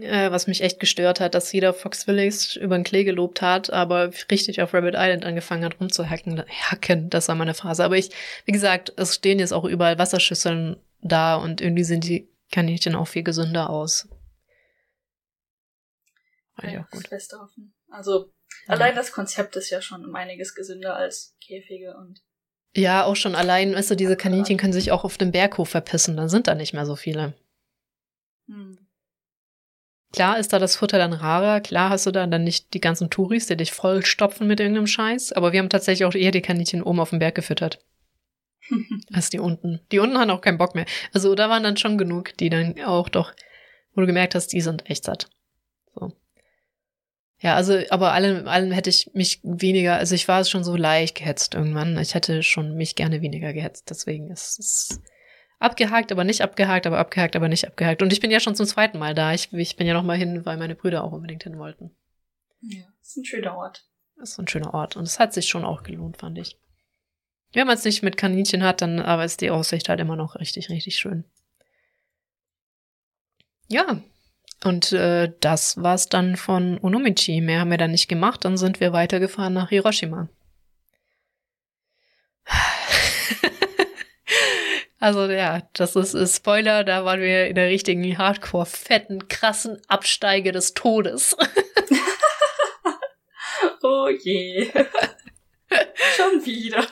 äh, 0.02 0.30
was 0.30 0.46
mich 0.46 0.62
echt 0.62 0.80
gestört 0.80 1.20
hat, 1.20 1.34
dass 1.34 1.52
jeder 1.52 1.72
Fox 1.72 2.06
Willis 2.06 2.56
über 2.56 2.76
den 2.76 2.84
Klee 2.84 3.04
gelobt 3.04 3.42
hat, 3.42 3.70
aber 3.72 4.10
richtig 4.30 4.60
auf 4.62 4.74
Rabbit 4.74 4.94
Island 4.96 5.24
angefangen 5.24 5.64
hat 5.64 5.80
rumzuhacken. 5.80 6.44
Hacken, 6.48 7.10
das 7.10 7.28
war 7.28 7.34
meine 7.34 7.54
Phrase. 7.54 7.84
Aber 7.84 7.96
ich, 7.96 8.10
wie 8.44 8.52
gesagt, 8.52 8.92
es 8.96 9.14
stehen 9.14 9.38
jetzt 9.38 9.52
auch 9.52 9.64
überall 9.64 9.98
Wasserschüsseln 9.98 10.76
da 11.02 11.36
und 11.36 11.60
irgendwie 11.60 11.84
sind 11.84 12.04
die 12.04 12.28
Kaninchen 12.50 12.94
auch 12.94 13.08
viel 13.08 13.22
gesünder 13.22 13.70
aus. 13.70 14.08
War 16.56 16.70
ja, 16.70 16.80
auch 16.80 16.90
gut. 16.90 17.04
Das 17.04 17.10
Beste 17.10 17.40
hoffen. 17.40 17.74
Also, 17.88 18.32
ja. 18.66 18.74
allein 18.74 18.94
das 18.94 19.12
Konzept 19.12 19.56
ist 19.56 19.70
ja 19.70 19.80
schon 19.80 20.04
um 20.04 20.14
einiges 20.14 20.54
gesünder 20.54 20.96
als 20.96 21.36
Käfige 21.40 21.96
und 21.96 22.20
ja, 22.76 23.04
auch 23.04 23.16
schon 23.16 23.34
allein, 23.34 23.74
weißt 23.74 23.90
du, 23.90 23.96
diese 23.96 24.16
Kaninchen 24.16 24.56
können 24.56 24.72
sich 24.72 24.92
auch 24.92 25.02
auf 25.02 25.18
dem 25.18 25.32
Berghof 25.32 25.68
verpissen, 25.68 26.16
dann 26.16 26.28
sind 26.28 26.46
da 26.46 26.54
nicht 26.54 26.72
mehr 26.72 26.86
so 26.86 26.94
viele. 26.94 27.34
Hm. 28.46 28.79
Klar 30.12 30.38
ist 30.38 30.52
da 30.52 30.58
das 30.58 30.76
Futter 30.76 30.98
dann 30.98 31.12
rarer, 31.12 31.60
klar 31.60 31.90
hast 31.90 32.06
du 32.06 32.10
da 32.10 32.26
dann 32.26 32.42
nicht 32.42 32.74
die 32.74 32.80
ganzen 32.80 33.10
Touris, 33.10 33.46
die 33.46 33.56
dich 33.56 33.72
vollstopfen 33.72 34.46
mit 34.46 34.58
irgendeinem 34.58 34.88
Scheiß, 34.88 35.32
aber 35.32 35.52
wir 35.52 35.60
haben 35.60 35.68
tatsächlich 35.68 36.04
auch 36.04 36.14
eher 36.14 36.32
die 36.32 36.42
Kaninchen 36.42 36.82
oben 36.82 36.98
auf 36.98 37.10
dem 37.10 37.20
Berg 37.20 37.36
gefüttert. 37.36 37.78
als 39.12 39.30
die 39.30 39.38
unten. 39.38 39.80
Die 39.92 39.98
unten 39.98 40.18
haben 40.18 40.30
auch 40.30 40.40
keinen 40.40 40.58
Bock 40.58 40.74
mehr. 40.74 40.86
Also 41.12 41.34
da 41.34 41.48
waren 41.48 41.62
dann 41.62 41.76
schon 41.76 41.98
genug, 41.98 42.36
die 42.38 42.50
dann 42.50 42.80
auch 42.82 43.08
doch, 43.08 43.32
wo 43.94 44.00
du 44.00 44.06
gemerkt 44.06 44.34
hast, 44.34 44.48
die 44.48 44.60
sind 44.60 44.88
echt 44.88 45.04
satt. 45.04 45.28
So. 45.94 46.12
Ja, 47.40 47.54
also, 47.54 47.78
aber 47.90 48.12
allem, 48.12 48.46
allem 48.46 48.70
hätte 48.70 48.90
ich 48.90 49.10
mich 49.14 49.40
weniger, 49.42 49.96
also 49.96 50.14
ich 50.14 50.28
war 50.28 50.44
schon 50.44 50.64
so 50.64 50.76
leicht 50.76 51.16
gehetzt 51.16 51.54
irgendwann. 51.54 51.98
Ich 51.98 52.14
hätte 52.14 52.42
schon 52.42 52.74
mich 52.74 52.96
gerne 52.96 53.22
weniger 53.22 53.52
gehetzt. 53.52 53.88
Deswegen 53.90 54.30
ist 54.30 54.58
es 54.58 55.00
abgehakt, 55.60 56.10
aber 56.10 56.24
nicht 56.24 56.40
abgehakt, 56.42 56.86
aber 56.86 56.98
abgehakt, 56.98 57.36
aber 57.36 57.48
nicht 57.48 57.66
abgehakt. 57.68 58.02
Und 58.02 58.12
ich 58.12 58.20
bin 58.20 58.32
ja 58.32 58.40
schon 58.40 58.56
zum 58.56 58.66
zweiten 58.66 58.98
Mal 58.98 59.14
da. 59.14 59.32
Ich, 59.32 59.52
ich 59.52 59.76
bin 59.76 59.86
ja 59.86 59.94
noch 59.94 60.02
mal 60.02 60.16
hin, 60.16 60.44
weil 60.44 60.56
meine 60.56 60.74
Brüder 60.74 61.04
auch 61.04 61.12
unbedingt 61.12 61.44
hin 61.44 61.58
wollten. 61.58 61.92
Ja, 62.62 62.84
ist 63.00 63.16
ein 63.16 63.24
schöner 63.24 63.56
Ort. 63.56 63.86
Das 64.16 64.30
ist 64.30 64.38
ein 64.38 64.48
schöner 64.48 64.74
Ort. 64.74 64.96
Und 64.96 65.04
es 65.04 65.20
hat 65.20 65.32
sich 65.32 65.48
schon 65.48 65.64
auch 65.64 65.82
gelohnt, 65.82 66.16
fand 66.16 66.36
ich. 66.38 66.58
Wenn 67.52 67.66
man 67.66 67.76
es 67.76 67.84
nicht 67.84 68.02
mit 68.02 68.16
Kaninchen 68.16 68.62
hat, 68.62 68.80
dann 68.82 69.00
aber 69.00 69.24
ist 69.24 69.40
die 69.40 69.50
Aussicht 69.50 69.88
halt 69.88 70.00
immer 70.00 70.16
noch 70.16 70.36
richtig, 70.36 70.70
richtig 70.70 70.96
schön. 70.96 71.24
Ja, 73.68 74.02
und 74.64 74.92
äh, 74.92 75.32
das 75.40 75.82
war's 75.82 76.08
dann 76.08 76.36
von 76.36 76.78
Onomichi. 76.82 77.40
Mehr 77.40 77.60
haben 77.60 77.70
wir 77.70 77.78
dann 77.78 77.92
nicht 77.92 78.08
gemacht. 78.08 78.44
Dann 78.44 78.56
sind 78.56 78.80
wir 78.80 78.92
weitergefahren 78.92 79.54
nach 79.54 79.70
Hiroshima. 79.70 80.28
Also 85.00 85.30
ja, 85.30 85.62
das 85.72 85.96
ist, 85.96 86.12
ist 86.12 86.36
Spoiler. 86.36 86.84
Da 86.84 87.06
waren 87.06 87.20
wir 87.20 87.46
in 87.46 87.54
der 87.54 87.68
richtigen 87.68 88.18
Hardcore, 88.18 88.66
fetten, 88.66 89.28
krassen 89.28 89.80
Absteige 89.88 90.52
des 90.52 90.74
Todes. 90.74 91.34
oh 93.82 94.08
je. 94.08 94.66
Schon 96.16 96.44
wieder. 96.44 96.86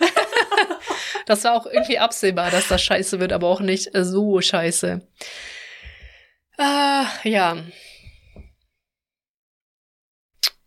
das 1.26 1.44
war 1.44 1.54
auch 1.54 1.66
irgendwie 1.66 1.98
absehbar, 1.98 2.50
dass 2.50 2.68
das 2.68 2.82
scheiße 2.82 3.20
wird, 3.20 3.32
aber 3.32 3.48
auch 3.48 3.60
nicht 3.60 3.90
so 3.92 4.40
scheiße. 4.40 5.06
Ah, 6.56 7.06
ja. 7.24 7.62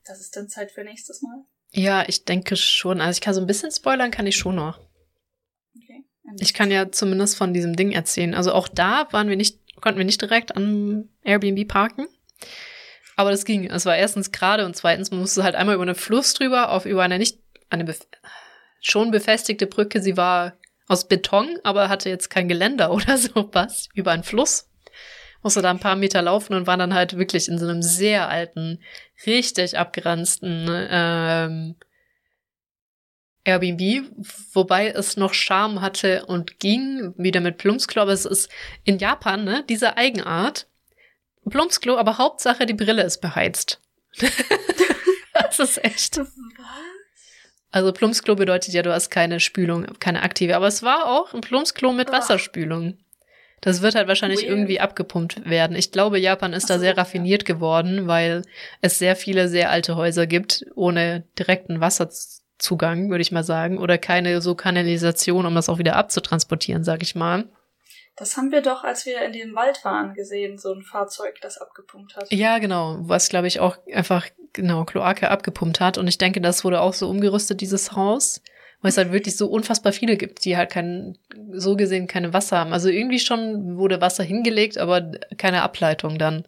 Das 0.05 0.19
ist 0.19 0.35
dann 0.35 0.47
Zeit 0.47 0.71
für 0.71 0.83
nächstes 0.83 1.23
Mal. 1.23 1.45
Ja, 1.71 2.07
ich 2.07 2.25
denke 2.25 2.55
schon. 2.55 3.01
Also 3.01 3.17
ich 3.17 3.21
kann 3.21 3.33
so 3.33 3.41
ein 3.41 3.47
bisschen 3.47 3.71
spoilern, 3.71 4.11
kann 4.11 4.27
ich 4.27 4.35
schon 4.35 4.55
noch. 4.55 4.90
Ich 6.39 6.53
kann 6.53 6.71
ja 6.71 6.91
zumindest 6.91 7.37
von 7.37 7.53
diesem 7.53 7.75
Ding 7.75 7.91
erzählen. 7.91 8.33
Also 8.33 8.53
auch 8.53 8.67
da 8.67 9.07
waren 9.11 9.29
wir 9.29 9.35
nicht, 9.35 9.57
konnten 9.81 9.97
wir 9.97 10.05
nicht 10.05 10.21
direkt 10.21 10.55
am 10.55 11.09
Airbnb 11.23 11.67
parken. 11.67 12.07
Aber 13.15 13.31
das 13.31 13.45
ging. 13.45 13.69
Es 13.69 13.85
war 13.85 13.97
erstens 13.97 14.31
gerade 14.31 14.65
und 14.65 14.75
zweitens, 14.75 15.11
man 15.11 15.19
musste 15.19 15.43
halt 15.43 15.55
einmal 15.55 15.75
über 15.75 15.83
einen 15.83 15.95
Fluss 15.95 16.33
drüber, 16.33 16.71
auf 16.71 16.85
über 16.85 17.03
eine 17.03 17.19
nicht, 17.19 17.37
eine 17.69 17.83
bef 17.83 17.99
schon 18.83 19.11
befestigte 19.11 19.67
Brücke. 19.67 20.01
Sie 20.01 20.17
war 20.17 20.53
aus 20.87 21.07
Beton, 21.07 21.59
aber 21.63 21.87
hatte 21.87 22.09
jetzt 22.09 22.29
kein 22.29 22.47
Geländer 22.47 22.91
oder 22.93 23.17
sowas, 23.17 23.89
über 23.93 24.11
einen 24.11 24.23
Fluss 24.23 24.67
musste 25.43 25.61
da 25.61 25.71
ein 25.71 25.79
paar 25.79 25.95
Meter 25.95 26.21
laufen 26.21 26.53
und 26.53 26.67
war 26.67 26.77
dann 26.77 26.93
halt 26.93 27.17
wirklich 27.17 27.47
in 27.47 27.57
so 27.57 27.67
einem 27.67 27.81
sehr 27.81 28.29
alten, 28.29 28.79
richtig 29.25 29.77
abgeranzten 29.77 30.67
ähm, 30.69 31.75
Airbnb, 33.43 34.11
wobei 34.53 34.89
es 34.89 35.17
noch 35.17 35.33
Charme 35.33 35.81
hatte 35.81 36.25
und 36.25 36.59
ging, 36.59 37.13
wieder 37.17 37.41
mit 37.41 37.57
Plumpsklo, 37.57 38.03
aber 38.03 38.11
es 38.11 38.25
ist 38.25 38.49
in 38.83 38.99
Japan, 38.99 39.43
ne, 39.43 39.63
diese 39.67 39.97
Eigenart. 39.97 40.67
Plumpsklo, 41.49 41.97
aber 41.97 42.17
Hauptsache 42.19 42.65
die 42.65 42.73
Brille 42.73 43.03
ist 43.03 43.19
beheizt. 43.19 43.81
das 45.33 45.59
ist 45.59 45.83
echt. 45.83 46.21
Also 47.71 47.93
Plumpsklo 47.93 48.35
bedeutet 48.35 48.73
ja, 48.73 48.83
du 48.83 48.93
hast 48.93 49.09
keine 49.09 49.39
Spülung, 49.39 49.87
keine 49.99 50.21
aktive, 50.21 50.55
aber 50.55 50.67
es 50.67 50.83
war 50.83 51.07
auch 51.07 51.33
ein 51.33 51.41
Plumpsklo 51.41 51.93
mit 51.93 52.11
Wasserspülung. 52.11 52.97
Das 53.61 53.81
wird 53.83 53.95
halt 53.95 54.07
wahrscheinlich 54.07 54.41
Weird. 54.41 54.49
irgendwie 54.49 54.79
abgepumpt 54.79 55.47
werden. 55.49 55.75
Ich 55.75 55.91
glaube, 55.91 56.19
Japan 56.19 56.53
ist 56.53 56.67
so, 56.67 56.73
da 56.73 56.79
sehr 56.79 56.97
raffiniert 56.97 57.47
ja. 57.47 57.55
geworden, 57.55 58.07
weil 58.07 58.41
es 58.81 58.99
sehr 58.99 59.15
viele 59.15 59.47
sehr 59.47 59.69
alte 59.69 59.95
Häuser 59.95 60.27
gibt, 60.27 60.65
ohne 60.75 61.23
direkten 61.37 61.79
Wasserzugang, 62.61 63.09
würde 63.09 63.21
ich 63.21 63.31
mal 63.31 63.43
sagen, 63.43 63.77
oder 63.77 63.97
keine 63.97 64.41
so 64.41 64.55
Kanalisation, 64.55 65.45
um 65.45 65.55
das 65.55 65.69
auch 65.69 65.79
wieder 65.79 65.95
abzutransportieren, 65.95 66.83
sag 66.83 67.01
ich 67.01 67.15
mal. 67.15 67.45
Das 68.15 68.37
haben 68.37 68.51
wir 68.51 68.61
doch, 68.61 68.83
als 68.83 69.05
wir 69.05 69.21
in 69.21 69.33
dem 69.33 69.55
Wald 69.55 69.83
waren, 69.83 70.13
gesehen, 70.13 70.57
so 70.57 70.73
ein 70.73 70.83
Fahrzeug, 70.83 71.39
das 71.41 71.57
abgepumpt 71.57 72.15
hat. 72.15 72.31
Ja, 72.31 72.59
genau, 72.59 72.97
was 73.01 73.29
glaube 73.29 73.47
ich 73.47 73.59
auch 73.59 73.77
einfach 73.91 74.27
genau 74.53 74.83
Kloake 74.85 75.29
abgepumpt 75.29 75.79
hat 75.79 75.97
und 75.97 76.07
ich 76.07 76.17
denke, 76.17 76.41
das 76.41 76.63
wurde 76.63 76.81
auch 76.81 76.93
so 76.93 77.09
umgerüstet 77.09 77.61
dieses 77.61 77.93
Haus 77.93 78.41
weil 78.83 78.89
es 78.89 78.97
halt 78.97 79.11
wirklich 79.11 79.37
so 79.37 79.45
unfassbar 79.45 79.93
viele 79.93 80.17
gibt, 80.17 80.43
die 80.43 80.57
halt 80.57 80.71
kein, 80.71 81.15
so 81.51 81.75
gesehen 81.75 82.07
keine 82.07 82.33
Wasser 82.33 82.57
haben. 82.57 82.73
Also 82.73 82.89
irgendwie 82.89 83.19
schon 83.19 83.77
wurde 83.77 84.01
Wasser 84.01 84.23
hingelegt, 84.23 84.79
aber 84.79 85.11
keine 85.37 85.61
Ableitung 85.61 86.17
dann. 86.17 86.45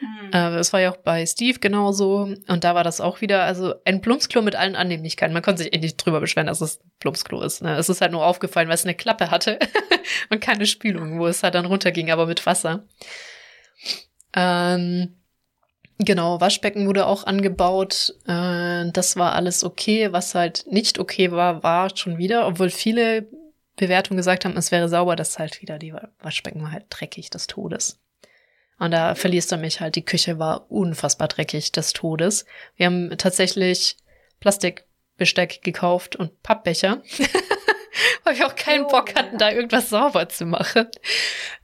Mhm. 0.00 0.30
Das 0.32 0.72
war 0.72 0.80
ja 0.80 0.90
auch 0.90 0.96
bei 0.96 1.24
Steve 1.26 1.58
genauso. 1.58 2.34
Und 2.48 2.64
da 2.64 2.74
war 2.74 2.84
das 2.84 3.00
auch 3.00 3.20
wieder, 3.20 3.42
also 3.44 3.74
ein 3.84 4.00
Plumpsklo 4.00 4.42
mit 4.42 4.56
allen 4.56 4.76
Annehmlichkeiten. 4.76 5.34
Man 5.34 5.42
konnte 5.42 5.62
sich 5.62 5.72
endlich 5.72 5.96
drüber 5.96 6.20
beschweren, 6.20 6.46
dass 6.46 6.60
es 6.60 6.80
Plumpsklo 7.00 7.42
ist. 7.42 7.62
Ne? 7.62 7.76
Es 7.76 7.88
ist 7.88 8.00
halt 8.00 8.12
nur 8.12 8.24
aufgefallen, 8.24 8.68
weil 8.68 8.74
es 8.74 8.84
eine 8.84 8.94
Klappe 8.94 9.30
hatte 9.30 9.58
und 10.30 10.40
keine 10.40 10.66
Spülung, 10.66 11.18
wo 11.18 11.26
es 11.26 11.42
halt 11.42 11.54
dann 11.54 11.66
runterging, 11.66 12.10
aber 12.10 12.26
mit 12.26 12.44
Wasser. 12.46 12.84
Ähm, 14.34 15.14
Genau, 16.02 16.40
Waschbecken 16.40 16.86
wurde 16.86 17.04
auch 17.04 17.24
angebaut. 17.24 18.14
Äh, 18.26 18.90
das 18.90 19.16
war 19.16 19.34
alles 19.34 19.62
okay. 19.62 20.12
Was 20.12 20.34
halt 20.34 20.64
nicht 20.66 20.98
okay 20.98 21.30
war, 21.30 21.62
war 21.62 21.94
schon 21.94 22.16
wieder, 22.16 22.46
obwohl 22.46 22.70
viele 22.70 23.28
Bewertungen 23.76 24.16
gesagt 24.16 24.46
haben, 24.46 24.56
es 24.56 24.72
wäre 24.72 24.88
sauber, 24.88 25.14
das 25.14 25.38
halt 25.38 25.60
wieder, 25.60 25.78
die 25.78 25.92
Waschbecken 26.20 26.62
war 26.62 26.72
halt 26.72 26.86
dreckig 26.88 27.28
des 27.28 27.48
Todes. 27.48 28.00
Und 28.80 28.92
da 28.92 29.14
verlierst 29.14 29.52
du 29.52 29.58
mich 29.58 29.80
halt, 29.80 29.94
die 29.94 30.04
Küche 30.04 30.38
war 30.38 30.70
unfassbar 30.70 31.28
dreckig 31.28 31.70
des 31.70 31.92
Todes. 31.92 32.46
Wir 32.76 32.86
haben 32.86 33.14
tatsächlich 33.18 33.98
Plastikbesteck 34.40 35.62
gekauft 35.62 36.16
und 36.16 36.42
Pappbecher. 36.42 37.02
Weil 38.24 38.38
wir 38.38 38.46
auch 38.46 38.56
keinen 38.56 38.86
Bock 38.86 39.14
hatten, 39.14 39.36
da 39.36 39.50
irgendwas 39.50 39.90
sauber 39.90 40.30
zu 40.30 40.46
machen. 40.46 40.88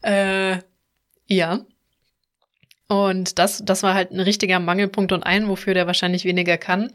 Äh, 0.03 0.59
ja. 1.25 1.65
Und 2.87 3.39
das, 3.39 3.63
das 3.65 3.83
war 3.83 3.95
halt 3.95 4.11
ein 4.11 4.21
richtiger 4.21 4.61
Mangelpunkt 4.61 5.11
und 5.11 5.23
ein, 5.23 5.49
wofür 5.49 5.73
der 5.73 5.87
wahrscheinlich 5.87 6.27
weniger 6.27 6.59
kann. 6.59 6.93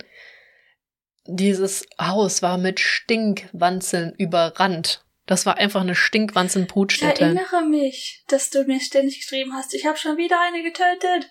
Dieses 1.26 1.88
Haus 2.00 2.44
war 2.44 2.60
mit 2.60 2.80
Stinkwanzeln 2.80 4.14
überrannt. 4.20 5.04
Das 5.32 5.46
war 5.46 5.58
einfach 5.58 5.80
eine 5.80 5.96
Stinkwanzen-Brutstätte. 5.96 7.14
Ich 7.14 7.22
erinnere 7.22 7.66
mich, 7.66 8.26
dass 8.28 8.50
du 8.50 8.66
mir 8.66 8.82
ständig 8.82 9.22
geschrieben 9.22 9.54
hast, 9.54 9.74
ich 9.74 9.86
habe 9.86 9.98
schon 9.98 10.18
wieder 10.18 10.36
eine 10.42 10.62
getötet. 10.62 11.30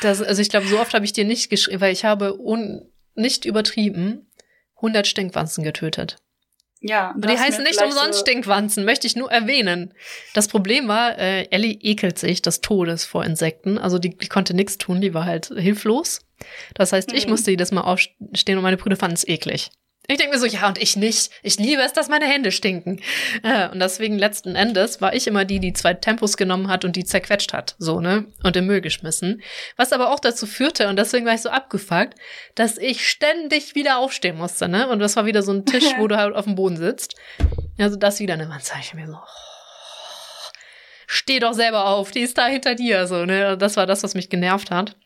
Das, 0.00 0.20
also 0.20 0.42
ich 0.42 0.48
glaube, 0.48 0.66
so 0.66 0.80
oft 0.80 0.92
habe 0.92 1.04
ich 1.04 1.12
dir 1.12 1.24
nicht 1.24 1.48
geschrieben, 1.48 1.80
weil 1.80 1.92
ich 1.92 2.04
habe 2.04 2.36
un, 2.36 2.90
nicht 3.14 3.44
übertrieben 3.44 4.28
100 4.78 5.06
Stinkwanzen 5.06 5.62
getötet. 5.62 6.16
Ja. 6.80 7.12
Und 7.12 7.30
die 7.30 7.38
heißen 7.38 7.62
nicht 7.62 7.80
umsonst 7.80 8.14
so 8.14 8.20
Stinkwanzen, 8.22 8.84
möchte 8.84 9.06
ich 9.06 9.14
nur 9.14 9.30
erwähnen. 9.30 9.94
Das 10.34 10.48
Problem 10.48 10.88
war, 10.88 11.16
äh, 11.16 11.44
Ellie 11.52 11.78
ekelt 11.80 12.18
sich 12.18 12.42
des 12.42 12.60
Todes 12.60 13.04
vor 13.04 13.24
Insekten. 13.24 13.78
Also 13.78 14.00
die, 14.00 14.18
die 14.18 14.26
konnte 14.26 14.52
nichts 14.52 14.78
tun, 14.78 15.00
die 15.00 15.14
war 15.14 15.26
halt 15.26 15.46
hilflos. 15.46 16.26
Das 16.74 16.92
heißt, 16.92 17.12
ich 17.12 17.26
mhm. 17.26 17.30
musste 17.30 17.52
jedes 17.52 17.70
Mal 17.70 17.82
aufstehen 17.82 18.56
und 18.56 18.64
meine 18.64 18.78
Brüder 18.78 18.96
fanden 18.96 19.14
es 19.14 19.28
eklig. 19.28 19.70
Ich 20.08 20.18
denke 20.18 20.34
mir 20.34 20.40
so, 20.40 20.46
ja, 20.46 20.66
und 20.66 20.78
ich 20.82 20.96
nicht. 20.96 21.30
Ich 21.44 21.58
liebe 21.58 21.80
es, 21.80 21.92
dass 21.92 22.08
meine 22.08 22.26
Hände 22.26 22.50
stinken. 22.50 23.00
Äh, 23.44 23.68
und 23.68 23.78
deswegen 23.78 24.18
letzten 24.18 24.56
Endes 24.56 25.00
war 25.00 25.14
ich 25.14 25.28
immer 25.28 25.44
die, 25.44 25.60
die 25.60 25.72
zwei 25.72 25.94
Tempos 25.94 26.36
genommen 26.36 26.68
hat 26.68 26.84
und 26.84 26.96
die 26.96 27.04
zerquetscht 27.04 27.52
hat, 27.52 27.76
so, 27.78 28.00
ne? 28.00 28.26
Und 28.42 28.56
im 28.56 28.66
Müll 28.66 28.80
geschmissen. 28.80 29.42
Was 29.76 29.92
aber 29.92 30.10
auch 30.10 30.18
dazu 30.18 30.46
führte, 30.46 30.88
und 30.88 30.96
deswegen 30.96 31.24
war 31.24 31.34
ich 31.34 31.42
so 31.42 31.50
abgefuckt, 31.50 32.14
dass 32.56 32.78
ich 32.78 33.08
ständig 33.08 33.76
wieder 33.76 33.98
aufstehen 33.98 34.36
musste, 34.36 34.68
ne? 34.68 34.88
Und 34.88 34.98
das 34.98 35.14
war 35.14 35.24
wieder 35.24 35.42
so 35.42 35.52
ein 35.52 35.66
Tisch, 35.66 35.94
wo 35.98 36.08
du 36.08 36.16
halt 36.16 36.34
auf 36.34 36.46
dem 36.46 36.56
Boden 36.56 36.76
sitzt. 36.76 37.14
Also 37.78 37.96
das 37.96 38.18
wieder, 38.18 38.36
ne? 38.36 38.46
Man 38.46 38.60
ich 38.80 38.94
mir 38.94 39.06
so, 39.06 39.14
oh, 39.14 40.52
steh 41.06 41.38
doch 41.38 41.52
selber 41.52 41.86
auf, 41.86 42.10
die 42.10 42.20
ist 42.20 42.38
da 42.38 42.46
hinter 42.46 42.74
dir, 42.74 43.06
so, 43.06 43.24
ne? 43.24 43.56
Das 43.56 43.76
war 43.76 43.86
das, 43.86 44.02
was 44.02 44.14
mich 44.14 44.28
genervt 44.28 44.72
hat. 44.72 44.96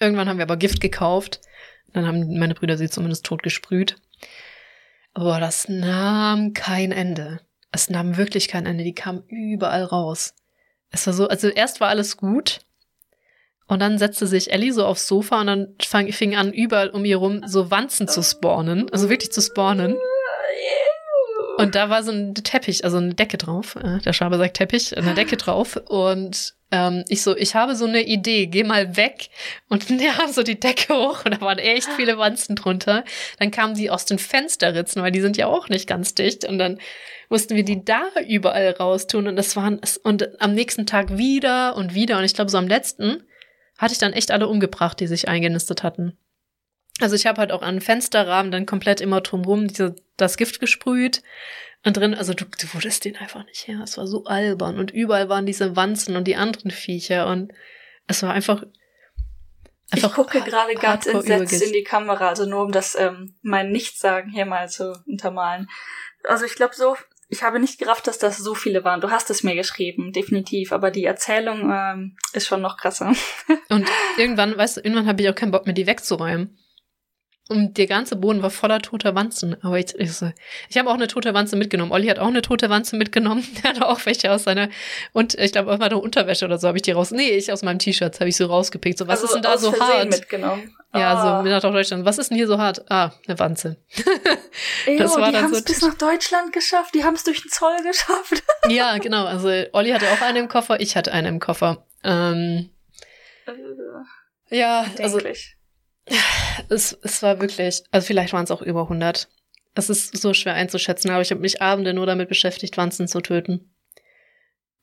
Irgendwann 0.00 0.28
haben 0.28 0.38
wir 0.38 0.44
aber 0.44 0.56
Gift 0.56 0.80
gekauft. 0.80 1.40
Dann 1.92 2.06
haben 2.06 2.38
meine 2.38 2.54
Brüder 2.54 2.76
sie 2.76 2.90
zumindest 2.90 3.24
tot 3.24 3.42
gesprüht. 3.42 3.96
Aber 5.18 5.40
das 5.40 5.68
nahm 5.68 6.52
kein 6.52 6.92
Ende. 6.92 7.40
Es 7.72 7.90
nahm 7.90 8.16
wirklich 8.16 8.46
kein 8.46 8.66
Ende. 8.66 8.84
Die 8.84 8.94
kamen 8.94 9.24
überall 9.26 9.82
raus. 9.82 10.32
Es 10.90 11.08
war 11.08 11.12
so, 11.12 11.26
also 11.26 11.48
erst 11.48 11.80
war 11.80 11.88
alles 11.88 12.16
gut. 12.16 12.60
Und 13.66 13.80
dann 13.80 13.98
setzte 13.98 14.28
sich 14.28 14.52
Ellie 14.52 14.72
so 14.72 14.86
aufs 14.86 15.08
Sofa 15.08 15.40
und 15.40 15.48
dann 15.48 15.74
fang, 15.82 16.12
fing 16.12 16.36
an, 16.36 16.52
überall 16.52 16.90
um 16.90 17.04
ihr 17.04 17.16
rum 17.16 17.42
so 17.46 17.68
Wanzen 17.68 18.06
zu 18.06 18.22
spawnen. 18.22 18.88
Also 18.92 19.10
wirklich 19.10 19.32
zu 19.32 19.42
spawnen. 19.42 19.96
Und 21.56 21.74
da 21.74 21.90
war 21.90 22.04
so 22.04 22.12
ein 22.12 22.36
Teppich, 22.36 22.84
also 22.84 22.98
eine 22.98 23.14
Decke 23.14 23.38
drauf. 23.38 23.74
Äh, 23.74 23.98
der 23.98 24.12
Schabe 24.12 24.38
sagt 24.38 24.56
Teppich, 24.56 24.96
eine 24.96 25.14
Decke 25.14 25.36
drauf. 25.36 25.80
Und 25.88 26.54
ähm, 26.70 27.04
ich 27.08 27.22
so, 27.22 27.36
ich 27.36 27.54
habe 27.54 27.74
so 27.74 27.86
eine 27.86 28.02
Idee, 28.02 28.46
geh 28.46 28.64
mal 28.64 28.96
weg. 28.96 29.30
Und 29.68 29.88
haben 29.88 30.32
so 30.32 30.42
die 30.42 30.60
Decke 30.60 30.94
hoch 30.94 31.24
und 31.24 31.32
da 31.32 31.40
waren 31.40 31.58
echt 31.58 31.88
viele 31.96 32.18
Wanzen 32.18 32.56
drunter. 32.56 33.04
Dann 33.38 33.50
kamen 33.50 33.74
die 33.74 33.90
aus 33.90 34.04
den 34.04 34.18
Fensterritzen, 34.18 35.02
weil 35.02 35.12
die 35.12 35.20
sind 35.20 35.36
ja 35.36 35.46
auch 35.46 35.68
nicht 35.68 35.86
ganz 35.86 36.14
dicht. 36.14 36.44
Und 36.44 36.58
dann 36.58 36.78
mussten 37.28 37.56
wir 37.56 37.64
die 37.64 37.84
da 37.84 38.02
überall 38.26 38.70
raustun. 38.70 39.28
Und 39.28 39.36
das 39.36 39.56
waren, 39.56 39.80
und 40.02 40.40
am 40.40 40.54
nächsten 40.54 40.86
Tag 40.86 41.16
wieder 41.16 41.76
und 41.76 41.94
wieder. 41.94 42.18
Und 42.18 42.24
ich 42.24 42.34
glaube, 42.34 42.50
so 42.50 42.58
am 42.58 42.68
letzten 42.68 43.24
hatte 43.78 43.92
ich 43.92 43.98
dann 43.98 44.12
echt 44.12 44.30
alle 44.30 44.48
umgebracht, 44.48 45.00
die 45.00 45.06
sich 45.06 45.28
eingenistet 45.28 45.82
hatten. 45.82 46.18
Also 47.00 47.14
ich 47.14 47.26
habe 47.26 47.40
halt 47.40 47.52
auch 47.52 47.62
an 47.62 47.80
Fensterrahmen 47.80 48.50
dann 48.50 48.66
komplett 48.66 49.00
immer 49.00 49.20
drumrum 49.20 49.68
das 50.16 50.36
Gift 50.36 50.58
gesprüht. 50.58 51.22
Und 51.84 51.96
drin, 51.96 52.14
also 52.14 52.34
du, 52.34 52.44
du 52.44 52.74
wurdest 52.74 53.04
den 53.04 53.16
einfach 53.16 53.44
nicht 53.44 53.68
her. 53.68 53.80
Es 53.82 53.96
war 53.96 54.06
so 54.06 54.24
albern. 54.24 54.78
Und 54.78 54.90
überall 54.90 55.28
waren 55.28 55.46
diese 55.46 55.76
Wanzen 55.76 56.16
und 56.16 56.24
die 56.24 56.36
anderen 56.36 56.70
Viecher. 56.70 57.28
Und 57.28 57.52
es 58.06 58.22
war 58.22 58.32
einfach. 58.32 58.64
einfach 59.90 60.10
ich 60.10 60.14
gucke 60.14 60.40
gerade 60.40 60.74
ganz 60.74 61.06
entsetzt 61.06 61.62
in 61.62 61.72
die 61.72 61.84
Kamera, 61.84 62.28
also 62.28 62.46
nur 62.46 62.64
um 62.64 62.72
das 62.72 62.96
ähm, 62.98 63.36
mein 63.42 63.70
Nichtsagen 63.70 64.30
hier 64.30 64.44
mal 64.44 64.68
zu 64.68 65.00
untermalen. 65.06 65.68
Also 66.24 66.44
ich 66.44 66.56
glaube 66.56 66.74
so, 66.74 66.96
ich 67.28 67.42
habe 67.42 67.60
nicht 67.60 67.78
gerafft, 67.78 68.06
dass 68.06 68.18
das 68.18 68.38
so 68.38 68.54
viele 68.54 68.84
waren. 68.84 69.00
Du 69.00 69.10
hast 69.10 69.30
es 69.30 69.42
mir 69.42 69.54
geschrieben, 69.54 70.12
definitiv. 70.12 70.72
Aber 70.72 70.90
die 70.90 71.04
Erzählung 71.04 71.70
ähm, 71.72 72.16
ist 72.32 72.46
schon 72.46 72.62
noch 72.62 72.76
krasser. 72.76 73.12
und 73.68 73.86
irgendwann, 74.16 74.56
weißt 74.56 74.78
du, 74.78 74.80
irgendwann 74.80 75.06
habe 75.06 75.22
ich 75.22 75.28
auch 75.28 75.34
keinen 75.34 75.52
Bock 75.52 75.66
mehr, 75.66 75.74
die 75.74 75.86
wegzuräumen. 75.86 76.58
Und 77.50 77.78
der 77.78 77.86
ganze 77.86 78.16
Boden 78.16 78.42
war 78.42 78.50
voller 78.50 78.80
toter 78.80 79.14
Wanzen. 79.14 79.56
Aber 79.64 79.78
ich, 79.78 79.94
ich, 79.98 80.12
so, 80.12 80.30
ich 80.68 80.76
habe 80.76 80.90
auch 80.90 80.94
eine 80.94 81.06
tote 81.06 81.32
Wanze 81.32 81.56
mitgenommen. 81.56 81.92
Olli 81.92 82.06
hat 82.08 82.18
auch 82.18 82.26
eine 82.26 82.42
tote 82.42 82.68
Wanze 82.68 82.94
mitgenommen. 82.96 83.42
Der 83.62 83.70
hatte 83.70 83.88
auch 83.88 84.04
welche 84.04 84.30
aus 84.30 84.44
seiner, 84.44 84.68
und 85.14 85.34
ich 85.34 85.52
glaube, 85.52 85.72
aus 85.72 85.78
meiner 85.78 86.02
Unterwäsche 86.02 86.44
oder 86.44 86.58
so 86.58 86.68
habe 86.68 86.76
ich 86.76 86.82
die 86.82 86.92
raus. 86.92 87.10
Nee, 87.10 87.30
ich 87.30 87.50
aus 87.50 87.62
meinem 87.62 87.78
T-Shirt 87.78 88.20
habe 88.20 88.28
ich 88.28 88.36
so 88.36 88.46
rausgepickt. 88.46 88.98
So, 88.98 89.08
was 89.08 89.22
also 89.22 89.26
ist 89.26 89.34
denn 89.34 89.42
da 89.42 89.56
so 89.56 89.72
Versehen 89.72 89.96
hart? 89.96 90.10
mitgenommen. 90.10 90.76
Ja, 90.94 91.14
ah. 91.14 91.38
so, 91.38 91.42
mir 91.42 91.50
nach 91.50 91.62
Deutschland. 91.62 92.04
Was 92.04 92.18
ist 92.18 92.30
denn 92.30 92.36
hier 92.36 92.46
so 92.46 92.58
hart? 92.58 92.90
Ah, 92.90 93.12
eine 93.26 93.38
Wanze. 93.38 93.76
Ejo, 94.86 94.98
das 94.98 95.16
war 95.16 95.30
die 95.30 95.38
haben 95.38 95.52
es 95.52 95.58
so 95.58 95.64
bis 95.64 95.80
nach 95.80 95.94
Deutschland 95.94 96.52
geschafft. 96.52 96.94
Die 96.94 97.04
haben 97.04 97.14
es 97.14 97.24
durch 97.24 97.40
den 97.40 97.50
Zoll 97.50 97.76
geschafft. 97.82 98.42
ja, 98.68 98.98
genau. 98.98 99.24
Also 99.24 99.48
Olli 99.72 99.90
hatte 99.90 100.06
auch 100.10 100.20
eine 100.20 100.38
im 100.38 100.48
Koffer. 100.48 100.80
Ich 100.80 100.96
hatte 100.96 101.12
eine 101.12 101.28
im 101.28 101.40
Koffer. 101.40 101.86
Ähm, 102.04 102.68
äh, 103.46 104.58
ja, 104.58 104.84
also 104.98 105.18
es, 106.68 106.98
es 107.02 107.22
war 107.22 107.40
wirklich, 107.40 107.82
also 107.90 108.06
vielleicht 108.06 108.32
waren 108.32 108.44
es 108.44 108.50
auch 108.50 108.62
über 108.62 108.82
100. 108.82 109.28
Es 109.74 109.90
ist 109.90 110.16
so 110.16 110.34
schwer 110.34 110.54
einzuschätzen, 110.54 111.10
aber 111.10 111.22
ich 111.22 111.30
habe 111.30 111.40
mich 111.40 111.62
Abende 111.62 111.92
nur 111.94 112.06
damit 112.06 112.28
beschäftigt, 112.28 112.76
Wanzen 112.76 113.06
zu 113.06 113.20
töten. 113.20 113.70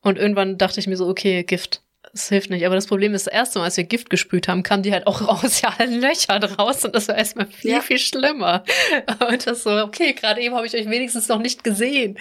Und 0.01 0.17
irgendwann 0.17 0.57
dachte 0.57 0.79
ich 0.79 0.87
mir 0.87 0.97
so, 0.97 1.07
okay, 1.07 1.43
Gift. 1.43 1.81
Es 2.13 2.29
hilft 2.29 2.49
nicht. 2.49 2.65
Aber 2.65 2.75
das 2.75 2.87
Problem 2.87 3.13
ist, 3.13 3.25
das 3.25 3.33
erste 3.33 3.59
Mal, 3.59 3.65
als 3.65 3.77
wir 3.77 3.83
Gift 3.83 4.09
gesprüht 4.09 4.47
haben, 4.47 4.63
kamen 4.63 4.83
die 4.83 4.93
halt 4.93 5.07
auch 5.07 5.21
aus 5.43 5.61
ja 5.61 5.73
allen 5.77 5.99
Löchern 5.99 6.43
raus 6.43 6.85
und 6.85 6.95
das 6.95 7.07
war 7.07 7.17
erstmal 7.17 7.47
viel, 7.47 7.71
ja. 7.71 7.81
viel 7.81 7.97
schlimmer. 7.97 8.63
Und 9.29 9.47
das 9.47 9.63
so, 9.63 9.71
okay, 9.71 10.13
gerade 10.13 10.41
eben 10.41 10.55
habe 10.55 10.67
ich 10.67 10.75
euch 10.75 10.89
wenigstens 10.89 11.27
noch 11.27 11.39
nicht 11.39 11.63
gesehen. 11.63 12.17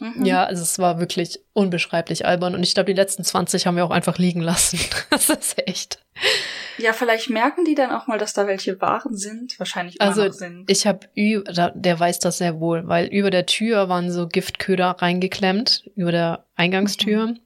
Mhm. 0.00 0.24
Ja, 0.24 0.44
also 0.44 0.62
es 0.62 0.78
war 0.78 1.00
wirklich 1.00 1.40
unbeschreiblich 1.52 2.26
albern 2.26 2.54
und 2.54 2.62
ich 2.62 2.74
glaube, 2.74 2.92
die 2.92 2.96
letzten 2.96 3.24
20 3.24 3.66
haben 3.66 3.76
wir 3.76 3.84
auch 3.84 3.90
einfach 3.90 4.18
liegen 4.18 4.40
lassen. 4.40 4.78
Das 5.10 5.30
ist 5.30 5.66
echt. 5.66 6.00
Ja, 6.78 6.92
vielleicht 6.92 7.28
merken 7.30 7.64
die 7.64 7.74
dann 7.74 7.90
auch 7.90 8.06
mal, 8.06 8.18
dass 8.18 8.34
da 8.34 8.46
welche 8.46 8.80
Waren 8.80 9.16
sind. 9.16 9.58
Wahrscheinlich 9.58 10.00
immer 10.00 10.08
also, 10.08 10.30
sind. 10.30 10.70
Ich 10.70 10.86
habe 10.86 11.08
der 11.16 12.00
weiß 12.00 12.20
das 12.20 12.38
sehr 12.38 12.60
wohl, 12.60 12.86
weil 12.86 13.06
über 13.06 13.30
der 13.30 13.46
Tür 13.46 13.88
waren 13.88 14.12
so 14.12 14.28
Giftköder 14.28 14.96
reingeklemmt, 14.98 15.90
über 15.96 16.12
der 16.12 16.44
Eingangstür. 16.54 17.28
Mhm. 17.28 17.40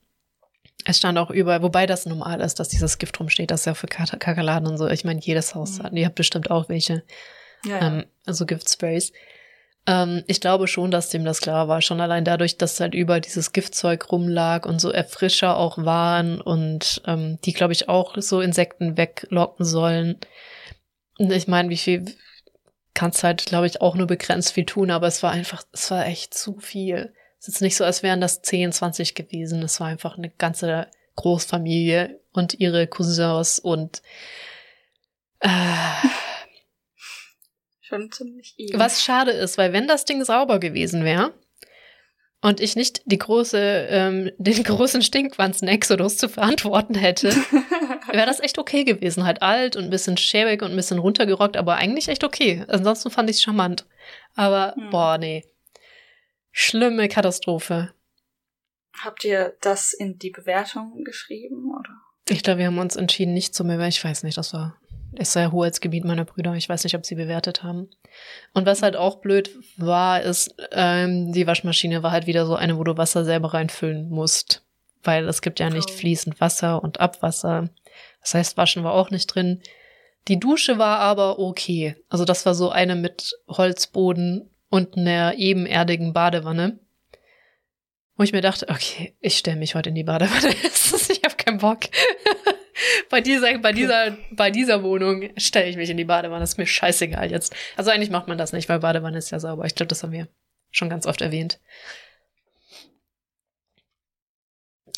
Es 0.85 0.99
stand 0.99 1.18
auch 1.18 1.30
überall, 1.30 1.62
wobei 1.62 1.87
das 1.87 2.07
normal 2.07 2.41
ist, 2.41 2.59
dass 2.59 2.68
dieses 2.68 2.99
Gift 2.99 3.18
rumsteht, 3.20 3.51
das 3.51 3.61
ist 3.61 3.66
ja 3.66 3.74
für 3.74 3.87
Kakerladen 3.87 4.66
und 4.66 4.78
so. 4.78 4.89
Ich 4.89 5.05
meine, 5.05 5.20
jedes 5.20 5.55
Haus 5.55 5.78
mhm. 5.78 5.83
hat, 5.85 5.93
ihr 5.93 6.07
habt 6.07 6.16
bestimmt 6.16 6.51
auch 6.51 6.68
welche. 6.68 7.05
Ja, 7.64 7.78
ja. 7.78 7.87
Ähm, 7.87 8.05
also 8.26 8.45
Giftsprays. 8.45 9.12
Ähm, 9.87 10.22
ich 10.26 10.41
glaube 10.41 10.68
schon, 10.68 10.91
dass 10.91 11.09
dem 11.11 11.24
das 11.24 11.41
klar 11.41 11.68
war. 11.68 11.83
Schon 11.83 12.01
allein 12.01 12.24
dadurch, 12.24 12.57
dass 12.57 12.80
halt 12.80 12.95
über 12.95 13.20
dieses 13.20 13.53
Giftzeug 13.53 14.12
rumlag 14.12 14.66
und 14.66 14.80
so 14.80 14.91
Erfrischer 14.91 15.57
auch 15.57 15.78
waren 15.78 16.41
und 16.41 17.03
ähm, 17.07 17.39
die, 17.45 17.53
glaube 17.53 17.72
ich, 17.72 17.89
auch 17.89 18.14
so 18.18 18.41
Insekten 18.41 18.97
weglocken 18.97 19.64
sollen. 19.64 20.18
Ich 21.18 21.49
meine, 21.49 21.68
wie 21.68 21.76
viel 21.76 22.05
kannst 22.95 23.24
halt, 23.24 23.47
glaube 23.47 23.66
ich, 23.66 23.80
auch 23.80 23.95
nur 23.95 24.07
begrenzt 24.07 24.53
viel 24.53 24.66
tun, 24.66 24.91
aber 24.91 25.07
es 25.07 25.22
war 25.22 25.33
einfach, 25.33 25.62
es 25.72 25.91
war 25.91 26.07
echt 26.07 26.35
zu 26.35 26.59
viel. 26.59 27.14
Es 27.41 27.49
ist 27.49 27.61
nicht 27.61 27.76
so, 27.76 27.85
als 27.85 28.03
wären 28.03 28.20
das 28.20 28.43
10, 28.43 28.72
20 28.72 29.14
gewesen. 29.14 29.62
Es 29.62 29.80
war 29.80 29.89
einfach 29.89 30.16
eine 30.16 30.30
ganze 30.30 30.87
Großfamilie 31.16 32.20
und 32.33 32.55
ihre 32.55 32.87
Cousins 32.87 33.59
und 33.59 34.03
äh, 35.41 35.49
schon 37.93 38.11
ziemlich 38.11 38.55
evil. 38.59 38.78
Was 38.78 39.03
schade 39.03 39.32
ist, 39.32 39.59
weil 39.59 39.72
wenn 39.72 39.86
das 39.86 40.05
Ding 40.05 40.24
sauber 40.24 40.59
gewesen 40.59 41.05
wäre 41.05 41.34
und 42.40 42.61
ich 42.61 42.74
nicht 42.74 43.03
die 43.05 43.18
große, 43.18 43.59
ähm, 43.90 44.30
den 44.38 44.62
großen 44.62 45.03
Stinkwanzen 45.03 45.68
Exodus 45.68 46.16
zu 46.16 46.28
verantworten 46.28 46.95
hätte, 46.95 47.28
wäre 48.12 48.26
das 48.26 48.40
echt 48.40 48.59
okay 48.59 48.84
gewesen. 48.84 49.24
Halt 49.24 49.43
alt 49.43 49.76
und 49.76 49.84
ein 49.84 49.90
bisschen 49.90 50.16
schäbig 50.16 50.62
und 50.62 50.70
ein 50.70 50.76
bisschen 50.76 50.99
runtergerockt, 50.99 51.57
aber 51.57 51.76
eigentlich 51.76 52.09
echt 52.09 52.24
okay. 52.24 52.64
Ansonsten 52.68 53.11
fand 53.11 53.28
ich 53.30 53.36
es 53.36 53.43
charmant. 53.43 53.86
Aber, 54.34 54.74
hm. 54.76 54.90
boah, 54.90 55.18
nee. 55.18 55.45
Schlimme 56.51 57.09
Katastrophe. 57.09 57.93
Habt 59.03 59.24
ihr 59.24 59.57
das 59.62 59.95
in 59.95 60.18
die 60.18 60.30
Bewertung 60.30 61.03
geschrieben, 61.03 61.72
oder? 61.78 61.90
Ich 62.28 62.43
glaube, 62.43 62.59
wir 62.59 62.66
haben 62.66 62.78
uns 62.78 62.97
entschieden, 62.97 63.32
nicht 63.32 63.55
zu 63.55 63.64
bewerten. 63.64 63.88
Ich 63.88 64.05
weiß 64.05 64.22
nicht, 64.22 64.36
das 64.36 64.53
war 64.53 64.78
ist 65.12 65.32
sehr 65.32 65.52
Hoheitsgebiet 65.52 66.04
meiner 66.04 66.24
Brüder. 66.24 66.54
Ich 66.54 66.68
weiß 66.68 66.84
nicht, 66.84 66.94
ob 66.94 67.04
sie 67.04 67.14
bewertet 67.14 67.62
haben. 67.62 67.88
Und 68.54 68.66
was 68.66 68.82
halt 68.82 68.96
auch 68.96 69.16
blöd 69.16 69.50
war, 69.76 70.22
ist, 70.22 70.54
ähm, 70.72 71.32
die 71.32 71.46
Waschmaschine 71.46 72.02
war 72.02 72.12
halt 72.12 72.26
wieder 72.26 72.46
so 72.46 72.54
eine, 72.54 72.78
wo 72.78 72.84
du 72.84 72.96
Wasser 72.96 73.24
selber 73.24 73.54
reinfüllen 73.54 74.08
musst. 74.08 74.62
Weil 75.02 75.28
es 75.28 75.42
gibt 75.42 75.60
ja 75.60 75.68
nicht 75.68 75.90
oh. 75.90 75.94
fließend 75.94 76.40
Wasser 76.40 76.82
und 76.82 77.00
Abwasser. 77.00 77.68
Das 78.20 78.34
heißt, 78.34 78.56
Waschen 78.56 78.84
war 78.84 78.94
auch 78.94 79.10
nicht 79.10 79.26
drin. 79.26 79.60
Die 80.28 80.38
Dusche 80.38 80.78
war 80.78 80.98
aber 81.00 81.38
okay. 81.38 81.96
Also 82.08 82.24
das 82.24 82.46
war 82.46 82.54
so 82.54 82.70
eine 82.70 82.94
mit 82.94 83.34
Holzboden 83.48 84.48
und 84.70 84.96
einer 84.96 85.34
ebenerdigen 85.36 86.12
Badewanne. 86.12 86.78
Wo 88.16 88.22
ich 88.22 88.32
mir 88.32 88.42
dachte, 88.42 88.68
okay, 88.68 89.14
ich 89.20 89.36
stelle 89.36 89.56
mich 89.56 89.74
heute 89.74 89.88
in 89.88 89.94
die 89.94 90.04
Badewanne. 90.04 90.54
ich 90.62 91.22
habe 91.24 91.36
keinen 91.36 91.58
Bock 91.58 91.80
bei 93.10 93.20
dieser, 93.20 93.58
bei 93.58 93.72
dieser, 93.72 94.16
bei 94.30 94.50
dieser 94.50 94.82
Wohnung 94.82 95.30
stelle 95.36 95.68
ich 95.68 95.76
mich 95.76 95.90
in 95.90 95.96
die 95.96 96.04
Badewanne. 96.04 96.40
Das 96.40 96.50
ist 96.50 96.58
mir 96.58 96.66
scheißegal 96.66 97.30
jetzt. 97.30 97.54
Also 97.76 97.90
eigentlich 97.90 98.10
macht 98.10 98.28
man 98.28 98.38
das 98.38 98.52
nicht, 98.52 98.68
weil 98.68 98.80
Badewanne 98.80 99.18
ist 99.18 99.30
ja 99.30 99.40
sauber. 99.40 99.64
Ich 99.64 99.74
glaube, 99.74 99.88
das 99.88 100.02
haben 100.02 100.12
wir 100.12 100.28
schon 100.70 100.88
ganz 100.88 101.06
oft 101.06 101.20
erwähnt. 101.20 101.60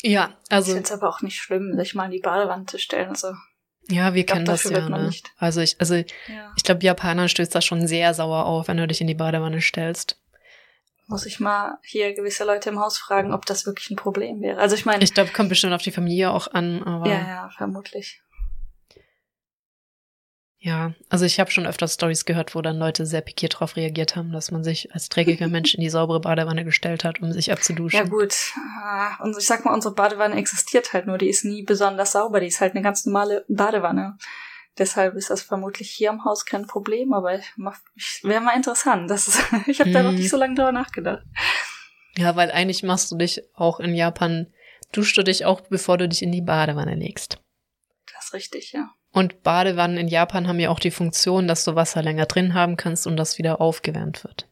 Ja, 0.01 0.37
also. 0.49 0.71
Ich 0.71 0.73
finde 0.75 0.85
es 0.85 0.91
aber 0.91 1.09
auch 1.09 1.21
nicht 1.21 1.37
schlimm, 1.37 1.75
sich 1.75 1.95
mal 1.95 2.05
in 2.05 2.11
die 2.11 2.19
Badewanne 2.19 2.65
zu 2.65 2.77
stellen. 2.77 3.09
Also, 3.09 3.33
ja, 3.89 4.13
wir 4.13 4.25
kennen 4.25 4.45
das 4.45 4.63
ja, 4.63 4.89
ne? 4.89 5.07
Nicht. 5.07 5.31
Also 5.37 5.61
ich, 5.61 5.79
also 5.79 5.95
ja. 5.95 6.53
ich 6.55 6.63
glaube, 6.63 6.83
Japaner 6.83 7.27
stößt 7.27 7.53
das 7.53 7.65
schon 7.65 7.87
sehr 7.87 8.13
sauer 8.13 8.45
auf, 8.45 8.67
wenn 8.67 8.77
du 8.77 8.87
dich 8.87 9.01
in 9.01 9.07
die 9.07 9.13
Badewanne 9.13 9.61
stellst 9.61 10.19
muss 11.07 11.25
ich 11.25 11.39
mal 11.39 11.77
hier 11.83 12.13
gewisse 12.13 12.45
Leute 12.45 12.69
im 12.69 12.79
Haus 12.79 12.97
fragen, 12.97 13.33
ob 13.33 13.45
das 13.45 13.65
wirklich 13.65 13.89
ein 13.89 13.95
Problem 13.95 14.41
wäre. 14.41 14.59
Also 14.59 14.75
ich 14.75 14.85
meine. 14.85 15.03
Ich 15.03 15.13
glaube, 15.13 15.31
kommt 15.31 15.49
bestimmt 15.49 15.73
auf 15.73 15.81
die 15.81 15.91
Familie 15.91 16.31
auch 16.31 16.47
an, 16.47 16.83
aber. 16.83 17.07
Ja, 17.07 17.27
ja, 17.27 17.49
vermutlich. 17.55 18.21
Ja, 20.65 20.95
also 21.09 21.25
ich 21.25 21.39
habe 21.39 21.51
schon 21.51 21.67
öfter 21.67 21.87
Stories 21.87 22.25
gehört, 22.25 22.55
wo 22.55 22.61
dann 22.63 22.79
Leute 22.79 23.05
sehr 23.05 23.21
pikiert 23.21 23.53
darauf 23.53 23.75
reagiert 23.75 24.15
haben, 24.15 24.31
dass 24.31 24.49
man 24.49 24.63
sich 24.63 24.91
als 24.95 25.09
dreckiger 25.09 25.47
Mensch 25.47 25.75
in 25.75 25.81
die 25.81 25.91
saubere 25.91 26.19
Badewanne 26.19 26.65
gestellt 26.65 27.03
hat, 27.03 27.21
um 27.21 27.31
sich 27.31 27.51
abzuduschen. 27.51 27.99
Ja 27.99 28.05
gut, 28.07 28.33
ah, 28.81 29.23
und 29.23 29.37
ich 29.37 29.45
sag 29.45 29.63
mal, 29.63 29.75
unsere 29.75 29.93
Badewanne 29.93 30.35
existiert 30.37 30.91
halt 30.91 31.05
nur, 31.05 31.19
die 31.19 31.29
ist 31.29 31.45
nie 31.45 31.61
besonders 31.61 32.13
sauber, 32.13 32.39
die 32.39 32.47
ist 32.47 32.61
halt 32.61 32.73
eine 32.73 32.81
ganz 32.81 33.05
normale 33.05 33.45
Badewanne. 33.47 34.17
Deshalb 34.77 35.15
ist 35.15 35.29
das 35.29 35.41
vermutlich 35.41 35.89
hier 35.89 36.09
im 36.09 36.25
Haus 36.25 36.45
kein 36.45 36.67
Problem, 36.67 37.13
aber 37.13 37.39
wäre 38.23 38.41
mal 38.41 38.55
interessant. 38.55 39.09
Das 39.09 39.27
ist, 39.27 39.39
ich 39.67 39.79
habe 39.79 39.89
hm. 39.89 39.93
da 39.93 40.03
noch 40.03 40.11
nicht 40.11 40.23
mhm. 40.23 40.29
so 40.29 40.37
lange 40.37 40.55
drüber 40.55 40.71
nachgedacht. 40.71 41.23
Ja, 42.17 42.35
weil 42.35 42.51
eigentlich 42.51 42.83
machst 42.83 43.11
du 43.11 43.17
dich 43.17 43.41
auch 43.53 43.79
in 43.79 43.93
Japan, 43.93 44.53
duschst 44.91 45.17
du 45.17 45.23
dich 45.23 45.45
auch, 45.45 45.61
bevor 45.61 45.97
du 45.97 46.07
dich 46.07 46.21
in 46.21 46.31
die 46.31 46.41
Badewanne 46.41 46.95
legst. 46.95 47.39
Das 48.13 48.25
ist 48.25 48.33
richtig, 48.33 48.71
ja. 48.71 48.89
Und 49.11 49.43
Badewannen 49.43 49.97
in 49.97 50.07
Japan 50.07 50.47
haben 50.47 50.59
ja 50.59 50.69
auch 50.69 50.79
die 50.79 50.91
Funktion, 50.91 51.47
dass 51.47 51.63
du 51.63 51.75
Wasser 51.75 52.01
länger 52.01 52.25
drin 52.25 52.53
haben 52.53 52.75
kannst 52.75 53.07
und 53.07 53.15
das 53.15 53.37
wieder 53.37 53.61
aufgewärmt 53.61 54.23
wird. 54.25 54.49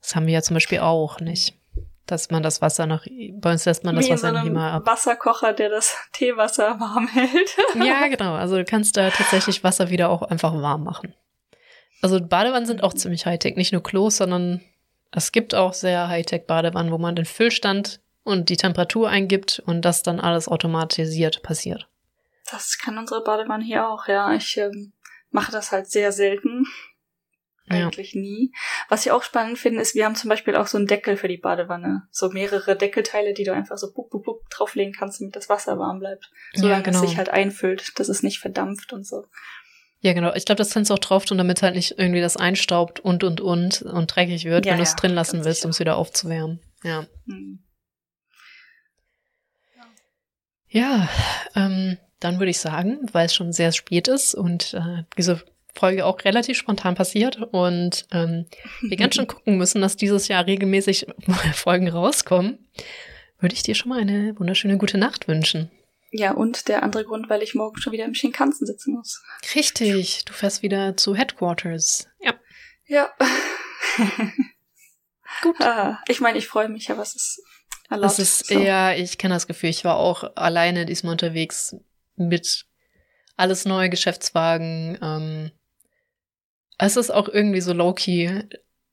Das 0.00 0.14
haben 0.14 0.26
wir 0.26 0.34
ja 0.34 0.42
zum 0.42 0.54
Beispiel 0.54 0.80
auch 0.80 1.20
nicht 1.20 1.58
dass 2.06 2.30
man 2.30 2.42
das 2.42 2.62
Wasser 2.62 2.86
noch, 2.86 3.04
bei 3.32 3.52
uns 3.52 3.64
lässt 3.64 3.84
man 3.84 3.96
das 3.96 4.06
Wie 4.06 4.12
Wasser 4.12 4.32
noch 4.32 4.44
immer 4.44 4.72
ab. 4.72 4.86
Wasserkocher, 4.86 5.52
der 5.52 5.68
das 5.68 5.96
Teewasser 6.12 6.78
warm 6.80 7.08
hält. 7.08 7.56
ja, 7.74 8.06
genau. 8.08 8.34
Also 8.34 8.56
du 8.56 8.64
kannst 8.64 8.96
da 8.96 9.10
tatsächlich 9.10 9.64
Wasser 9.64 9.90
wieder 9.90 10.08
auch 10.08 10.22
einfach 10.22 10.54
warm 10.54 10.84
machen. 10.84 11.14
Also 12.02 12.20
Badewannen 12.20 12.66
sind 12.66 12.82
auch 12.82 12.94
ziemlich 12.94 13.26
Hightech. 13.26 13.56
Nicht 13.56 13.72
nur 13.72 13.82
Klos, 13.82 14.18
sondern 14.18 14.60
es 15.10 15.32
gibt 15.32 15.54
auch 15.54 15.72
sehr 15.72 16.08
Hightech 16.08 16.46
Badewannen, 16.46 16.92
wo 16.92 16.98
man 16.98 17.16
den 17.16 17.24
Füllstand 17.24 18.00
und 18.22 18.48
die 18.48 18.56
Temperatur 18.56 19.08
eingibt 19.08 19.62
und 19.66 19.82
das 19.82 20.02
dann 20.02 20.20
alles 20.20 20.48
automatisiert 20.48 21.42
passiert. 21.42 21.88
Das 22.50 22.78
kann 22.78 22.98
unsere 22.98 23.24
Badewanne 23.24 23.64
hier 23.64 23.88
auch, 23.88 24.06
ja. 24.08 24.32
Ich 24.34 24.56
ähm, 24.56 24.92
mache 25.30 25.52
das 25.52 25.72
halt 25.72 25.88
sehr 25.90 26.12
selten. 26.12 26.66
Eigentlich 27.68 28.14
ja. 28.14 28.20
nie. 28.20 28.52
Was 28.88 29.06
ich 29.06 29.12
auch 29.12 29.22
spannend 29.22 29.58
finde, 29.58 29.80
ist, 29.80 29.94
wir 29.94 30.04
haben 30.04 30.14
zum 30.14 30.30
Beispiel 30.30 30.56
auch 30.56 30.66
so 30.66 30.78
einen 30.78 30.86
Deckel 30.86 31.16
für 31.16 31.28
die 31.28 31.36
Badewanne. 31.36 32.06
So 32.10 32.30
mehrere 32.30 32.76
Deckelteile, 32.76 33.34
die 33.34 33.44
du 33.44 33.52
einfach 33.52 33.78
so 33.78 33.92
bup, 33.92 34.10
bup, 34.10 34.24
bup 34.24 34.50
drauflegen 34.50 34.92
kannst, 34.92 35.20
damit 35.20 35.36
das 35.36 35.48
Wasser 35.48 35.78
warm 35.78 35.98
bleibt. 35.98 36.30
Solange 36.54 36.74
ja, 36.74 36.80
genau. 36.80 37.02
es 37.02 37.08
sich 37.08 37.18
halt 37.18 37.30
einfüllt, 37.30 37.98
dass 37.98 38.08
es 38.08 38.22
nicht 38.22 38.38
verdampft 38.38 38.92
und 38.92 39.06
so. 39.06 39.24
Ja, 40.00 40.12
genau. 40.12 40.34
Ich 40.34 40.44
glaube, 40.44 40.58
das 40.58 40.70
kannst 40.70 40.90
du 40.90 40.94
auch 40.94 40.98
drauf 40.98 41.24
tun, 41.24 41.38
damit 41.38 41.62
halt 41.62 41.74
nicht 41.74 41.98
irgendwie 41.98 42.20
das 42.20 42.36
einstaubt 42.36 43.00
und 43.00 43.24
und 43.24 43.40
und 43.40 43.82
und 43.82 44.14
dreckig 44.14 44.44
wird, 44.44 44.66
ja, 44.66 44.72
wenn 44.72 44.78
du 44.78 44.84
es 44.84 44.94
drin 44.94 45.14
lassen 45.14 45.44
willst, 45.44 45.64
um 45.64 45.70
es 45.70 45.80
wieder 45.80 45.96
aufzuwärmen. 45.96 46.60
Ja. 46.84 47.06
Hm. 47.26 47.60
Ja, 50.68 51.08
ähm, 51.54 51.96
dann 52.20 52.38
würde 52.38 52.50
ich 52.50 52.60
sagen, 52.60 53.08
weil 53.12 53.26
es 53.26 53.34
schon 53.34 53.52
sehr 53.52 53.72
spät 53.72 54.08
ist 54.08 54.34
und 54.34 54.74
äh, 54.74 55.04
diese 55.16 55.42
Folge 55.78 56.04
auch 56.04 56.24
relativ 56.24 56.56
spontan 56.56 56.94
passiert 56.94 57.36
und 57.52 58.06
ähm, 58.12 58.46
wir 58.82 58.96
ganz 58.96 59.14
schön 59.14 59.26
gucken 59.28 59.56
müssen, 59.56 59.80
dass 59.80 59.96
dieses 59.96 60.28
Jahr 60.28 60.46
regelmäßig 60.46 61.06
Folgen 61.54 61.88
rauskommen, 61.88 62.66
würde 63.38 63.54
ich 63.54 63.62
dir 63.62 63.74
schon 63.74 63.90
mal 63.90 64.00
eine 64.00 64.38
wunderschöne 64.38 64.78
gute 64.78 64.98
Nacht 64.98 65.28
wünschen. 65.28 65.70
Ja, 66.10 66.32
und 66.32 66.68
der 66.68 66.82
andere 66.82 67.04
Grund, 67.04 67.28
weil 67.28 67.42
ich 67.42 67.54
morgen 67.54 67.78
schon 67.78 67.92
wieder 67.92 68.04
im 68.04 68.14
Shinkansen 68.14 68.66
sitzen 68.66 68.94
muss. 68.94 69.22
Richtig, 69.54 70.24
du 70.24 70.32
fährst 70.32 70.62
wieder 70.62 70.96
zu 70.96 71.14
Headquarters. 71.14 72.08
Ja. 72.20 72.34
Ja. 72.86 73.10
Gut. 75.42 75.60
Ah, 75.60 75.98
ich 76.08 76.20
meine, 76.20 76.38
ich 76.38 76.46
freue 76.46 76.68
mich, 76.68 76.90
aber 76.90 77.02
es 77.02 77.14
ist 77.14 77.42
erlaubt. 77.90 78.12
Es 78.12 78.18
ist, 78.18 78.46
so. 78.46 78.58
ja, 78.58 78.92
ich 78.92 79.18
kenne 79.18 79.34
das 79.34 79.46
Gefühl. 79.46 79.70
Ich 79.70 79.84
war 79.84 79.96
auch 79.96 80.36
alleine 80.36 80.86
diesmal 80.86 81.12
unterwegs 81.12 81.76
mit 82.16 82.66
alles 83.36 83.64
neue 83.64 83.90
Geschäftswagen. 83.90 84.98
Ähm, 85.02 85.50
es 86.78 86.96
ist 86.96 87.10
auch 87.10 87.28
irgendwie 87.28 87.60
so 87.60 87.72
low-key 87.72 88.42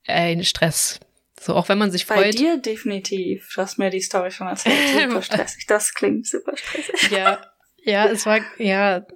ein 0.06 0.44
Stress. 0.44 1.00
So, 1.40 1.54
auch 1.54 1.68
wenn 1.68 1.78
man 1.78 1.90
sich 1.90 2.06
freut. 2.06 2.18
Bei 2.18 2.30
dir 2.30 2.58
definitiv. 2.58 3.50
Du 3.54 3.60
hast 3.60 3.78
mir 3.78 3.90
die 3.90 4.00
Story 4.00 4.30
schon 4.30 4.46
erzählt. 4.46 4.76
Super 5.02 5.22
stressig. 5.22 5.66
Das 5.66 5.94
klingt 5.94 6.26
super 6.26 6.56
stressig. 6.56 7.10
Ja, 7.10 7.40
ja, 7.82 8.06
es 8.06 8.24
war, 8.24 8.40
ja, 8.58 9.06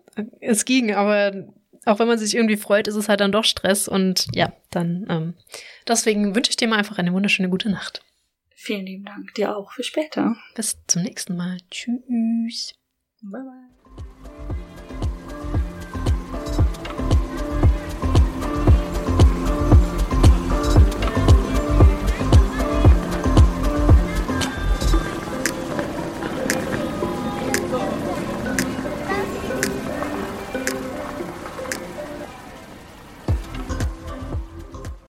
es 0.40 0.64
ging, 0.64 0.92
aber 0.92 1.48
auch 1.86 1.98
wenn 1.98 2.08
man 2.08 2.18
sich 2.18 2.34
irgendwie 2.34 2.56
freut, 2.56 2.86
ist 2.86 2.96
es 2.96 3.08
halt 3.08 3.20
dann 3.20 3.32
doch 3.32 3.44
Stress 3.44 3.88
und 3.88 4.26
ja, 4.34 4.52
dann, 4.70 5.06
ähm, 5.08 5.34
deswegen 5.86 6.34
wünsche 6.34 6.50
ich 6.50 6.56
dir 6.56 6.68
mal 6.68 6.76
einfach 6.76 6.98
eine 6.98 7.12
wunderschöne 7.12 7.48
gute 7.48 7.70
Nacht. 7.70 8.02
Vielen 8.54 8.84
lieben 8.84 9.04
Dank. 9.04 9.32
Dir 9.34 9.56
auch. 9.56 9.72
Für 9.72 9.84
später. 9.84 10.36
Bis 10.54 10.76
zum 10.86 11.02
nächsten 11.02 11.36
Mal. 11.36 11.58
Tschüss. 11.70 12.74
Bye 13.22 13.42
bye. 13.42 13.77